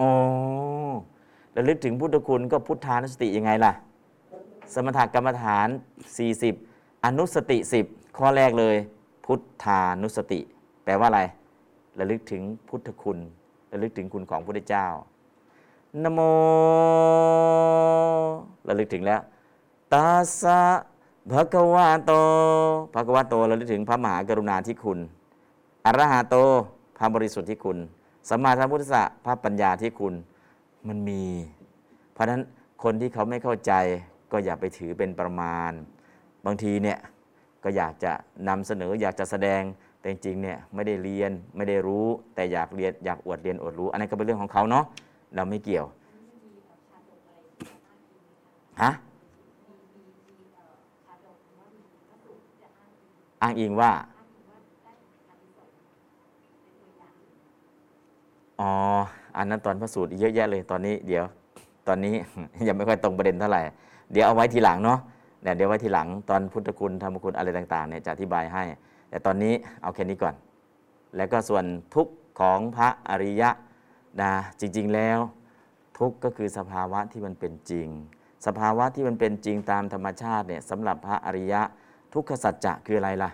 [0.01, 0.11] อ๋อ
[1.55, 3.73] ระลึกถึงพุทธคุณก็พุทธานุสติยังไงล่ะ
[4.73, 5.67] สมถกรรมฐาน
[6.35, 8.75] 40 อนุสติ 10 ข้อแรกเลย
[9.25, 10.39] พุทธานุสติ
[10.83, 11.21] แปลว่าอะไร
[11.99, 13.17] ระลึกถึงพุทธคุณ
[13.71, 14.87] ระลึกถึงคุณของพระพุทธเจ้า
[16.03, 16.19] นโม
[18.67, 19.21] ระลึกถึงแล้ว
[19.93, 20.07] ตา
[20.41, 20.61] สะ
[21.31, 22.11] ภะคะวะโต
[22.93, 24.99] ภะคะวะโตระลึกถึงพระมหากรุณาธิคุณ
[25.85, 26.35] อรหะโต
[26.97, 27.77] พระบริสุทธิ์ที่คุณ
[28.29, 30.13] สัมมาสัมพุทธะพระปัญญาที่คุณ
[30.87, 31.23] มันมี
[32.13, 32.41] เพราะฉะนั้น
[32.83, 33.73] คนที่เขาไม่เข้าใจ
[34.31, 35.71] ก็อย่าไปถือเป็นประมาณ
[36.45, 36.99] บางทีเนี่ย
[37.63, 38.11] ก็อยากจะ
[38.47, 39.61] นำเสนออยากจะแสดง
[39.99, 44.85] แต่จริงๆเนี่ยไม่ได้เรียนไม่ได้รู้ แต่อยากเรียนอยากอวดเรียนอวดรู้ อันนั้นก็เป็นเรื่องของเขาเนาะ
[45.35, 45.85] เราไม่เกี่ยว
[48.81, 48.91] ฮะ
[53.41, 53.91] อ้างอิงว่า
[58.59, 58.71] อ๋อ
[59.37, 61.25] อันนั้นตอนพระสูตรเยอะแยะเลยตอนนี้เดี๋ยว
[61.87, 62.13] ตอนนี้
[62.67, 63.61] ยังไม่ค่อยตรงประเด็นเท่าไหร่
[64.11, 64.99] เดี๋ยวเอาไว้ทีหลังเนาะ
[65.41, 68.63] เดี๋ยวเดี๋ยวไว้ทีหลังตอนพุทธคุณธรรมคุณอะไรต่างๆเนี่ยจะอธิบายให้
[69.09, 70.35] แต่ตอนนี้เอาแค่นี้ก่อน
[71.15, 71.65] แล้วก็ส่วน
[71.95, 73.49] ทุกข์ของพระอริยะ
[74.21, 75.19] นะจริง ๆแล้ว
[75.99, 77.87] ทุกข์ก็คือสภาวะที่มันเป็นจริง
[78.45, 81.61] สภาวะที่มันเป็นจริงตามธรรมชาติเนี่ยสำหรับพระอริยะ
[82.13, 83.31] ทุกขสัจจะคืออะไรล่ะ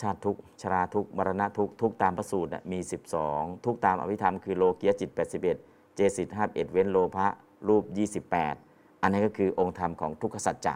[0.00, 2.78] ชาติทุกชราทุกมรณะทุกทุกตามพระสูตรน่ะมี
[3.22, 7.26] 12 ทุกตามอภิธรรมคือโลเกียจิต 81 เจสิต51 เว้นโลภะ
[7.68, 7.84] รูป
[8.30, 8.67] 28
[9.02, 10.74] อันนี้ก็คือองค์ธรรมของทุกขสัจจะ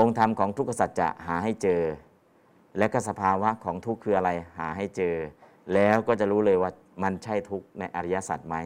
[0.00, 1.82] องค์ธรรมของทุกขสัจจะหาให้เจอ
[2.78, 5.14] และก็สภาวะของทุกข์คืออะไรหาให้เจอ
[5.74, 6.70] แล้วก็จะรู้เลยว่า
[7.02, 8.56] มันใช่ทุกข์ในอริยสัจไหม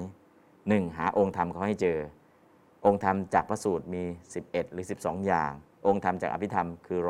[0.68, 1.98] หนึ่งหาองค์ธรรมเขาให้เจอ
[2.86, 4.02] องค์ธรรมจากพระสูตรมี
[4.40, 5.52] 11 หรือ 12 อย่าง
[5.86, 7.00] องค์ธรรมจากอภิธรรมคือ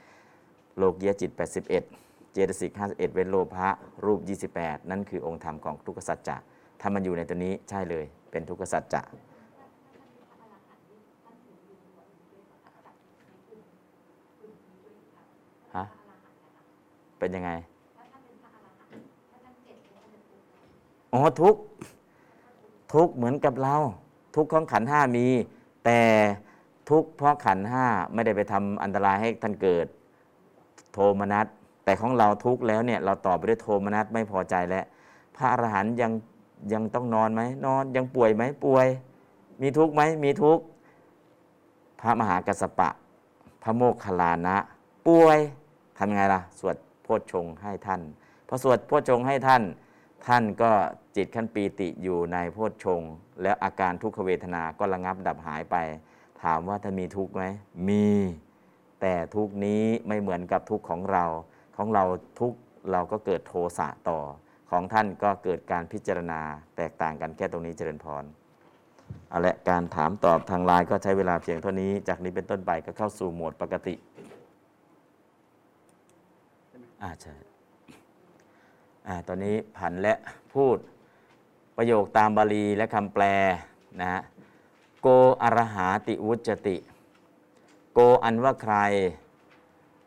[0.00, 3.68] 160 โลกียจิต 81 เจตสิก51 เว้นโลภะ
[4.04, 4.20] รูป
[4.54, 6.36] 28 นั่นคือองค์ธรรมของทุกขสัจจะ
[6.80, 9.27] ถ้ามันอยู่ในตัวนี้ใช่เลยเป็นทุกขสัจจะฮะ
[17.18, 17.50] เป็นยังไง
[21.12, 21.60] อ๋อทุกข์
[22.94, 23.74] ทุกข์เหมือนกับเรา
[24.36, 25.26] ทุกข์ของขันธ์ห้ามี
[25.84, 26.00] แต่
[26.90, 29.86] ทุกข์เพราะขันธ์ห้าไม่ได้ไปทำอันตรายให้ท่านเกิด
[30.92, 31.46] โทมนัส
[31.84, 34.84] แต่ของเราทุกข์แล้วเนี่ยเราตอบไปด้วยโทมนัสไม่พอใจแล้ว
[35.36, 36.12] พระอรหันต์ยัง
[36.72, 38.86] ยังต้องนอนไหมนอนยังป่วยไหมป่วย
[39.62, 40.62] มีทุกข์ไหมมีทุกข์
[42.00, 42.88] พระมหากัสสปะ
[43.62, 44.56] พระโมคคัลลานะ
[45.08, 45.38] ป่วย
[45.98, 48.02] ทำยังไงล่ะ สวดโพชฌงค์ให้ท่าน
[48.48, 49.62] พอสวดโพชฌงค์ให้ท่าน
[50.26, 50.70] ท่านก็
[51.16, 53.12] จิตขั้นปีติอยู่ในโพชฌงค์
[53.42, 55.76] แล้วอาการทุกขเวทนาก็ระงับดับหายไป
[56.42, 57.44] ถามว่าท่านมีทุกข์ไหม
[57.88, 58.06] มี
[59.00, 61.24] แต่ทุกนี้ไม่เหมือนกับทุกของเรา
[61.76, 62.04] ของเรา
[62.40, 62.52] ทุก
[62.92, 64.18] เราก็เกิดโทสะต่อ
[64.70, 66.40] ของท่านก็เกิดการพิจารณา
[66.76, 68.24] แตกต่างกันแค่ตรงนี้เจริญพร
[69.28, 73.94] เอาละการถามตอบทางไลน์ก็ใช้เวลาเพียงเท่านี้ จากนี้เป็นต้นไปก็เข้าสู่โหมดปกติ
[77.02, 77.34] อ่าใช่
[79.06, 80.14] อ่าตอนนี้ผันและ
[80.54, 80.76] พูด
[81.76, 83.24] ประโยคตามบาลีและคำแปล
[84.00, 84.20] นะฮะ
[85.00, 85.08] โก
[85.42, 86.76] อรหาติวุจติ
[87.94, 88.76] โกอันว่าใคร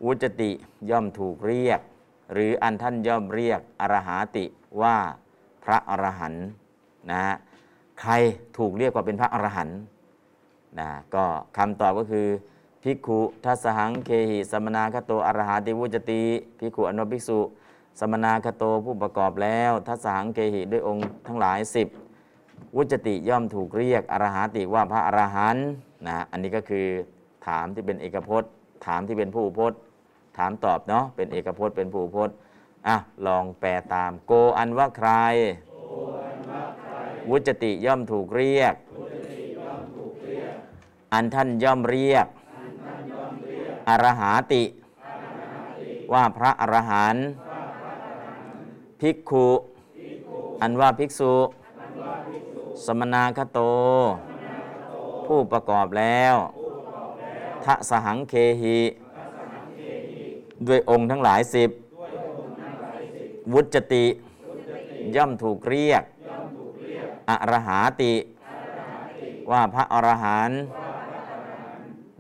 [0.06, 0.52] วุจติ
[0.90, 1.82] ย่อมถูกเรียก
[2.34, 4.46] หรืออันท่านย่อมเรียกอรหาติ
[4.82, 4.96] ว่า
[5.64, 6.48] พระอรหันต์
[7.12, 7.36] นะฮะ
[8.02, 8.14] ใคร
[8.58, 9.78] ถูกเรียกว่าเป็นพระอรหันต์
[10.80, 11.26] นะก็
[11.58, 12.28] คำตอบก็คือ
[12.84, 16.24] ภิกขุทัสหังเคหิสมนาคโตอรหาติวุจติ
[16.60, 17.40] ภิกขุอนุภิกษุ
[18.00, 21.88] สมนาคโตผู้ประกอบแล้วทัสหังเกหิด้วยองค์ทั้งหลายสิบ
[22.76, 25.66] วุจติย่อมถูกเรียกอรหาติว่าพระอรหันต์
[26.08, 26.88] นะอันนี้ก็คือ
[27.48, 28.50] ถามที่เป็นเอกพจน์
[28.86, 29.80] ถามที่เป็นผู้พจน์
[30.38, 32.36] ถามตอบเนาะเป็นเอกพจน์เป็นผู้พจน์
[32.88, 32.96] อะ
[33.28, 35.10] ลองแปลตาม โกอันว่าใคร
[37.30, 38.74] วุจติย่อมถูกเรียก
[41.14, 42.28] อันท่านย่อมเรียก
[43.90, 44.64] อรหาติ
[46.14, 47.26] ว่าพระอรหันต์
[49.00, 49.50] ภิกขุ
[50.62, 51.34] อันว่าภิกษุ
[52.86, 53.60] สมนาคโต
[55.26, 56.36] ผู้ประกอบแล้ว
[57.66, 58.80] ทะสหังเคหิ
[60.68, 61.70] ด้วยองค์ทั้งหลายสิบ
[63.54, 64.06] วุจติ
[65.16, 66.04] ย่อมถูกเรียก
[67.30, 68.14] ออรหาติ
[69.52, 70.60] ว่าพระอรหันต์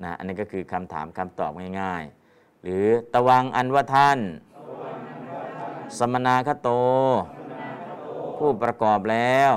[0.03, 1.51] นะอันนี้ก็คือคำถามคำตอบ
[1.81, 4.19] ง่ายๆ หรือตวังอันว่าท่าน
[5.97, 6.69] สมนาคโต
[8.37, 9.51] ผู้ประกอบแล้ว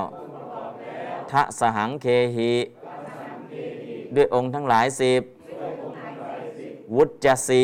[1.31, 2.53] ทะสหังเคหิ
[4.15, 5.21] ด้วยองค์ทั้งหลายสิบ
[6.95, 7.63] วุจจสิ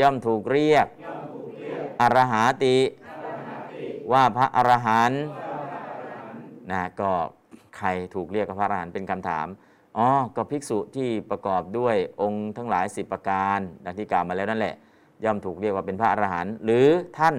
[0.00, 0.86] ย่อมถูกเรียก
[2.00, 2.78] อรหาติ
[4.12, 5.22] ว่าพระอรหันต์
[6.70, 7.10] นะก็
[7.76, 9.46] ใครถูกเรียกว่าพระอรหันต์เป็นคำถาม
[9.98, 14.74] อ๋อก็ภิกษุที่ประกอบด้วยองค์ทั้งหลายสิบประการดังที่กล่าวมาแล้วนั่นแหละ
[15.24, 16.88] ย่อมถูกเรียกว่าเป็นพระอรหันต์หรือ
[17.18, 17.36] ท่าน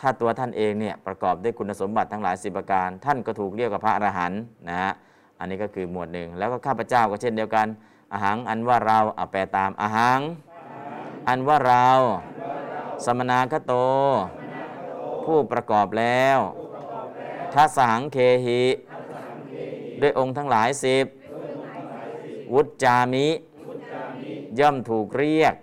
[0.00, 4.92] ถ้าตัวท่านเองเนี่ยประกอบด้วยคุณสมบัติทั้งหลายสิบประการ ท่านก็ถูกเรียกว่าพระอรหันต์นะฮะ
[5.38, 7.66] อันนี้ก็คือหมวดหนึ่งแล้วก็ข้าพเจ้าก็เช่นเดียวกัน
[8.12, 10.20] อาหังอันว่าเราเอาแปลตามอาหัง
[11.28, 11.88] อันว่าเรา
[13.04, 13.72] สมนาคโต
[15.24, 16.38] ผู้ประกอบแล้ว
[17.54, 18.62] ทัสหังเคหิ
[20.00, 21.06] ด้วยองค์ทั้งหลายสิบ
[22.52, 23.28] วุจจามิ
[24.58, 25.54] ย่อมถูกเรียก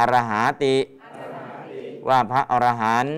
[0.00, 0.76] อรหาติ
[2.08, 3.16] ว่าพระอรหันต์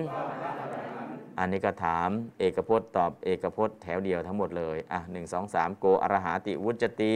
[1.37, 2.09] อันนี้ก็ถาม
[2.39, 7.15] เอกพจน์ตอบเอกพจน์แถวเดียวทั้งหมดเลย อะหนึ่งสองสามโกอรหาติวุจติ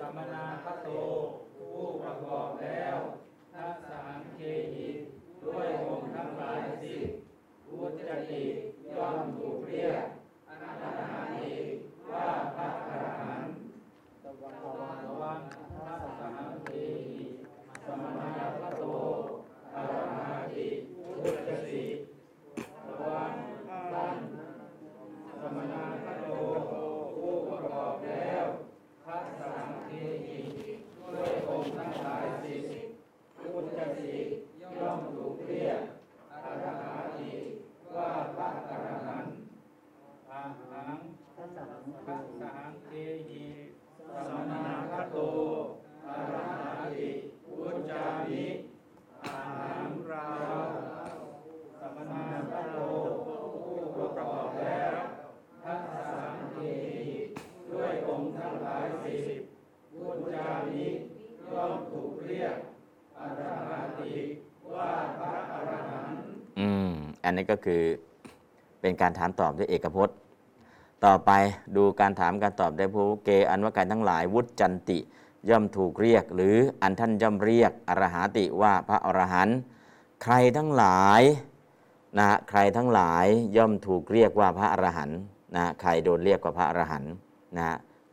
[0.00, 0.88] สมนาคโต
[1.56, 2.96] ผู้ประกอบแล้ว
[3.54, 4.40] ทัสสังเค
[4.72, 4.88] หิ
[5.44, 7.02] ด้วยองค์ทั้งหลายสิบ
[7.78, 8.00] วุจ
[8.30, 8.44] ติ
[8.96, 10.04] ย่อมถูกเรียก
[10.48, 11.52] อนาหานิ
[12.10, 13.56] ว่าพระอรหันต์
[14.22, 14.54] ตวัน
[15.04, 15.40] ตวัน
[15.76, 16.70] ทัสสังเค
[17.08, 17.22] หิ
[17.84, 18.26] สมนา
[18.60, 18.84] คโต
[19.74, 20.66] อรหาติ
[21.18, 21.84] วุจติ
[22.86, 23.32] ตวัน
[23.92, 24.16] ท่าน
[25.40, 26.30] สมนาคโต
[27.16, 28.44] ผู้ประกอบแล้ว
[29.04, 29.90] ทัสสังเค
[30.24, 30.38] หิ
[31.12, 32.62] ด้วยองค์ทั้งหลายสิบ
[33.38, 34.14] พุทธสิ
[34.80, 35.80] ย่อมถูกเรียก
[36.32, 37.32] อรหาติ
[37.94, 39.36] ว่าพระอรหันต์
[40.30, 40.96] อาหัง
[41.36, 41.50] ทัส
[42.40, 42.90] สังเค
[43.28, 43.46] หิ
[44.26, 45.16] สมนาคโต
[46.06, 46.62] อรหา
[46.94, 47.08] ติ
[47.58, 48.44] วุจจามิ
[49.24, 50.28] อาหังเรา
[51.80, 52.78] สมนาคโต
[53.64, 54.94] ผู้ประกอบแล้ว
[55.64, 56.58] ทัสสังเค
[57.06, 57.18] หิ
[57.72, 59.40] ด้วยองค์ทั้งหลายสิบ
[59.98, 60.86] วุจจามิ
[61.52, 62.56] ย่อมถูกเรียก
[63.18, 64.14] อรหาติ
[64.72, 66.22] ว่าพระอรหันต์
[66.60, 66.92] อืม
[67.24, 67.82] อั นี่ก็คือ
[68.80, 70.16] เป็นการถามตอบด้วยเอกพจน์
[71.04, 71.30] ต่อไป
[71.76, 74.98] ดูการถามการตอบได้ผู้เกอันว่าการทั้งหลายวุจจันติ
[75.50, 79.58] ย่อมถูกเรียก หรืออันท่านย่อมเรียกอรหาติว่าพระอรหันต์
[80.22, 81.22] ใครทั้งหลาย
[82.18, 83.26] นะใครทั้งหลาย
[83.56, 85.18] ย่อมถูกเรียกว่าพระอรหันต์
[85.56, 87.12] นะใครโดนเรียกว่าพระอรหันต์
[87.58, 87.66] นะ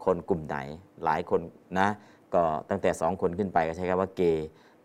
[0.05, 0.57] คนกลุ่มไหน
[1.03, 1.41] หลายคน
[1.79, 1.87] นะ
[2.33, 4.21] ก็ตั้งแต่สองคนขึ้นไปก็ใช้คำว่าเก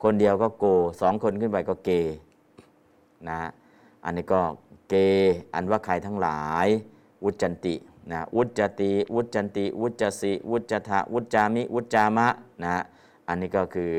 [0.03, 0.65] คนเดียวก็โก
[1.01, 1.91] สองคนขึ้นไปก็เก
[3.29, 3.39] นะ
[4.07, 4.41] อันนี้ก็
[4.89, 4.95] เก
[5.55, 6.67] อันว่าใครทั้งหลาย
[7.25, 7.75] วุจันติ
[8.13, 12.29] นะวุจจติ วุจันติ วุจจสิ วุจจทะวุจจามิ วุจจามะ
[12.65, 12.83] นะ
[13.29, 13.93] อันนี้ก็คือ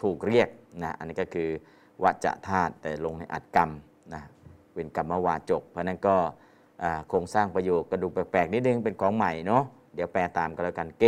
[0.00, 0.48] ถูกเรียก
[0.82, 1.48] นะอันนี้ก็คือ
[2.04, 3.70] วัจธาตุแต่ลงในอัดกรรม
[4.14, 4.22] นะ
[4.74, 6.16] เป็นกรรมวาจก เพราะนั้นก็
[7.08, 9.62] โครงสร้างประโยคกระดูกแปลกๆนิดนึงเป็นของใหม่เนาะ
[9.94, 11.04] เดี๋ยวแปลตามกันแล้วกันเก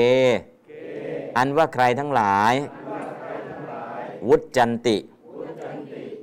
[1.37, 2.55] อันว่าใครทั้งหลาย
[4.29, 4.97] วุจจันติ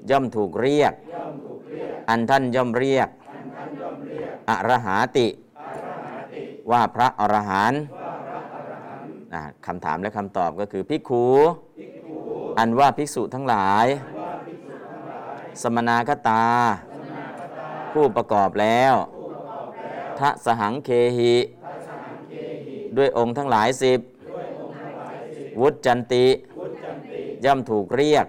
[0.09, 0.93] ย่อมถูกเรียก
[2.09, 3.09] อันท่านย่อมเรียก
[4.49, 5.27] อรหาติ
[6.71, 7.81] ว่าพระอรหันต์
[9.33, 11.25] นะคำถามและคำตอบก็คือพิกขู
[12.57, 13.87] อันว่าภิกษุทั้งหลาย
[15.61, 16.45] สมนาคตา
[17.93, 18.93] ผู้ประกอบแล้ว
[20.19, 21.35] ทะสหังเคหิ
[22.97, 23.99] ด้วยองค์ทั้งหลายสิบ
[25.61, 26.27] วุจจันติ
[27.45, 28.25] ย่อมถูกเรียก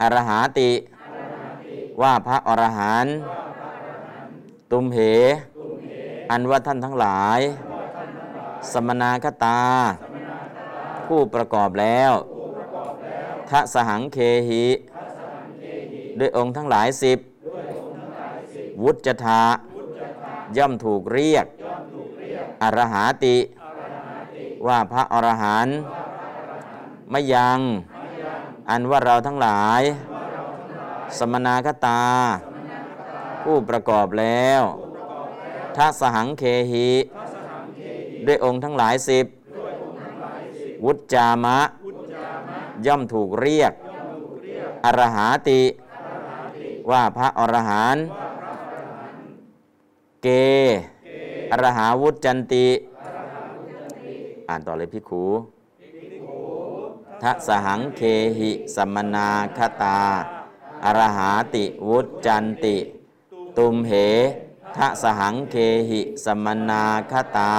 [0.00, 0.70] อรหาติ
[2.00, 3.14] ว่าพระอรหันต์
[4.70, 4.98] ตุมเห
[6.30, 7.40] อันว่าท่านทั้งหลาย
[8.72, 9.62] สมนาคตา
[11.06, 12.12] ผู้ประกอบแล้ว
[13.50, 14.18] ทะสหังเค
[14.48, 14.66] หิ
[16.18, 17.18] ด้วยองค์ทั้งหลายสิบ
[18.82, 19.42] วุจทา
[20.56, 21.46] ย่อมถูกเรียก
[22.62, 23.36] อรหาติ
[24.66, 25.76] ว่าพระอรหันต์
[27.10, 27.60] ไม่ยัง
[28.70, 29.82] อันว่าเราทั้งหลาย
[31.18, 32.02] สมนาคตา
[33.42, 34.62] ผู้ประกอบแล้ว
[35.76, 36.42] ทัสหังเค
[36.72, 36.90] หิ
[38.26, 39.26] ด้วยองค์ทั้งหลายสิบ
[40.84, 41.58] วุจจามะ
[42.86, 43.72] ย่อมถูกเรียก
[44.84, 45.62] อรหาติ
[46.90, 48.04] ว่าพระอรหันต์
[50.22, 50.28] เก
[51.52, 52.68] อรหาวุจจันติ
[54.48, 55.24] อ่านต่อเลยพิกขู
[57.22, 58.00] ทะสหังเค
[58.38, 59.28] หิสัมมนา
[59.58, 60.00] คตา
[60.86, 62.76] อรหาติวุจจันติ
[63.58, 63.92] ตุมเห
[64.76, 65.56] ทะสหังเค
[65.90, 67.52] หิสัมนาคตา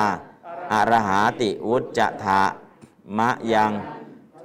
[0.73, 2.41] อรหาติวุจจะทะ
[3.17, 3.71] มะยัง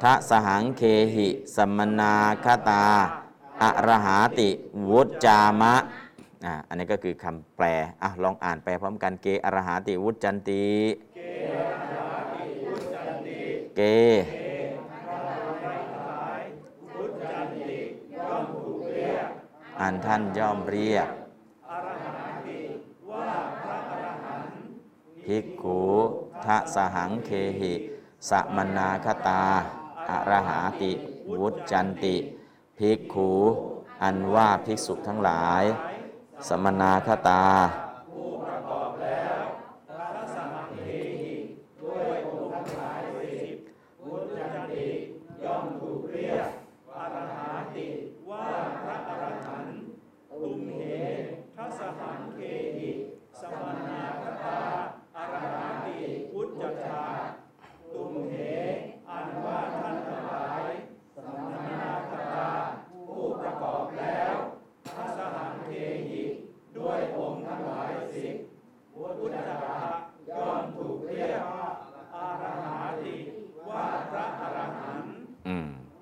[0.03, 0.83] ทะสหังเค
[1.15, 2.13] หิสัมนา
[2.45, 2.85] คตา
[3.63, 4.49] อรหาติ
[4.91, 5.75] วุจจามะ
[6.69, 7.67] อันนี้ก็คือคำแปล
[8.03, 10.67] อะลองอ่านแปลพร้อมกันเกอรหาติวุจจันติ
[13.77, 13.81] เก
[19.83, 21.09] อันท่านย่อมเรียก
[25.25, 25.83] ภิกขุ
[26.45, 27.31] ทะสหังเค
[27.61, 27.75] หิ
[28.31, 29.45] สมนาคตา
[30.11, 30.93] อรหาติ
[31.41, 32.17] วุจจันติ
[32.79, 33.33] ภิกขุ
[34.03, 35.65] อันว่าภิกษุทั้งหลาย
[36.49, 37.45] สมนาคตา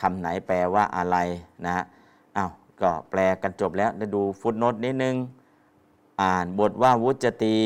[0.00, 1.16] คำไหนแปลว่าอะไร
[1.64, 1.84] นะฮะ
[2.36, 2.50] อ้าว
[2.80, 5.16] ก็แปลกันจบแล้วด้ดูฟุตโนตนิดนึง
[6.22, 7.56] อ่านบทว่าวุจติ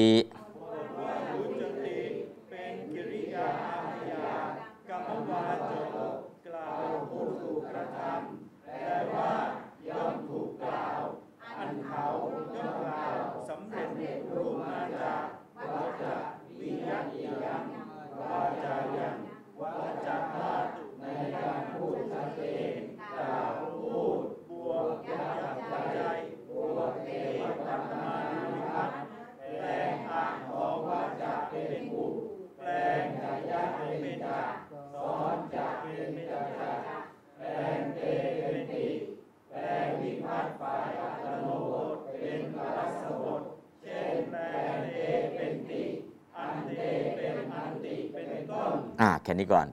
[49.34, 49.66] แค่นี้ก่อน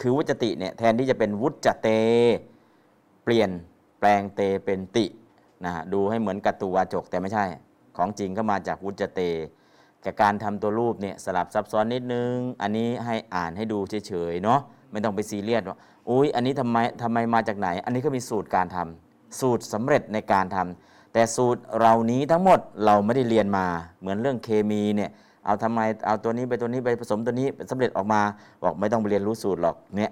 [0.00, 1.88] คือวุจติเนี่ยแทนที่จะเป็นวุจเต
[3.24, 3.50] เปลี่ยน
[3.98, 5.06] แปลงเตเป็นติ
[5.64, 7.44] นะดูให้เหมือนกัตตุวาจกแต่ไม่ใช่
[7.96, 9.20] ของจริงก็มาจากวุจเต
[10.04, 14.60] กับการทำตัวรูปเนี่ยสลับซับซ้อนนิดนึง อันนี้ให้อ่านให้ดูเฉยๆเนาะ
[14.92, 15.76] ไม่ต้องไปซีเรียสว่า
[16.08, 23.66] อุ้ยอันนี้ทำไมทำไมมาจากไหน อันนี้ก็มีสูตรการทำสูตรสำเร็จในการทำแต่สูตรเหล่านี้ทั้งหมดเราไม่ได้เรียนมา
[24.00, 25.10] เหมือนเรื่องเคมีเนี่ย
[25.46, 28.20] เอาทำไมเอาตัวนี้ไปตัวนี้ไปผสมตัวนี้สำเร็จออกมา
[28.62, 30.10] บอกไม่ต้องไปเรียนรู้สูตรหรอกเนี่ย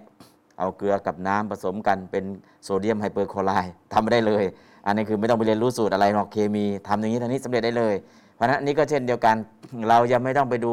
[0.58, 2.24] เอาเกลือกับน้ำผสมกันเป็น
[2.64, 3.52] โซเดียมไฮเปอร์คลอไร
[3.92, 4.44] ทำไม่ได้เลย
[4.86, 7.94] อันนี้คือไม่ต้องไปเรียนรู้สูตรอะไรหรอกเคมีทำอย่างนี้ทางนี้สำเร็จได้เลย
[8.34, 9.36] เพราะนั้นนี้ก็เช่นเดียวกัน
[9.88, 10.72] เรายังไม่ต้องไปดู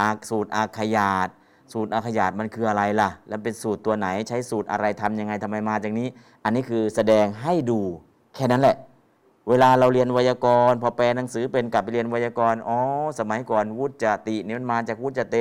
[0.00, 1.28] อาสูตรอาขยาด
[1.72, 6.08] สูตรอาขยาดมันคืออะไรล่ะ แล้วเป็นสูตรตัวไหนใช้สูตรอะไรทำยังไงทำไมมาจากนี้
[6.44, 7.80] อันนี้คือแสดงให้ดู
[8.34, 8.76] แค่นั้นแหละ
[9.48, 12.78] เวลาเราเรียนไวยากรณ์พอแปลหนังสือเป็นกลับไปเรียนไวยากรณ์อ๋อ
[13.18, 15.36] สมัยก่อนวุจจตินี่มันมาจากวุจเต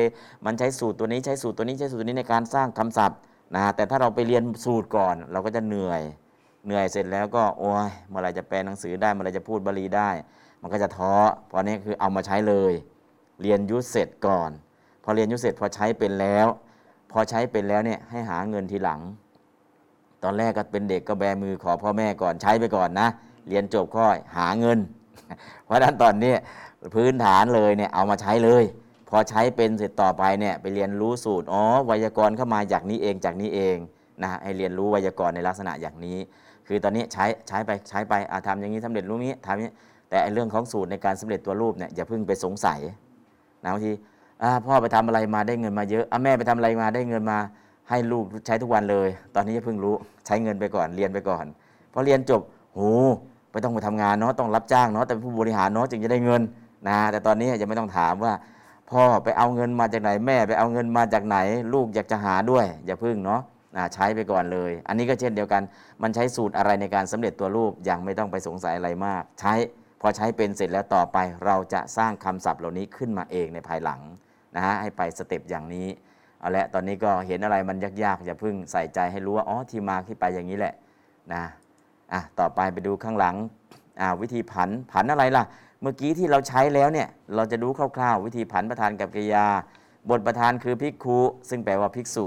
[0.46, 3.18] มันใช้สูตรตัวนี้ใช้สูตรตัวนี้ใช้สูตรตัวนี้ในการสร้างคำศัพท์
[3.56, 6.02] นะแต่ถ้าเราไปเรียนสูตรก่อน เราก็จะเหนื่อย
[6.66, 10.10] เหนื่อยเสร็จแล้วก็โอ้ยเมื่อไรจะแปลหนังสือได้เมื่อไรจะพูดบาลีได้
[10.62, 11.14] มันก็จะท้อ
[11.48, 12.74] เพราะนี้คือเอามาใช้เลย
[13.42, 14.50] เรียนยุทธเสร็จก่อน
[15.04, 16.48] พอเรียนยุทธเสร็จพอใช้เป็นแล้ว
[17.12, 19.00] พอใช้เป็นแล้วเนี่ยให้หาเงินทีหลัง
[20.24, 23.08] ตอนแรกก็เป็นเด็กก็แบมือขอพ่อแม่ก่อนใช้ไปก่อนนะ
[23.50, 24.78] เรียนจบค่อยหาเงิน
[25.66, 26.34] เพราะฉะนั้นตอนนี้
[26.96, 28.64] พื้นฐานเลยเนี่ยเอามาใช้เลย
[29.10, 33.78] พอใช้เป็นเสร็จต่อไปเนี่ยไปเรียนรู้สูตรอ๋อไวยากรณ์เข้ามาจากนี้เองจากนี้เอง
[34.22, 36.18] นะให้เรียนรู้ไวยากรณ์ในลักษณะอย่างนี้
[36.68, 39.72] คือตอนนี้ใช้ใช้ไปใช้ไปอาทำอย่างนี้สำเร็จรู้นี้ทำนี้
[40.10, 42.80] แต่ไอ้เรื่องของสูตรในการสำเร็จตัวรูปเนี่ยอย่าเพิ่งไปสงสัย
[43.64, 43.92] นะบางที
[44.44, 47.40] อ่าพ่อไปทำอะไรมาได้เงินมาเยอะอะแม่ไปทำอะไรมาได้เงินมา
[47.90, 49.96] ให้ลูกใช้ทุกวันเลย ตอนนี้เพิ่งรู้
[50.26, 51.46] ใช้เงินไปก่อนเรียนไปก่อน
[51.94, 52.42] พอเรียนจบ
[52.74, 52.80] โห
[53.58, 56.42] ไปต้องไปทำงานเนาะต้องรับจ้างเนาะแต่เป็นผู้บริหารเนาะจึงจะได้เงิน
[56.88, 58.34] นะแต่ตอนนี้ยังไม่ต้องถามว่า
[58.92, 61.38] พ่อไปเอาเงินมาจากไหนแม่ไปเอาเงินมาจากไหน
[61.74, 63.42] ลูกอยากจะหาด้วย อย่าพึ่งเนาะ
[63.94, 65.62] ใช้ไปก่อนเลย อันนี้ก็เช่นเดียวกัน
[66.02, 69.54] มันใช้สูตรอะไรในการสำเร็จตัวรูปอยังไม่ต้องไปสงสัยอะไรมาก ใช้
[70.02, 74.02] พอใช้เป็นเสร็จแล้วต่อไปเราจะสร้างคำศัพท์เหล่านี้ขึ้นมาเองในภายหลัง
[74.56, 75.88] นะฮะให้ไปสเต็ปอย่างนี้
[76.40, 80.74] เอาละตอนนี้ก็เห็นอะไรมันยากๆอย่าพึ่งใส่ใจให้รู้ว่าอ๋อที่มาที่ไปอย่างนี้แหละ
[81.34, 81.44] นะ
[82.14, 83.36] อะต่อไปไปดูข้างหลัง
[84.00, 85.44] อ่าวิธีผันผันอะไรล่ะ
[85.82, 89.46] เมื่อกี้ที่เราใช้แล้วเนี่ยเราจะดูคร่าวๆ วิธีผันประธานกับกริยา
[90.10, 91.20] บทประธานคือภิกขุ
[91.50, 92.26] ซึ่งแปลว่าภิกษุ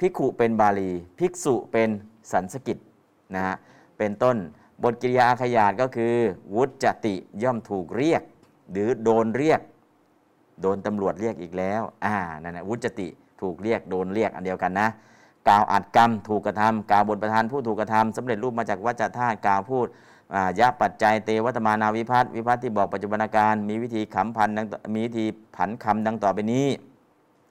[0.00, 1.88] ภิกขุเป็นบาลี ภิกษุเป็น
[2.32, 2.78] สันสกิต
[3.34, 3.56] นะฮะ
[3.98, 4.36] เป็นต้น
[4.82, 6.14] บทกริยาอาขยาตก็คือ
[6.54, 8.22] วุจติย่อมถูกเรียก
[8.72, 9.60] หรือโดนเรียก
[10.60, 13.08] โดนตำรวจเรียกอีกแล้วอ่านั่นนะวุจติ
[13.40, 14.88] ถูกเรียกโดนเรียกอันเดียวกันนะ
[15.48, 19.86] กล่าวอัดกรรม ถูกกระทำกล่าวบทประธานผู้ถูกกระทำสำเร็จรูปมาจากวัจธาตุกล่าวพูด
[20.34, 24.48] อ่ายะปัจจัยเตวัตมานาวิพัฒน์วิพัฒน์ที่บอกปัจจุบันการมีวิธีขำพัน
[24.94, 25.26] มีวิธี
[25.56, 26.66] ผันคำดังต่อไปนี้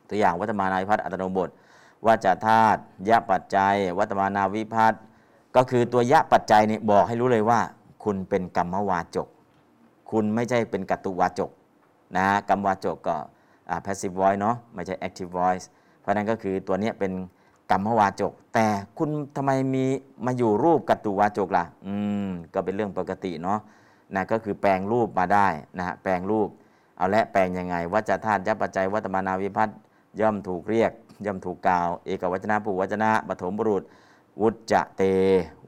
[0.10, 1.50] ตัวอย่างวัตมานาวิพัฒน์อัตโนบท
[2.06, 2.80] ว่าจะธาตุ
[3.10, 5.02] ยะปัจจัย วัตมานาวิพัฒน์
[5.56, 7.60] ก็คือตัวยะปัจจัยนี่บอกให้รู้เลยว่า
[8.04, 9.28] คุณเป็นกรรมวาจก
[10.12, 11.52] คุณไม่ใช่เป็นกัตตุวาจก
[12.18, 13.16] นะกรรมวาจกก็
[13.86, 15.66] passive voice เนาะไม่ใช่ active voice
[16.00, 17.12] เพราะนั้นก็คือตัวนี้เป็น
[17.74, 18.68] กรรมวาจก แต่
[18.98, 19.86] คุณทำไมมี
[20.26, 21.96] มาอยู่รูปกัตตุวาจกล่ะ อื
[22.26, 23.60] ม ก็เป็นเรื่องปกติเนาะ
[24.16, 25.48] นะก็คือแปลงรูปมาได้
[25.78, 26.48] นะฮะแปลงรูป
[26.98, 29.70] เอาและแปลงยังไงวัจธาตุยัปปัจจัยวัตมานาวิพัฒ
[30.20, 30.92] ย่อมถูกเรียก
[31.26, 33.84] ย่อมถูกกล่าว เอกวัจนะปุวัจนะปฐมบุรุษ
[34.42, 35.02] วุจจะเต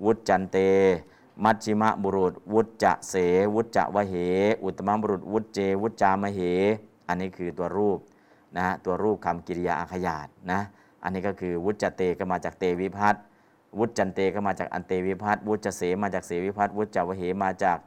[0.04, 0.58] วุจจันเต
[1.44, 3.14] มัชชิมะบุรุษ วุจจะเส
[3.56, 4.16] วุจจะวะเห
[4.64, 6.40] อุตมบุรุษ วุจเจ วุจจามเห
[7.08, 8.00] อันนี้คือตัวรูป
[8.56, 10.62] นะฮะตัวรูปคำกิริยาอาขยาตนะ
[11.06, 13.22] อันนี้ก็คือวุจจะเตก็มาจากเตวิพัฒน์
[13.80, 17.78] วุจจันเตก็มาจากอันเตวิพัฒน์วุจจะเสมาจากเสวิพัฒน์วุจจะวเหมาจาก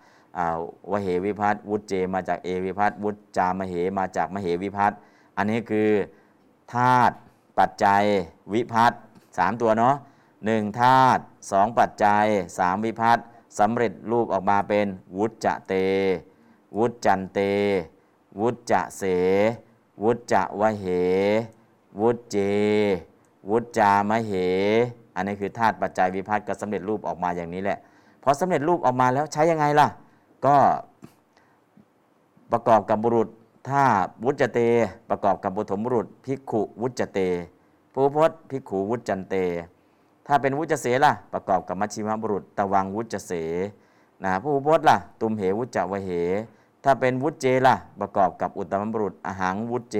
[0.91, 4.99] วเหวิพัฒน์วุจเจมาจากเอวิพัฒน์วุจจามเหมาจากมเหวิพัฒน์
[5.37, 5.91] อันนี้คือ
[6.73, 7.17] ธาตุ
[7.59, 8.03] ปัจจัย
[8.53, 9.01] วิพัฒน์
[9.39, 9.97] สามตัวเนาะ
[10.45, 12.27] หนึ่งธาตุสองปัจจัย
[12.59, 13.25] สามวิพัฒน์
[13.59, 14.87] สำเร็จรูปออกมาเป็น
[15.17, 15.75] วุจจะเต
[16.77, 17.41] วุจจันเต
[18.41, 19.03] วุจจะเส
[20.03, 20.87] วุจจะวเห
[22.01, 22.37] วุจเจ
[23.51, 24.33] วุจจามเห
[25.15, 27.79] อันนี้คือธาตุปัจจัยวิพัฒน์ก็สำเร็จรูปออกมาอย่างนี้แหละ
[28.23, 29.89] พอสำเร็จรูปออกมาแล้วใช้ยังไงล่ะ
[30.47, 30.57] ก็
[32.53, 33.29] ประกอบกับบุรุษ
[33.69, 33.83] ถ้า
[34.25, 34.61] วุจเต
[35.11, 37.19] ประกอบกับบุถมบุรุษภิกขุวุจเต
[37.93, 39.35] ภูพจน์ภิกขุวุจจันเต
[40.27, 43.33] ถ้าเป็นวุจเสล่ะ ประกอบกับมัชชิมบุรุษตะวังวุจเส
[44.25, 46.11] นะผู้พจน์ล่ะ ตุมเหวุจจวเห
[46.85, 49.97] ถ้าเป็นวุจเจล่ะ ประกอบกับอุตตมบุรุษอาหังวุจเจ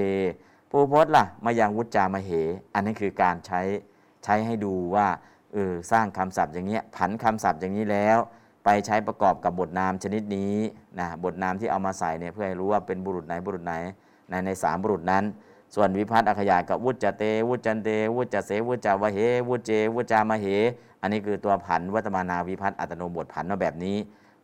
[0.69, 2.31] ผู้พจน์ล่ะมายังวุจจามาเห
[2.73, 3.61] อันนี้คือการใช้
[4.23, 5.07] ใช้ให้ดูว่า
[5.53, 8.17] เออสร้างคำศัพท์อย่างเงี้ยผันคำศัพท์อย่างนี้แล้ว
[8.65, 10.55] ไปใช้ประกอบกับบทนามชนิดนี้
[10.99, 13.75] นะบทนามที่เอามาใส่เนี่ยเพื่อให้รู้ว่าเป็นบุรุษไหนบุรุษไหน
[14.29, 15.23] ในในสามบุรุษนั้น
[15.75, 19.19] ส่วนวิพัฒน์อัคขยากับวุจจเต วุจันเต วุจเสวุจาวะเห
[19.49, 20.47] วุจเจวุจามาเห
[21.01, 23.97] อันนี้คือตัวผันวัตมานาวิพัฒน์อัตโนบทผันมาแบบนี้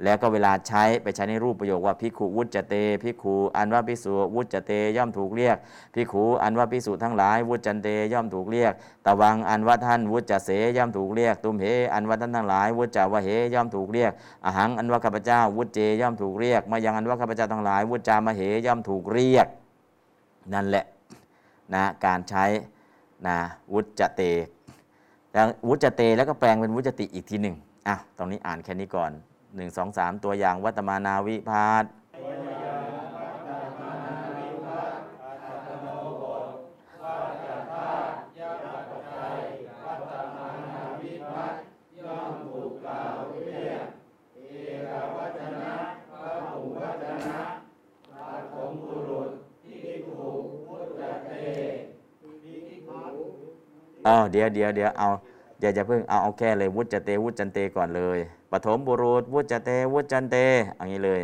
[0.03, 5.57] แล้วก็เวลาใช้ไปใช้ในรูปประโยคว่าพิขุวุจเตพิขุอันว่าพิสุวุจเตย่อมถูกเรียก
[5.95, 8.73] พิขุอันว่าพิสุทั้งหลายวุจันเตย่อมถูกเรียก
[9.05, 14.11] ตะวังอันว่าท่านวุจจะเสย่อมถูกเรียก ตุมเหอันว่าท่านทั้งหลายวุจจะวะเหย่อมถูกเรียก
[14.45, 19.47] อหังอันว่าข้าพเจ้าวุจเจย่อมถูกเรียกมายังอันว่าข้าพเจ้าทั้งหลายวุจามเหย่อมถูกเรียก
[20.53, 20.85] นั่นแหละ
[21.73, 22.45] นะการใช้
[23.27, 23.37] นะ
[23.73, 24.21] วุจเต
[25.67, 27.55] วุจเตแล้วก็แปลงเป็นวุจติอีกทีหนึ่ง
[27.87, 29.13] อะตรงนี้อ่านแค่นี้ก่อน
[29.55, 31.85] หนึ่งสองสามตัวอย่างวัตมานาวิพาท
[54.05, 55.07] อ๋อเดี๋ยวเดี๋ยวเดี๋ยวเอา
[55.59, 58.19] เดี๋ยวจะเพิ่งเอาเอาแค่เลยวุจเตวุจจันเตก่อนเลย
[58.65, 60.35] ฐมบุรุษวุจเต วุจันเต
[60.77, 61.21] อย่างนี้เลย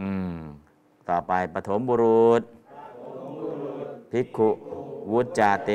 [0.00, 0.36] อืม
[1.08, 2.42] ต่อไปปฐมบุรุษ
[4.10, 4.48] ภิกขุ
[5.12, 5.70] วุจาเต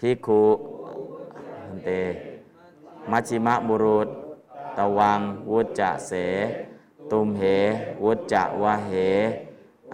[0.00, 0.42] ภิกขุ
[1.84, 1.88] เต
[3.10, 4.08] มัชิมะบุรุษ
[4.78, 5.20] ตวัง
[5.50, 6.12] วุจเส
[7.12, 7.42] ตุมเห
[8.02, 8.92] วุจจะวะเห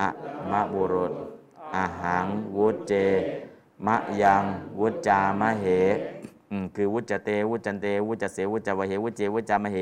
[0.00, 0.08] อะ
[0.50, 1.12] มะบุรุษ
[1.74, 2.26] อาหัง
[2.56, 2.92] วุจเจ
[3.86, 4.44] มะยัง
[4.80, 5.86] วุจจามะเหอ
[6.74, 9.78] คือวุจจเตวุจจันเตวุจจเสวุจจวะเหวุจเจวุจจามะเห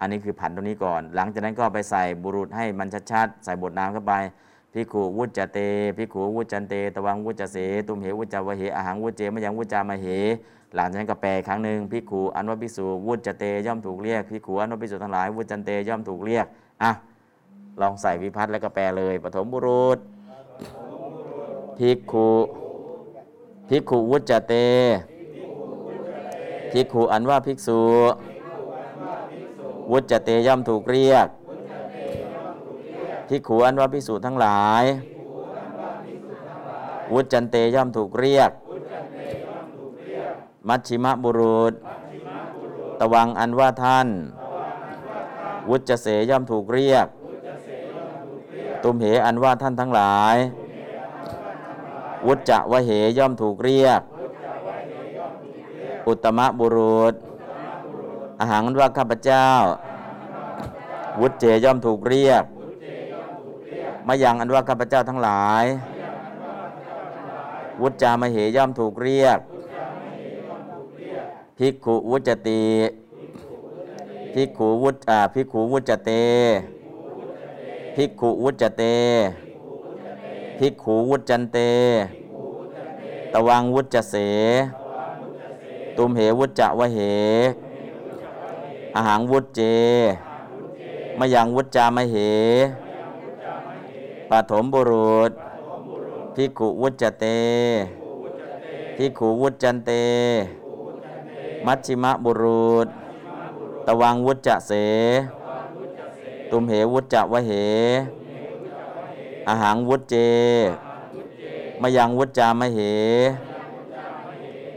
[0.00, 4.14] อันนี้คือผันตรงนี้ก่อน หลังจากนั้นก็ไปใส่บุรุษให้มันชัดๆใส่บทนามเข้าไป
[4.72, 5.58] พิขุวุจจเต
[5.96, 10.06] พิขุวุจจันเต ตวังวุจจเส ตุมเหวุจจวะเหอาหังวุจเจมะยังวุจจามะเห
[10.76, 16.46] หลังจากนั้นก็แปลครั้งหนึ่งพิขุอันว่าพิสูวุจจเตย่อมถูกเรียกพิขุอันว่าพิสูทั้งหลายวุจจันเตย่อมถูกเรียก
[16.82, 16.92] อะ
[17.80, 19.98] ลองใส่วิพัฒน์แล้วก็แปลเลยปฐมบุรุษ
[21.78, 22.30] ภิกขุ
[23.68, 24.54] ภิกขุวุจจเต
[26.72, 27.80] ภิกขุอันว่าภิกษุ
[29.92, 31.26] วุจจเตย่อมถูกเรียก
[33.28, 34.84] ภิกขุอันว่าภิกษุทั้งหลาย
[37.12, 38.50] วุจจันเตย่อมถูกเรียก
[40.68, 41.72] มัชชิมะบุรุษ
[43.00, 44.08] ตวังอันว่าท่าน
[45.70, 47.06] วุจจเสย่อมถูกเรียก
[48.82, 50.36] ตุมเหอันว่าท่านทั้งหลาย
[52.26, 54.00] วุจจะวะเหย่อมถูกเรียก
[56.06, 57.14] อุตมะบุรุษ
[58.40, 59.48] อาหารอันว่าข้าพเจ้า
[61.20, 62.44] วุจเจย่อมถูกเรียก
[64.06, 65.64] มายังอันว่าข้าพเจ้าทั้งหลาย
[67.82, 69.38] วุจจามเหย่อมถูกเรียก
[71.58, 72.64] ภิกขุวุจติ
[74.34, 76.10] ภิกขุวุจอ่าภิกขุวุจเต
[77.94, 78.82] ภิกขุวุจเต
[80.58, 81.58] ภิกขุวุจันเต
[83.32, 84.14] ตวังวุจจเส
[85.96, 86.98] ตุมเหวุจจะวะเห
[88.96, 89.60] อาหารวุจเจ
[91.18, 92.16] มยังวุจจามเห
[94.30, 95.32] ปฐมบุรุษ
[96.34, 97.24] ภิกขุวุจเต
[98.96, 99.90] ภิกขุวุจันเต
[101.66, 102.88] มัชชิมะบุรุษ
[103.92, 104.72] ตวังวุจจะเส
[106.50, 107.52] ตุมเหวุจจะวะเห
[109.48, 110.14] อาหารวุจเจ
[111.82, 112.78] มยังวุจจามะเห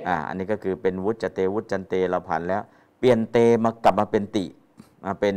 [0.08, 2.62] อ่าอันนี้ก็คือเป็นวุจเตวุจจันเตเราผ่านแล้ว
[3.00, 4.46] เปลี่ยนเตมากลับมาเป็นติ
[5.06, 5.36] มาเป็น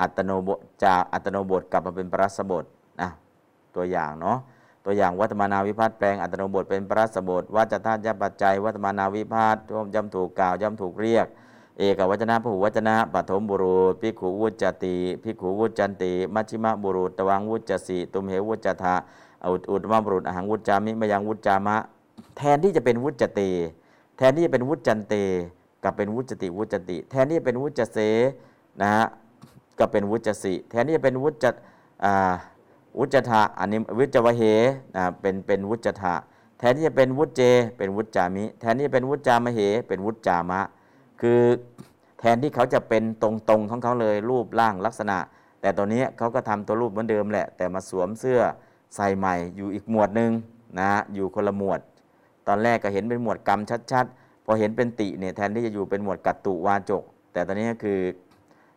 [0.00, 2.64] อัตโนบทจากอัตโนบทกลับมาเป็นปรัสบท
[3.00, 3.08] อะ
[3.74, 4.38] ตัวอย่างเนาะ
[4.84, 9.62] ตัวอย่างวัตมานาวิพัฒน์แปลงอัตโนบทเป็นปรัสบทว่าจะธาตุยปัจจัยวัตมานาวิพัฒน์
[9.94, 11.28] ย่อมถูกกล่าวย่อมถูกเรียก
[11.78, 18.94] เอกวัจนะพหูวัจนะปฐมบุรุษพิขุวุจจติพิขุวุจจันติมัชชิมะบุรุษตวังวุจจสีตุมเหวุจจทะ
[19.44, 21.76] อุตอุตมะบุรุษอหังวุจามิมยังวุจามะ
[22.36, 23.40] แทนที่จะเป็นวุจเต
[24.16, 25.14] แทนที่จะเป็นวุจจันเต
[25.84, 27.98] กับเป็นวุจติวุจติ แทนที่จะเป็นวุจจเส
[28.80, 29.04] นะฮะ
[29.78, 31.44] ก็เป็นวุจจสีแทนที่จะเป็นวุจจ
[32.04, 32.32] อ่า
[32.98, 34.42] วุจจทะอันนี้วุจวะเห
[34.96, 36.14] นะเป็นเป็นวุจจทะ
[36.58, 37.42] แทนที่จะเป็นวุจเจ
[37.78, 40.60] เป็นวุจจามิ แทนที่จะเป็นวุจจามเหเป็นวุจจามะ
[41.22, 41.40] คือ
[42.18, 45.18] แทนที่เขาจะเป็นตรงๆของเขาเลยรูปร่างลักษณะ
[45.60, 48.40] แต่ตอนนี้เขาก็ทำตัวรูปเหมือนเดิมแหละ แต่มาสวมเสื้อ
[48.96, 50.30] ใส่ใหม่อยู่อีกหมวดหนึ่ง
[50.78, 51.80] นะอยู่คนละหมวด
[52.48, 53.60] ตอนแรกก็เห็นเป็นหมวดกรรม
[53.92, 58.00] ชัดๆ พอเห็นเป็นติเนี่ยแทนที่จะอยู่เป็นหมวดกัตตุวาจก แต่ตอนนี้ก็คือ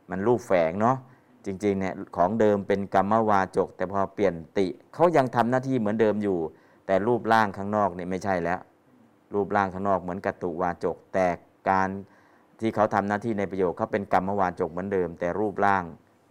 [0.10, 0.98] มันรูปแฝงเนาะ
[1.46, 6.38] จริงๆเนี่ยของเดิมเป็นกรรมวาจก แต่พอเปลี่ยนติเขายังทำหน้าที่เหมือนเดิมอยู่
[6.88, 8.60] แต่รูปร่างข้างนอกเนี่ยไม่ใช่แล้ว
[9.34, 11.28] รูปร่างข้างนอกเหมือนกัตตุวาจก แต่
[11.70, 11.90] การ
[12.60, 15.84] ที่เขาทำหน้าที่ในประโยคเขาเป็นกรรมวาจกเหมือนเดิม แต่รูปร่าง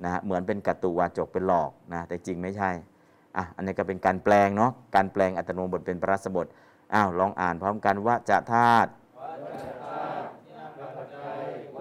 [0.04, 2.70] นะฮะเหมือนเป็นกัตตุวาจกเป็นหลอกนะแต่จริงไม่ใช่
[3.36, 6.46] อะอันนี้ก็เป็นการแปลงเนาะการแปลงอัตโนบทเป็นปรัสบท
[6.94, 8.90] อ้าวลองอ่านพร้อมกันว่าจะธาตุ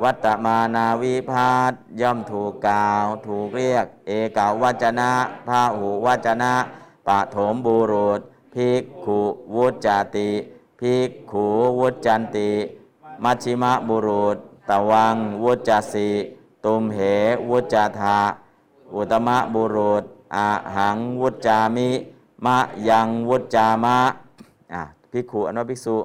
[0.03, 5.11] วัตมานาวิพาทย่อมถูกกล่าว ถูกเรียก เอกาวัจนะ
[5.47, 6.53] พาหูวัจนะ
[7.07, 8.21] ปะโถมบุรุษ
[8.53, 9.19] ภิกขุ
[9.55, 10.31] วุจจติ
[10.79, 11.45] ภิกขุ
[11.79, 12.51] วุจจันติ
[13.23, 14.37] มัชชิมะบุรุษ
[14.69, 16.09] ตวังวุจจสี
[16.65, 16.99] ตุมเห
[17.49, 18.19] วุจจทา
[18.93, 20.03] อุตมะบุรุษ
[20.35, 21.89] อาหังวุจจามิ
[22.45, 22.57] มะ
[22.89, 23.97] ยังวุจจามะ
[24.73, 24.81] อะ
[25.11, 25.97] ภิกขุอนว่าภิกษุ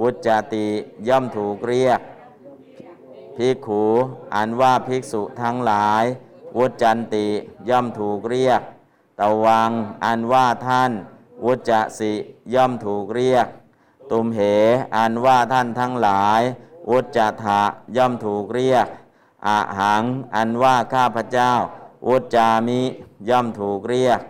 [0.00, 0.66] วุจจติ
[1.08, 2.00] ย่อมถูกเรียก
[3.36, 3.84] ภิกขุ
[4.34, 6.04] อันว่าภิกษุทั้งหลาย
[6.58, 7.26] วุจจันติ
[7.68, 8.60] ย่อมถูกเรียก
[9.20, 9.70] ตวัง
[10.04, 10.90] อันว่าท่าน
[11.44, 12.12] วุจจสิ
[12.54, 13.48] ย่อมถูกเรียก
[14.10, 14.40] ตุมเห
[14.96, 16.40] อันว่าท่านทั้งหลาย
[16.90, 17.60] วุจจทะ
[17.96, 18.86] ย่อมถูกเรียก
[19.46, 20.02] อาหัง
[20.36, 21.52] อันว่าข้าพเจ้า
[22.08, 22.80] วุจจามิ
[23.28, 24.20] ย่อมถูกเรียก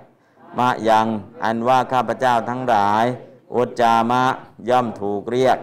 [0.59, 1.07] มะยัง
[1.45, 3.05] อันว่าข้าพเจ้าทั้งหลาย
[3.57, 4.23] วุจจามะ
[4.69, 5.59] ย่อมถูกเรียก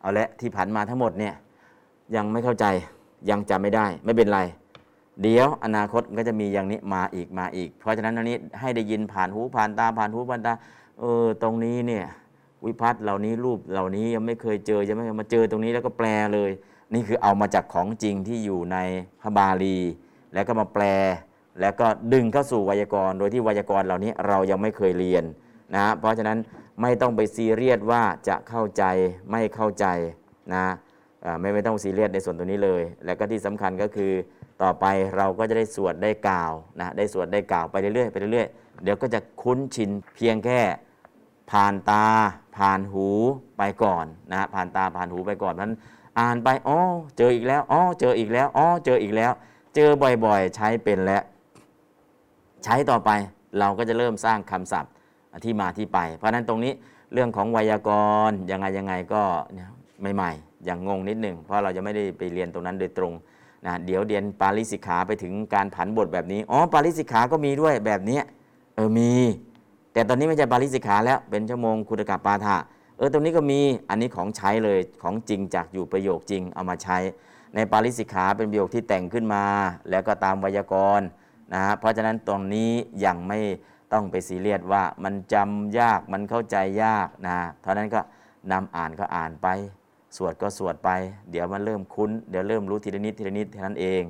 [0.00, 1.34] เอาละที่ผ่านมาทั้งหมดเนี่ย
[2.14, 2.66] ยังไม่เข้าใจ
[3.30, 4.40] ยังจำไม่ได้ไม่เป็นไร
[5.22, 10.52] เดี๋ยวอนาคตก็จะมีอย่างนี้มาอีกมาอีก เพราะฉะนั้นอันนี้ให้ได้ยินผ่านหูผ่านตาผ่านหูผ่านตา
[10.98, 12.04] เออตรงนี้เนี่ย
[12.66, 16.50] วิพัฒน์เหล่านี้รูปเหล่านี้ยังไม่เคยเจอยังไม่เคยมาเจอตรงนี้แล้วก็แปลเลย
[16.94, 18.76] นี่คือเอามาจากของจริงที่อยู่ใน
[19.20, 19.78] พระบาลี
[20.34, 20.84] แล้วก็มาแปล
[21.60, 25.24] แล้วก็ดึงเข้าสู่ไวยากรณ์ โดยที่ไวยากรณ์เหล่านี้เรายังไม่เคยเรียน
[25.76, 26.38] นะเพราะฉะนั้น
[26.82, 28.84] ไม่ต้องไปซีเรียสว่าจะเข้าใจ
[29.30, 29.86] ไม่เข้าใจ
[30.54, 30.64] นะ
[31.40, 34.12] ไม่ไม่ต้องซีเรียสในส่วนตัวนี้เลย แล้วก็ที่สำคัญก็คือ
[34.62, 34.84] ต่อไป
[35.16, 40.60] เราก็จะได้สวดได้กล่าวนะได้สวดได้กล่าวไปเรื่อยๆไปเรื่อยๆเดี๋ยวก็จะคุ้นชินเพียงแค่
[41.50, 42.06] ผ่านตา
[42.60, 43.06] ผ่านหู
[43.58, 45.72] ไปก่อนนะฮะผ่านตาผ่านหูไปก่อนนั้น
[46.20, 46.78] อ่านไปอ๋อ
[47.18, 49.32] เจออีกแล้วอ๋อเจออีกแล้วอ๋อเจออีกแล้ว
[49.74, 49.90] เจอ
[50.24, 51.22] บ่อยๆ ใช้เป็นแล้ว
[52.64, 53.10] ใช้ต่อไป
[53.58, 54.92] เราก็จะเริ่มสร้างคำศัพท์
[55.44, 56.72] ที่มาที่ไป เพราะฉะนั้นตรงนี้
[57.12, 57.90] เรื่องของไวยาก
[58.28, 59.22] รณ์ยังไงยังไงก็
[59.54, 59.68] เนี่ย
[60.14, 63.12] ใหม่ๆ อย่างงงนิดหนึ่งเพราะเราจะไม่ได้ไปเรียนตรงนั้นโดยตรง
[63.66, 68.20] นะเดี๋ยวเรียนปาริสิกขาไปถึงการผันบทแบบนี้ อ๋อ ปาริสิกขาก็มีด้วยแบบนี้
[68.74, 69.12] เออ มี
[69.92, 72.56] แต่ตอนนี้ไม่ใช่ปาริสิกขาแล้วเป็นชั่วโมงคุตกะปาฐะ
[72.96, 73.60] เออตรงนี้ก็มี
[73.90, 76.98] อันนี้ของใช้เลยของจริงจากอยู่ประโยคจริงเอามาใช้
[77.54, 79.44] ในปาริสิกขาเป็นประโยคที่แต่งขึ้นมา
[79.90, 81.06] แล้วก็ตามไวยากรณ์
[81.52, 82.70] นะฮะเพราะฉะนั้นตรงนี้
[83.04, 83.40] ยังไม่
[83.92, 88.00] ต้องไปซีเรียสว่ามันจำยากมันเข้าใจยากนะเท่านั้นก็
[88.52, 89.48] นำอ่านก็อ่านไป
[90.16, 90.90] สวดก็สวดไป
[91.30, 94.02] เดี๋ยวมันเริ่มคุ้น เดี๋ยวเริ่มรู้ทีละนิดทีละนิดเท่านั้นเอง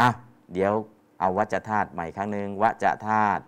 [0.00, 0.08] อะ
[0.52, 0.72] เดี๋ยว
[1.20, 3.42] เอาวัจธาตุใหม่ครั้งหนึ่งวัจธาตุ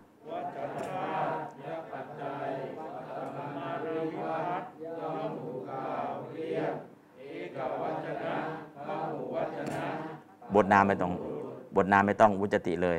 [10.55, 11.13] บทนามไม่ต้อง
[11.77, 12.99] บทนามไม่ต้องวุจติเลย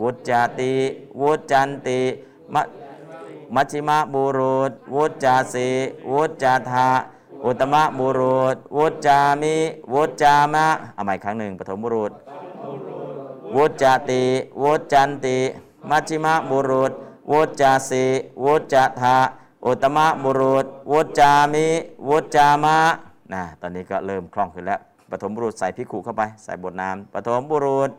[0.00, 0.72] วุจติ
[1.20, 2.00] วุจันติ
[2.54, 2.62] มะ
[3.54, 5.68] มัชิมะบุรุษ วุจาสี
[6.12, 6.88] วุจาทา
[7.44, 9.56] อุตมะบุรุษ วุจามิ
[9.94, 12.12] วุจามะเอาใหม่ครั้งหนึ่งปฐมบุรุษ
[13.56, 14.22] วุจติ
[14.62, 15.38] วุจันติ
[15.90, 16.92] มัชิมะบุรุษ
[17.32, 18.04] วุจาสี
[18.44, 19.16] วุจาทา
[19.66, 21.66] อุตมะบุรุษ วุจามิ
[22.08, 22.78] วุจามะ
[23.32, 24.80] นะตอนนี้ก็เริ่มคล่องขึ้นแล้ว
[25.22, 27.90] ฐมบุรุษใส่พิกขุเข้าไป ใส่บทนามปฐมบุรุษ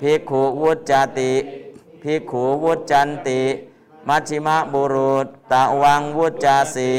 [0.00, 1.32] พิกขุวุจติ
[2.02, 3.40] พิกขุวุจันติ
[4.08, 6.90] มัชฌิมะบุรุษตะวังวุจาสิ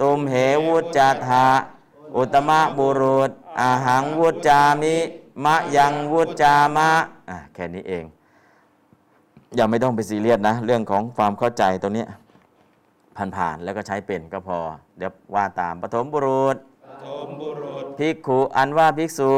[0.00, 0.34] ตุมเห
[0.66, 1.46] วุจาทา
[2.16, 3.30] อุตมะบุรุษ
[3.60, 4.96] อาหังวุจามิ
[5.44, 6.90] มะยังวุจามะ
[7.30, 8.04] อะแค่นี้เอง
[9.56, 12.04] อย่าไม่ต้องไปซีเรียสนะ เรื่องของความเข้าใจตรงนี้
[13.36, 14.58] ผ่านๆแล้วก็ใช้เป็นก็พอ
[14.98, 16.67] เดี๋ยวว่าตามปฐมบุรุษโทมบุรุษ
[17.98, 19.32] ภิกขุอันว่าภิกษุ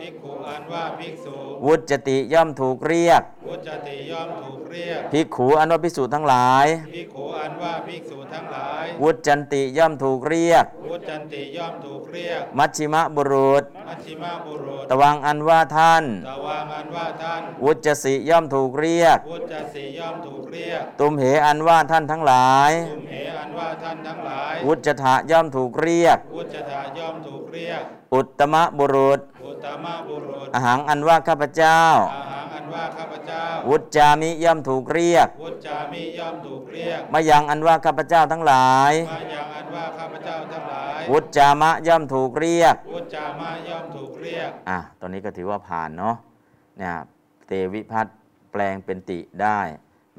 [0.00, 1.34] ภิกขุอันว่าภิกษุ
[1.66, 27.82] วุจติย่อมถูกเรียก วุจติย่อมถูกเรียกภิกขุอันว่าภิกษุทั้งหลาย ภิกขุอันว่าภิกษุทั้งหลาย วุจจันติย่อมถูกเรียก วุจจันติย่อมถูกเรียก มัชชิมะบุรุษ มัชฌิมาบุรุษ ตวังอันว่าท่าน ตวางอันว่าท่าน วุจสิย่อมถูกเรียก วุจสีย่อมถูกเรียก ตุมเหอันว่าท่านทั้งหลาย ตุมเหอันว่าท่านทั้งหลาย วุจถะย่อมถูกเรียก วุจธาย่อมถูกเรียก
[28.14, 31.80] อุตตมะบุรุษอุ ตตมะบุรุษอหังอันว่าข้าพเจ้า
[32.14, 46.16] อาหารอันว่าข้าพเจ้า วุจจามิย่อมถูกเรียก วุจจามิย่อมถูกเรียกมายังอันว่าข้าพเจ้าทั้งหลาย มายังอันว่าข้าพเจ้าทั้งหลาย วุจจามะย่อมถูกเรียก วุจจามะย่อมถูกเรียก อะ ตอนนี้ก็ถือว่าผ่านเนาะ
[46.78, 46.94] เนี่ย
[47.46, 48.16] เตวิพัฒน์
[48.52, 49.60] แปลงเป็นติได้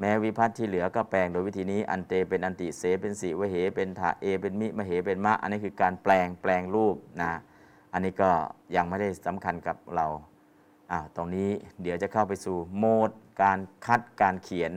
[0.00, 7.32] แม้วิพัฒน์ที่เหลือก็แปลงโดยวิธีนี้ อันเตเป็นอันติเสเป็นสิวเหเป็นทะเอเป็นมิมเหเป็นมะ อันนี้คือการแปลงแปลงรูปนะ
[7.92, 8.30] อันนี้ก็
[8.76, 10.06] ยังไม่ได้สำคัญกับเรา
[10.90, 11.48] อ่าตรงนี้
[11.82, 13.10] เดี๋ยวจะเข้าไปสู่โหมด
[13.42, 14.72] การคัดการเขียน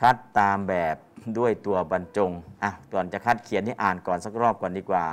[0.00, 0.96] คัดตามแบบ
[1.38, 2.30] ด้วยตัวบรรจง
[2.62, 5.04] อะตอนจะคัดเขียนนี่อ่านก่อนสักรอบก่อนดีกว่า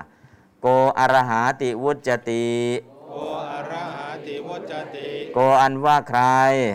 [0.62, 0.68] โก
[1.00, 2.44] อรหาติวุจติ
[3.52, 6.22] อะระหาติวุจติโกอันว่าใคร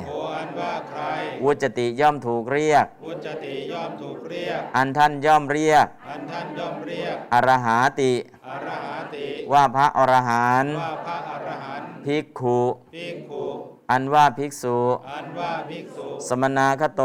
[0.08, 1.02] โกอันว่าใคร
[1.44, 8.12] วุจติย่อมถูกเรียก วุจติย่อมถูกเรียก อันท่านย่อมเรียก อันท่านย่อมเรียก อรหาติ
[8.48, 12.60] อรหาติ ว่าพระอรหันต์ว่าพระอรหันต์ภิกขุ
[12.94, 13.46] ภิกขุ
[13.90, 14.78] อันว่าภิกษุ
[15.12, 17.02] อันว่าภิกษุ สมนาคโต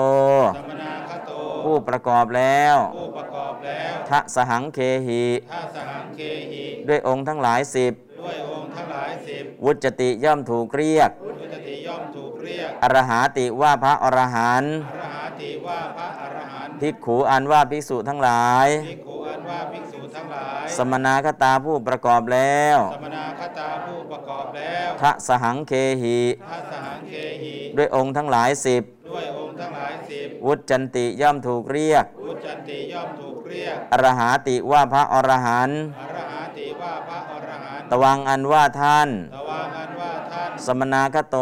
[0.58, 1.15] สมนาคโต
[1.66, 6.22] ผู้ประกอบแล้วผู้ประกอบแล้วทะสหังเคหิถ้าสหังเค
[6.52, 26.20] หิด้วยองค์ทั้งหลายสิบด้วยองค์ทั้งหลายสิบวุจติย่อมถูกเรียกวุจติย่อมถูกเรียกอรหาติว่าพระอรหันต์อรหาติว่าพระอรหันต์ภิกขุอันว่าภิกษุทั้งหลายภิกขุอันว่าภิกษุ ทั้งหลาย สมนาคตาผู้ประกอบแล้ว สมนาคตาผู้ประกอบแล้วทะสหังเคหิ
[26.50, 27.14] ถ้าสหังเค
[27.44, 41.38] หิด้วยองค์ทั้งหลายสิบด้วยองค์ทั้งหลายสิบวุจจันติย่อมถูกเรียกวุจันติย่อมถูกเรียก อรหาติว่าพระอรหันต์อรหาติว่าพระอรหันต์ตวังอันว่าท่าน ตวางันว่าท่าน สมนาคโต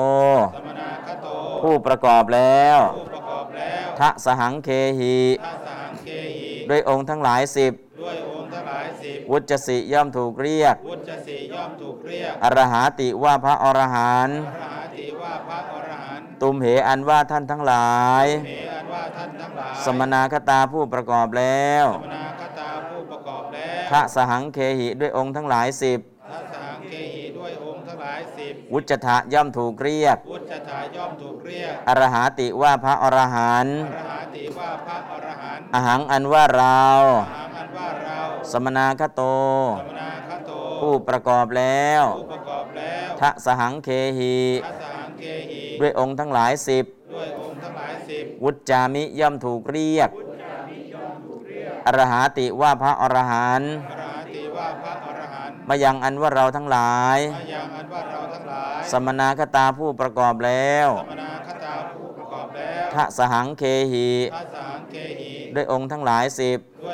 [0.55, 1.27] สมนาคโต
[1.61, 4.69] ผู้ประกอบแล้วผู้ประกอบแล้วทะสหังเค
[4.99, 8.42] หิถ้าสหังเคหิด้วยองค์ทั้งหลายสิบด้วยองค์ทั้งห
[8.73, 25.99] ลายสิบวุจสิย่อมถูกเรียก วุจสีย่อมถูกเรียกอรหาติว่าพระอรหันต์อรหาติว่าพระอรหันต์ตุมเหอันว่าท่านทั้งหลาย เหอันว่าท่านท่านทั้งหลาย สมนาคตาผู้ประกอบแล้ว สมนาคตาผู้ประกอบแล้วพระสหังเคหิด้วยองค์ทั้งหลายสิบ
[26.31, 36.83] ทัสสังเคหีด้วยองค์ทั้งหลายสิบวุจถะย่อมถูกเรียกพุทธาย่อมถูกเรียกอรหาติว่าพระอรหันต์อรหาติว่าพระอรหันต์อหังอันว่าเรา
[37.33, 38.12] หามันว่าเรา
[38.51, 39.21] สมนาคโต
[39.79, 40.51] สมนาคโต
[40.81, 43.89] ผู้ประกอบแล้วผู้ประกอบแล้วทะสหังเค
[44.19, 50.09] หิทัสสังเคหีด้วยองค์ทั้งหลายสิบด้วยองค์ทั้งหลายสิบวุจจามิย่อมถูกเรียก
[51.87, 63.63] อรหาติว่าพระอรหันต์อรหาติว่าพระอรหันต์มายังอันว่าเราทั้งหลายมายังอันว่าเราทั้งหลาย สมนาคตาผู้ประกอบแล้วสมนาคตาผู้ประกอบแล้วทะสหังเค
[63.93, 66.91] หิทัสสังเคหีด้วยองค์ทั้งหลายสิบด้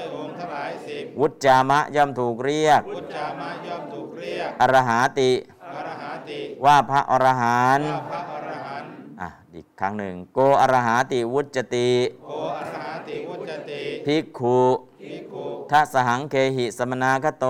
[1.22, 5.32] วยองค์ทั้งหลายสิบวุจจามะย่อมถูกเรียกพุทธามะย่อมถูกเรียก อรหาติ
[5.76, 8.92] อรหาติ ว่าพระอรหันต์ว่าพระอรหันต์
[9.22, 11.92] อะอีกครั้งหนึ่ง โกอรหาติวุจติ
[12.26, 14.62] โกอรหาติวุจติ ภิกขุ
[15.04, 17.46] ภิกขุทะสหังเคหิสมนาคโต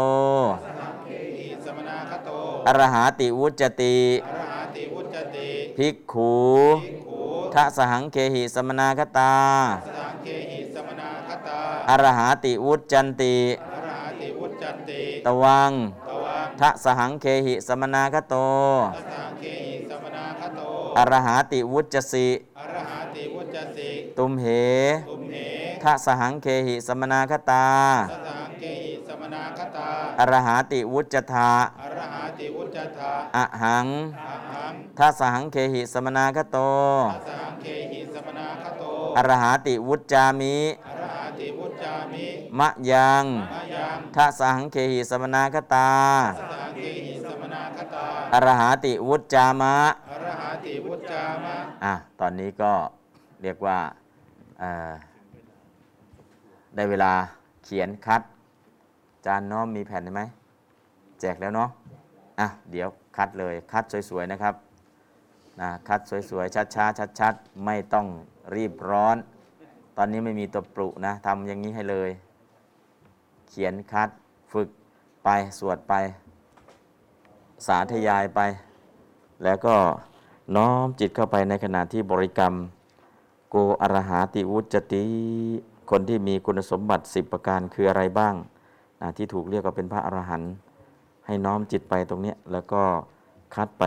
[1.10, 2.30] อิสมนาคโต
[2.68, 5.48] อรหาติวุจติ อรหาติวุจติ
[5.78, 6.38] ภิกขุ
[6.84, 7.22] ภิกขุ
[7.54, 9.36] ทะสหังเคหิสมนาคตา
[9.86, 11.19] สสังเคหิสมนาค
[11.50, 15.72] ตาอรหาติวุจจันติอรหาติวุจติตวัง
[16.10, 18.36] ตวังทะสหังเคหิสมนาคโต
[18.96, 20.60] สสังเคหิสมนาคโต
[20.98, 24.48] อรหาติวุจสิอรหาติวุจสิตุมเห
[25.10, 25.36] ตุมเห
[25.84, 27.68] ทะสหังเคหิสมนาคตา
[28.12, 31.52] สสัง เคหิสมนาคตาอรหาติวุจทา
[31.84, 33.88] อรหาติวุจทาอะหัง
[34.20, 36.58] อาหังทะสหังเคหิสมนาคโต
[37.16, 38.84] สสังเคหิสมนาคโต
[39.18, 40.58] อรหาติวุจจามิ
[40.88, 42.26] อรหาติวุจจามิ
[42.60, 45.92] มะยังมายังทะสหังเคหิสมนาคตา
[46.40, 49.76] สสังเคหิสมนาคตาอรหาติวุจจามะ
[50.12, 52.74] อรหาติวุจจามะอะตอนนี้ก็
[53.42, 53.80] เรียกว่า
[54.60, 54.94] เอ่อ
[56.76, 57.14] ได้เวลา
[57.64, 58.22] เขียนคัด
[59.26, 60.22] จานน้อมมีแผ่นไหม
[61.20, 61.70] แจกแล้วเนาะ
[62.40, 62.88] อะเดี๋ยว
[63.18, 64.56] คัดเลยคัดสวยๆนะครับ
[65.60, 68.08] นะคัดสวยๆช้าๆชัดๆไม่ต้อง
[68.56, 69.18] รีบร้อน
[69.98, 72.10] ตอนนี้ไม่มีตัวปลุนะทำอย่างนี้ให้เลย
[73.48, 74.10] เขียนคัด
[74.52, 74.70] ฝึก
[75.24, 75.30] ไป
[75.60, 75.94] สวดไป
[77.68, 78.40] สาธยายไป
[79.44, 79.76] แล้วก็
[80.56, 82.54] น้อมจิตเข้าไปในขณะที่บริกรรม
[83.50, 85.04] โกอรหาติวุจติ
[85.90, 88.36] คนที่มีคุณสมบัติ 10 ประการคืออะไรบ้าง
[89.18, 90.52] ที่ถูกเรียกว่าเป็นพระอรหันต์
[91.26, 92.82] ให้น้อมจิตไปตรงนี้แล้วก็
[93.56, 93.84] คัดไป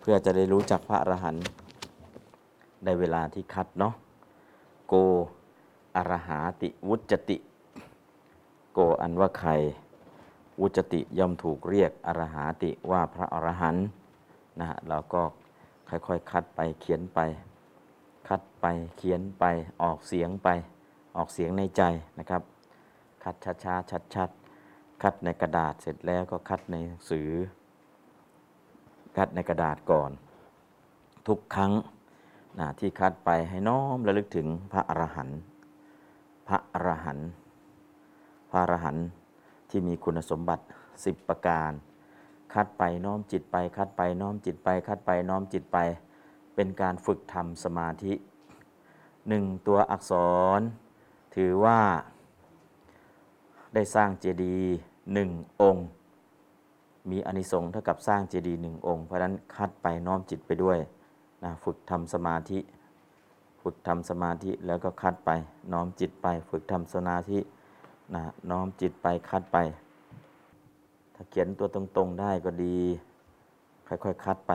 [0.00, 1.44] เพื่อจะได้รู้จักพระอรหันต์
[2.84, 3.94] ได้เวลาที่คัดเนาะ
[4.88, 4.94] โก
[5.96, 7.36] อรหาติวุจติ
[8.72, 9.50] โกอันว่าใคร
[10.60, 13.84] วุจติย่อมถูกเรียกอรหาติว่าพระอรหันต์
[14.58, 15.22] นะฮะเราก็
[15.88, 17.18] ค่อยๆคัดไปเขียนไป
[18.28, 18.66] คัดไป
[18.96, 19.44] เขียนไป
[19.82, 20.48] ออกเสียงไป
[21.16, 21.82] ออกเสียงในใจ
[22.18, 22.42] นะครับ
[23.24, 27.30] คัดช้าๆชัดๆ คัดในกระดาษเสร็จแล้วก็คัดในหนังสือ
[29.16, 30.10] คัดในกระดาษก่อน
[31.26, 31.72] ทุกครั้ง
[32.58, 35.38] นะที่คัดไปให้น้อมระลึกถึงพระอรหันต์
[36.48, 37.28] พระอรหันต์
[38.50, 39.04] พระอรหันต์
[39.70, 40.64] ที่มีคุณสมบัติ
[40.96, 41.70] 10 ประการ
[42.54, 45.78] คัดไปน้อมจิตไป คัดไปน้อมจิตไป คัดไปน้อมจิตไป
[46.54, 48.12] เป็นการฝึกทำสมาธิ
[49.28, 50.12] หนึ่งตัวอักษ
[50.58, 50.60] ร
[51.34, 51.78] ถือว่า
[53.74, 54.78] ได้สร้างเจดีย์
[55.12, 55.30] หนึ่ง
[55.62, 55.86] องค์
[57.10, 60.78] มีอนิสงส์เท่ากับสร้างเจดีย์หนึ่งองค์ เพราะฉะนั้นคัดไปน้อมจิตไปด้วย
[61.44, 62.58] นะฝึกทำสมาธิ
[63.62, 65.30] ฝึกทำสมาธิแล้วก็คัดไป
[65.72, 67.38] น้อมจิตไป ฝึกทำสมาธิ
[68.14, 69.58] นะน้อมจิตไปคัดไป
[71.14, 72.78] ถ้าเขียนตัวตรงๆได้ก็ดี
[73.86, 74.52] ค่อยๆคัดไป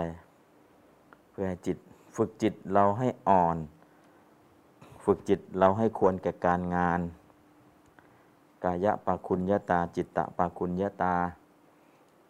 [1.29, 1.77] เพื่อให้จิต
[2.15, 3.57] ฝึกจิตเราให้อ่อน
[5.05, 6.99] ฝึกจิตเราให้ควรแก่การงาน
[8.63, 11.15] กายะปาคุญญาตา จิตตะปาคุญญาตา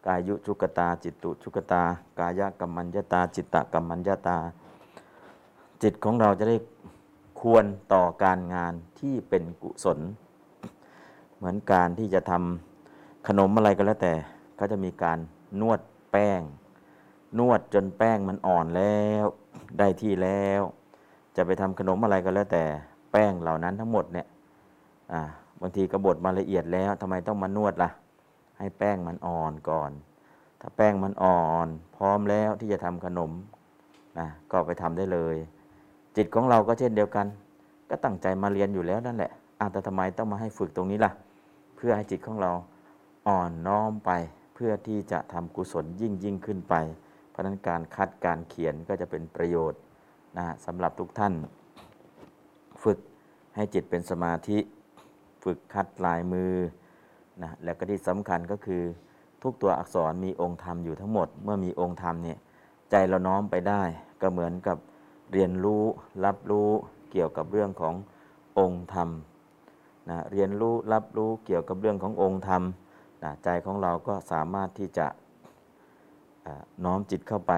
[0.06, 1.84] กายุชุกตา จิตตุชุกตา
[2.20, 4.38] กายะกัมมัญญตา จิตตะกัมมัญญตา
[5.82, 6.58] จิตของเราจะได้
[7.42, 10.00] ควรต่อการงานที่เป็นกุศล
[11.38, 14.14] เหมือนการที่จะทำขนมอะไรก็แล้วแต่
[14.56, 15.20] เขาจะมีการ
[15.62, 15.80] นวด
[16.12, 16.42] แป้ง
[17.40, 19.26] นวดจนแป้งมันอ่อนแล้ว
[19.80, 20.62] ได้ที่แล้ว
[21.36, 22.64] จะไปทำขนมอะไรก็แล้วแต่
[23.12, 24.28] แป้งเหล่านั้นทั้งหมดเนี่ย
[25.14, 25.22] อ่า
[25.62, 27.90] บางทีกระบดมาละเอียดแล้วทำไมต้องมานวดล่ะ
[28.60, 29.92] ให้แป้งมันอ่อนก่อน
[30.62, 31.68] ถ้าแป้งมันอ่อน
[31.98, 33.32] พร้อมแล้วที่จะทำขนม
[34.20, 35.36] นะก็ไปทำได้เลย
[36.16, 37.28] จิตของเราก็เช่นเดียวกัน
[37.90, 41.12] ก็ตั้งใจมาเรียนอยู่แล้วนั่นแหละอาแต่ทำไมต้องมาให้ฝึกตรงนี้ล่ะ
[41.76, 42.52] เพื่อให้จิตของเรา
[43.28, 44.12] อ่อนน้อมไป
[44.54, 46.76] เพื่อที่จะทำกุศลยิ่งยิ่งขึ้นไป
[47.30, 49.80] เพราะฉะนั้นการคัดการเขียนก็จะเป็นประโยชน์
[50.38, 51.34] นะสำหรับทุกท่าน
[52.84, 53.00] ฝึก
[53.56, 54.58] ให้จิตเป็นสมาธิ
[55.44, 56.54] ฝึกคัดลายมือ
[57.42, 58.84] นะแล้วก็ที่สำคัญก็คือ
[59.44, 62.38] ทุกตัวอักษรมีองค์ธรรมอยู่ทั้งหมด เมื่อมีองค์ธรรมเนี่ย
[62.92, 63.82] ใจเราน้อมไปได้
[64.22, 64.78] ก็เหมือนกับ
[65.34, 65.84] เรียนรู้
[66.26, 66.70] รับรู้
[67.12, 67.94] เกี่ยวกับเรื่องของ
[68.60, 69.10] องค์ธรรม
[70.10, 72.64] นะเรียนรู้รับรู้เกี่ยวกับเรื่องขององค์ธรรม
[73.24, 75.08] นะใจของเราก็สามารถที่จะ
[76.86, 77.54] น้อมจิตเข้าไป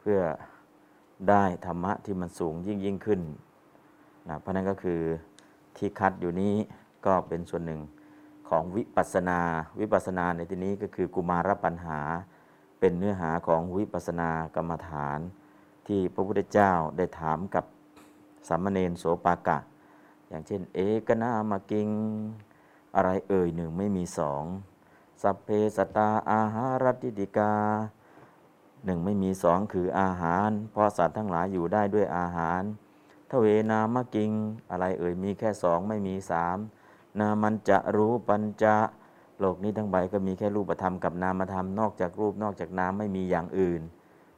[0.00, 0.20] เพื่อ
[1.28, 3.20] ได้ธรรมะที่มันสูงยิ่งยิ่งขึ้น
[4.28, 5.00] นะเพราะนั้นก็คือ
[5.76, 6.54] ที่คัดอยู่นี้
[7.06, 7.80] ก็เป็นส่วนหนึ่ง
[8.48, 9.40] ของวิปัสนา
[9.80, 12.00] วิปัสนาในที่นี้ก็คือกุมารปัญหา
[12.80, 15.18] เป็นเนื้อหาของวิปัสนากรรมฐาน
[15.86, 17.64] ที่พระพุทธเจ้าได้ถามกับ
[18.48, 19.58] สามเณรโสปากะ
[20.28, 21.88] อย่างเช่น เอกนามากิง
[22.94, 24.44] อะไรเอ่ยหนึ่งไม่มีสอง
[25.22, 27.54] สัพเพสตตาอาหารติติกา
[28.84, 32.62] หนึ่งไม่มีสองคืออาหาร เพราะสัตว์ทั้งหลายอยู่ได้ด้วยอาหาร
[33.30, 34.30] ทเวนามกิง
[34.70, 36.56] อะไรเอ่ยมีแค่สองไม่มีสาม
[37.20, 38.74] นามันจะรู้ปัญจะ
[39.38, 43.80] โลกนี้ทั้งใบก็มีแค่รูปธรรมกับนามธรรมนอกจากรูปนอกจากนามไม่มีอย่างอื่น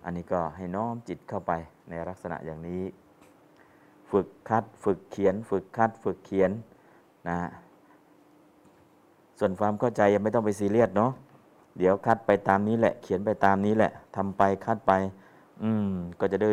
[0.05, 1.53] อันนี้ก็ให้น้อมจิตเข้าไป
[1.89, 2.83] ในลักษณะอย่างนี้
[4.11, 6.51] ฝึกคัดฝึกเขียน ฝึกคัดฝึกเขียน
[7.29, 7.51] นะฮะ
[9.39, 11.13] ส่วนความเข้าใจยังไม่ต้องไปซีเรียสเนาะ
[11.79, 14.93] เดี๋ยวคัดไปตามนี้แหละ เขียนไปตามนี้แหละทำไปคัดไป
[15.63, 15.89] อืม
[16.21, 16.51] ก็จะได้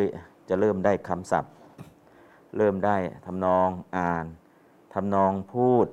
[0.48, 1.52] จะเริ่มได้คำศัพท์
[2.56, 2.96] เริ่มได้
[3.26, 4.26] ทำนองอ่าน
[4.94, 5.86] ทำนองพูด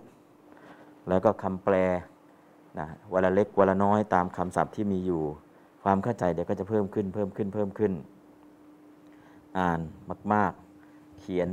[1.10, 1.76] แล้วก็คำแปล
[2.80, 5.24] นะวันละเล็กวันละน้อยตามคำศัพท์ที่มีอยู่
[5.84, 7.94] ความเข้าใจเดี๋ยวก็จะเพิ่มขึ้นเพิ่มขึ้นเพิ่มขึ้น
[9.60, 9.80] อ่าน
[10.34, 10.52] มาก
[10.88, 11.50] ๆ เขียน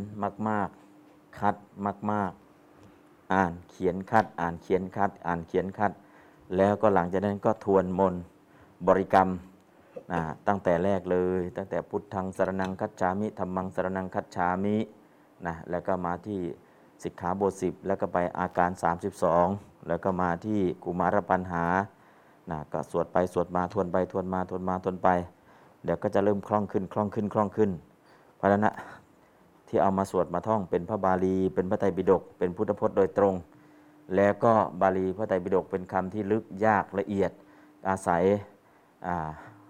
[0.48, 0.68] มาก
[1.02, 1.56] ๆ คัด
[2.12, 2.32] มาก
[2.78, 5.92] ๆ อ่านเขียนคัด อ่านเขียนคัด อ่านเขียนคัด
[6.56, 8.14] แล้วก็หลังจากนั้นก็ทวนมน
[8.88, 9.28] บริกรรม
[10.12, 14.76] นะตั้งแต่แรกเลย ตั้งแต่พุทธังสรนังคัจฉามิธรรมังสรนังคัจฉามิ
[15.46, 16.40] นะแล้วก็มาที่
[17.02, 18.70] สิกขาบทสิบแล้วก็ไปอาการ
[19.28, 21.64] 32 แล้วก็มาที่กุมารปัญหา
[22.50, 25.08] นะก็สวดไปสวดมาทวนไปทวนมาทวนมาทวนไป
[25.84, 27.70] เดี๋ยวก็จะเริ่มคล่องขึ้นคล่องขึ้นคล่องขึ้น
[28.36, 28.74] เพราะนั้นนะ
[29.68, 33.34] ที่เอามาสวดมาท่องเป็นพระบาลี เป็นพระไตรปิฎกเป็นพุทธพจน์โดยตรง
[34.16, 37.30] แล้วก็บาลีพระไตรปิฎกเป็นคำที่ลึกยากละเอียด
[37.88, 38.22] อาศัย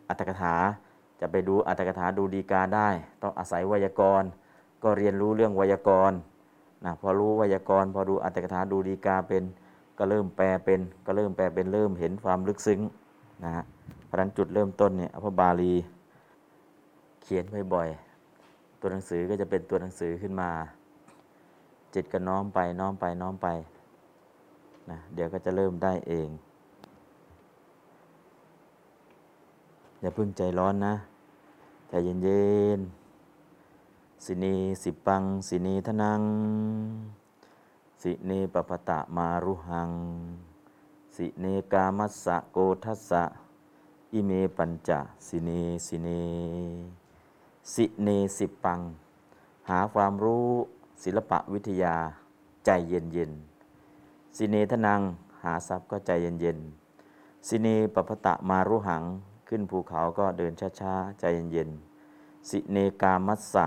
[0.08, 0.54] อัตถกถา
[1.20, 2.88] จะไปดูอัตถกถาดูดีกาได้
[3.22, 4.28] ต้องอาศัยไวยากรณ์
[4.82, 6.18] ก็เรียนรู้เรื่องไวยากรณ์
[6.84, 9.44] นะพอรู้ไวยากรณ์พอดูอัตถกถาดูดีกาเป็น
[9.98, 12.80] ก็เริ่มแปลเป็น ก็เริ่มแปลเป็นเริ่มเห็นความลึกซึ้ง
[13.44, 13.64] นะฮะ
[14.06, 15.74] เพราะนั้นจุดเริ่มต้นเนี่ยพระบาลี
[17.22, 17.44] เขียน
[17.74, 20.50] บ่อยๆตัวหนังสือก็จะเป็นตัวหนังสือขึ้นมา
[21.94, 23.48] จิตก็น้อมไปน้อมไปน้อมไป
[24.90, 26.28] นะเดี๋ยวก็จะเริ่มได้เอง
[30.00, 30.94] อย่าเพิ่งใจร้อนนะ
[31.88, 32.46] ใจเย็
[32.78, 33.05] นๆ
[34.28, 36.22] สินีสิปัง สินีทนัง
[38.02, 39.90] สิเนปปตะมารุหัง
[41.16, 43.24] สิเนกามัสสะโกทัสสะ
[44.12, 44.90] อิเมปัญจ
[45.28, 45.50] สิเน
[45.86, 46.08] สิเน
[47.74, 48.80] สิเนสิปัง
[49.68, 50.48] หาความรู้
[51.02, 51.94] ศิลปะวิทยา
[52.64, 53.32] ใจเย็นเย็น
[54.36, 55.00] สิเนทนัง
[55.42, 56.58] หาทรัพย์ก็ใจเย็นเย็น
[57.48, 59.02] สิเนปปตะมารุหัง
[59.48, 63.66] ขึ้นภูเขาก็เดินช้าๆ ใจเย็นๆสิเนกามัสสะ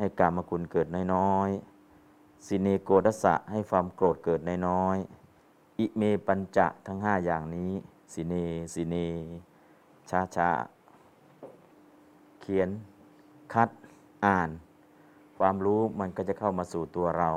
[0.00, 7.70] ให้กามคุณเกิดน้อยๆสิเนโกดัสะให้ความโกรธเกิดน้อยๆอิเมปัญจะทั้งห้าอย่างนี้
[8.12, 8.34] สิเน
[8.74, 8.96] สิเน
[10.10, 10.50] ช้า
[12.40, 12.68] เขียน
[13.52, 13.70] คัด
[14.24, 14.50] อ่าน
[15.38, 17.30] ความรู้มันก็จะเข้ามาสู่ตัวเรา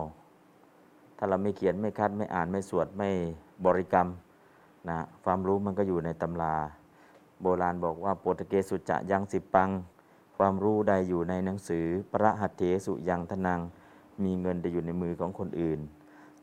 [1.17, 3.09] ถ้าเราไม่เขียนไม่คัดไม่อ่านไม่สวดไม่
[3.65, 4.07] บริกรรม
[4.89, 6.55] นะความรู้มันก็อยู่ในตำรา
[7.41, 9.69] โบราณบอกว่าโปรตเกสุจะยังสิปัง
[10.37, 13.61] ความรู้ใดอยู่ในหนังสือพระหัตเถสุยังทนัง
[14.23, 15.79] มีเงินแต่อยู่ในมือของคนอื่น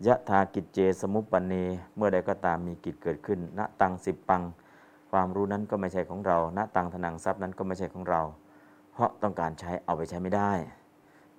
[0.07, 1.55] ยะธากิจเจสมุปปเน
[1.97, 4.43] เมื่อใดก็ตามมีกิจเกิดขึ้น ณตังสิปัง
[5.11, 8.21] ความรู้นั้นก็ไม่ใช่ของเรา ณตังทนังทรัพย์นั้นก็ไม่ใช่ของเรา
[8.93, 10.53] เพราะต้องการใช้เอาไปใช้ไม่ได้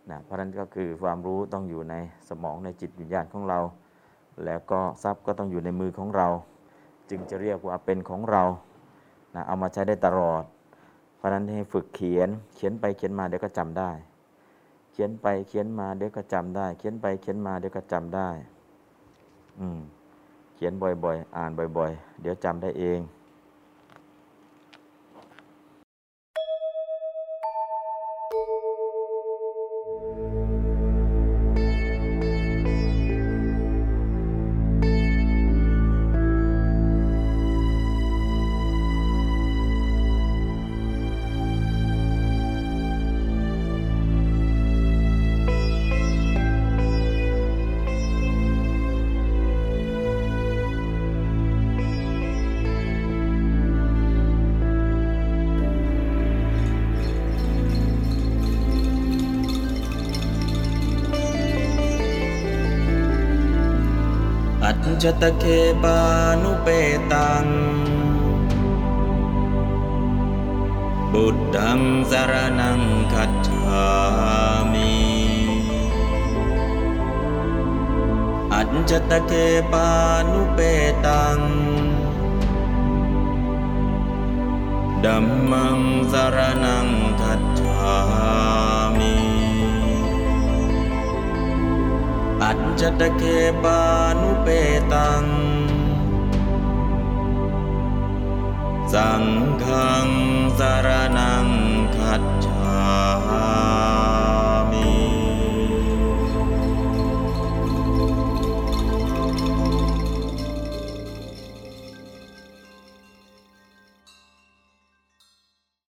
[0.09, 1.95] นะเพราะฉะนั้นก็คือความรู้ต้องอยู่ใน
[2.29, 3.59] สมองในจิตวิญญาณของเรา
[4.45, 6.27] แล้วก็ทรัพย์ก็ต้องอยู่ในมือของเรา
[7.09, 8.43] จึงจะเรียกว่าเป็นของเรา
[9.35, 10.43] นะเอามาใช้ได้ตลอด
[11.21, 13.91] เพราะนั้นให้ฝึกเขียน เขียนไปเขียนมาเดี๋ยวก็จำได้
[14.91, 18.29] เขียนไปเขียนมาเดี๋ยวก็จำได้ เขียนไปเขียนมาเดี๋ยวก็จำได้
[19.59, 19.79] อืม
[20.55, 22.99] เขียนบ่อยๆ อ่านบ่อย ๆ เดี๋ยวจำได้เอง
[65.01, 65.77] जतखेपानुपेतां
[71.13, 72.81] बुद्धं शरणं
[73.13, 74.93] गच्छामि।
[78.59, 79.45] अञ्जतके
[85.03, 86.89] धम्मं शरणं
[87.21, 87.60] गच्छ
[92.79, 93.23] จตเค
[93.63, 93.81] ปา
[94.19, 94.47] นุเป
[94.93, 95.25] ตัง
[98.93, 99.23] สัง
[99.63, 100.07] ฆัง
[100.59, 100.87] สาร
[101.17, 101.47] นัง
[101.95, 103.70] คัจฉา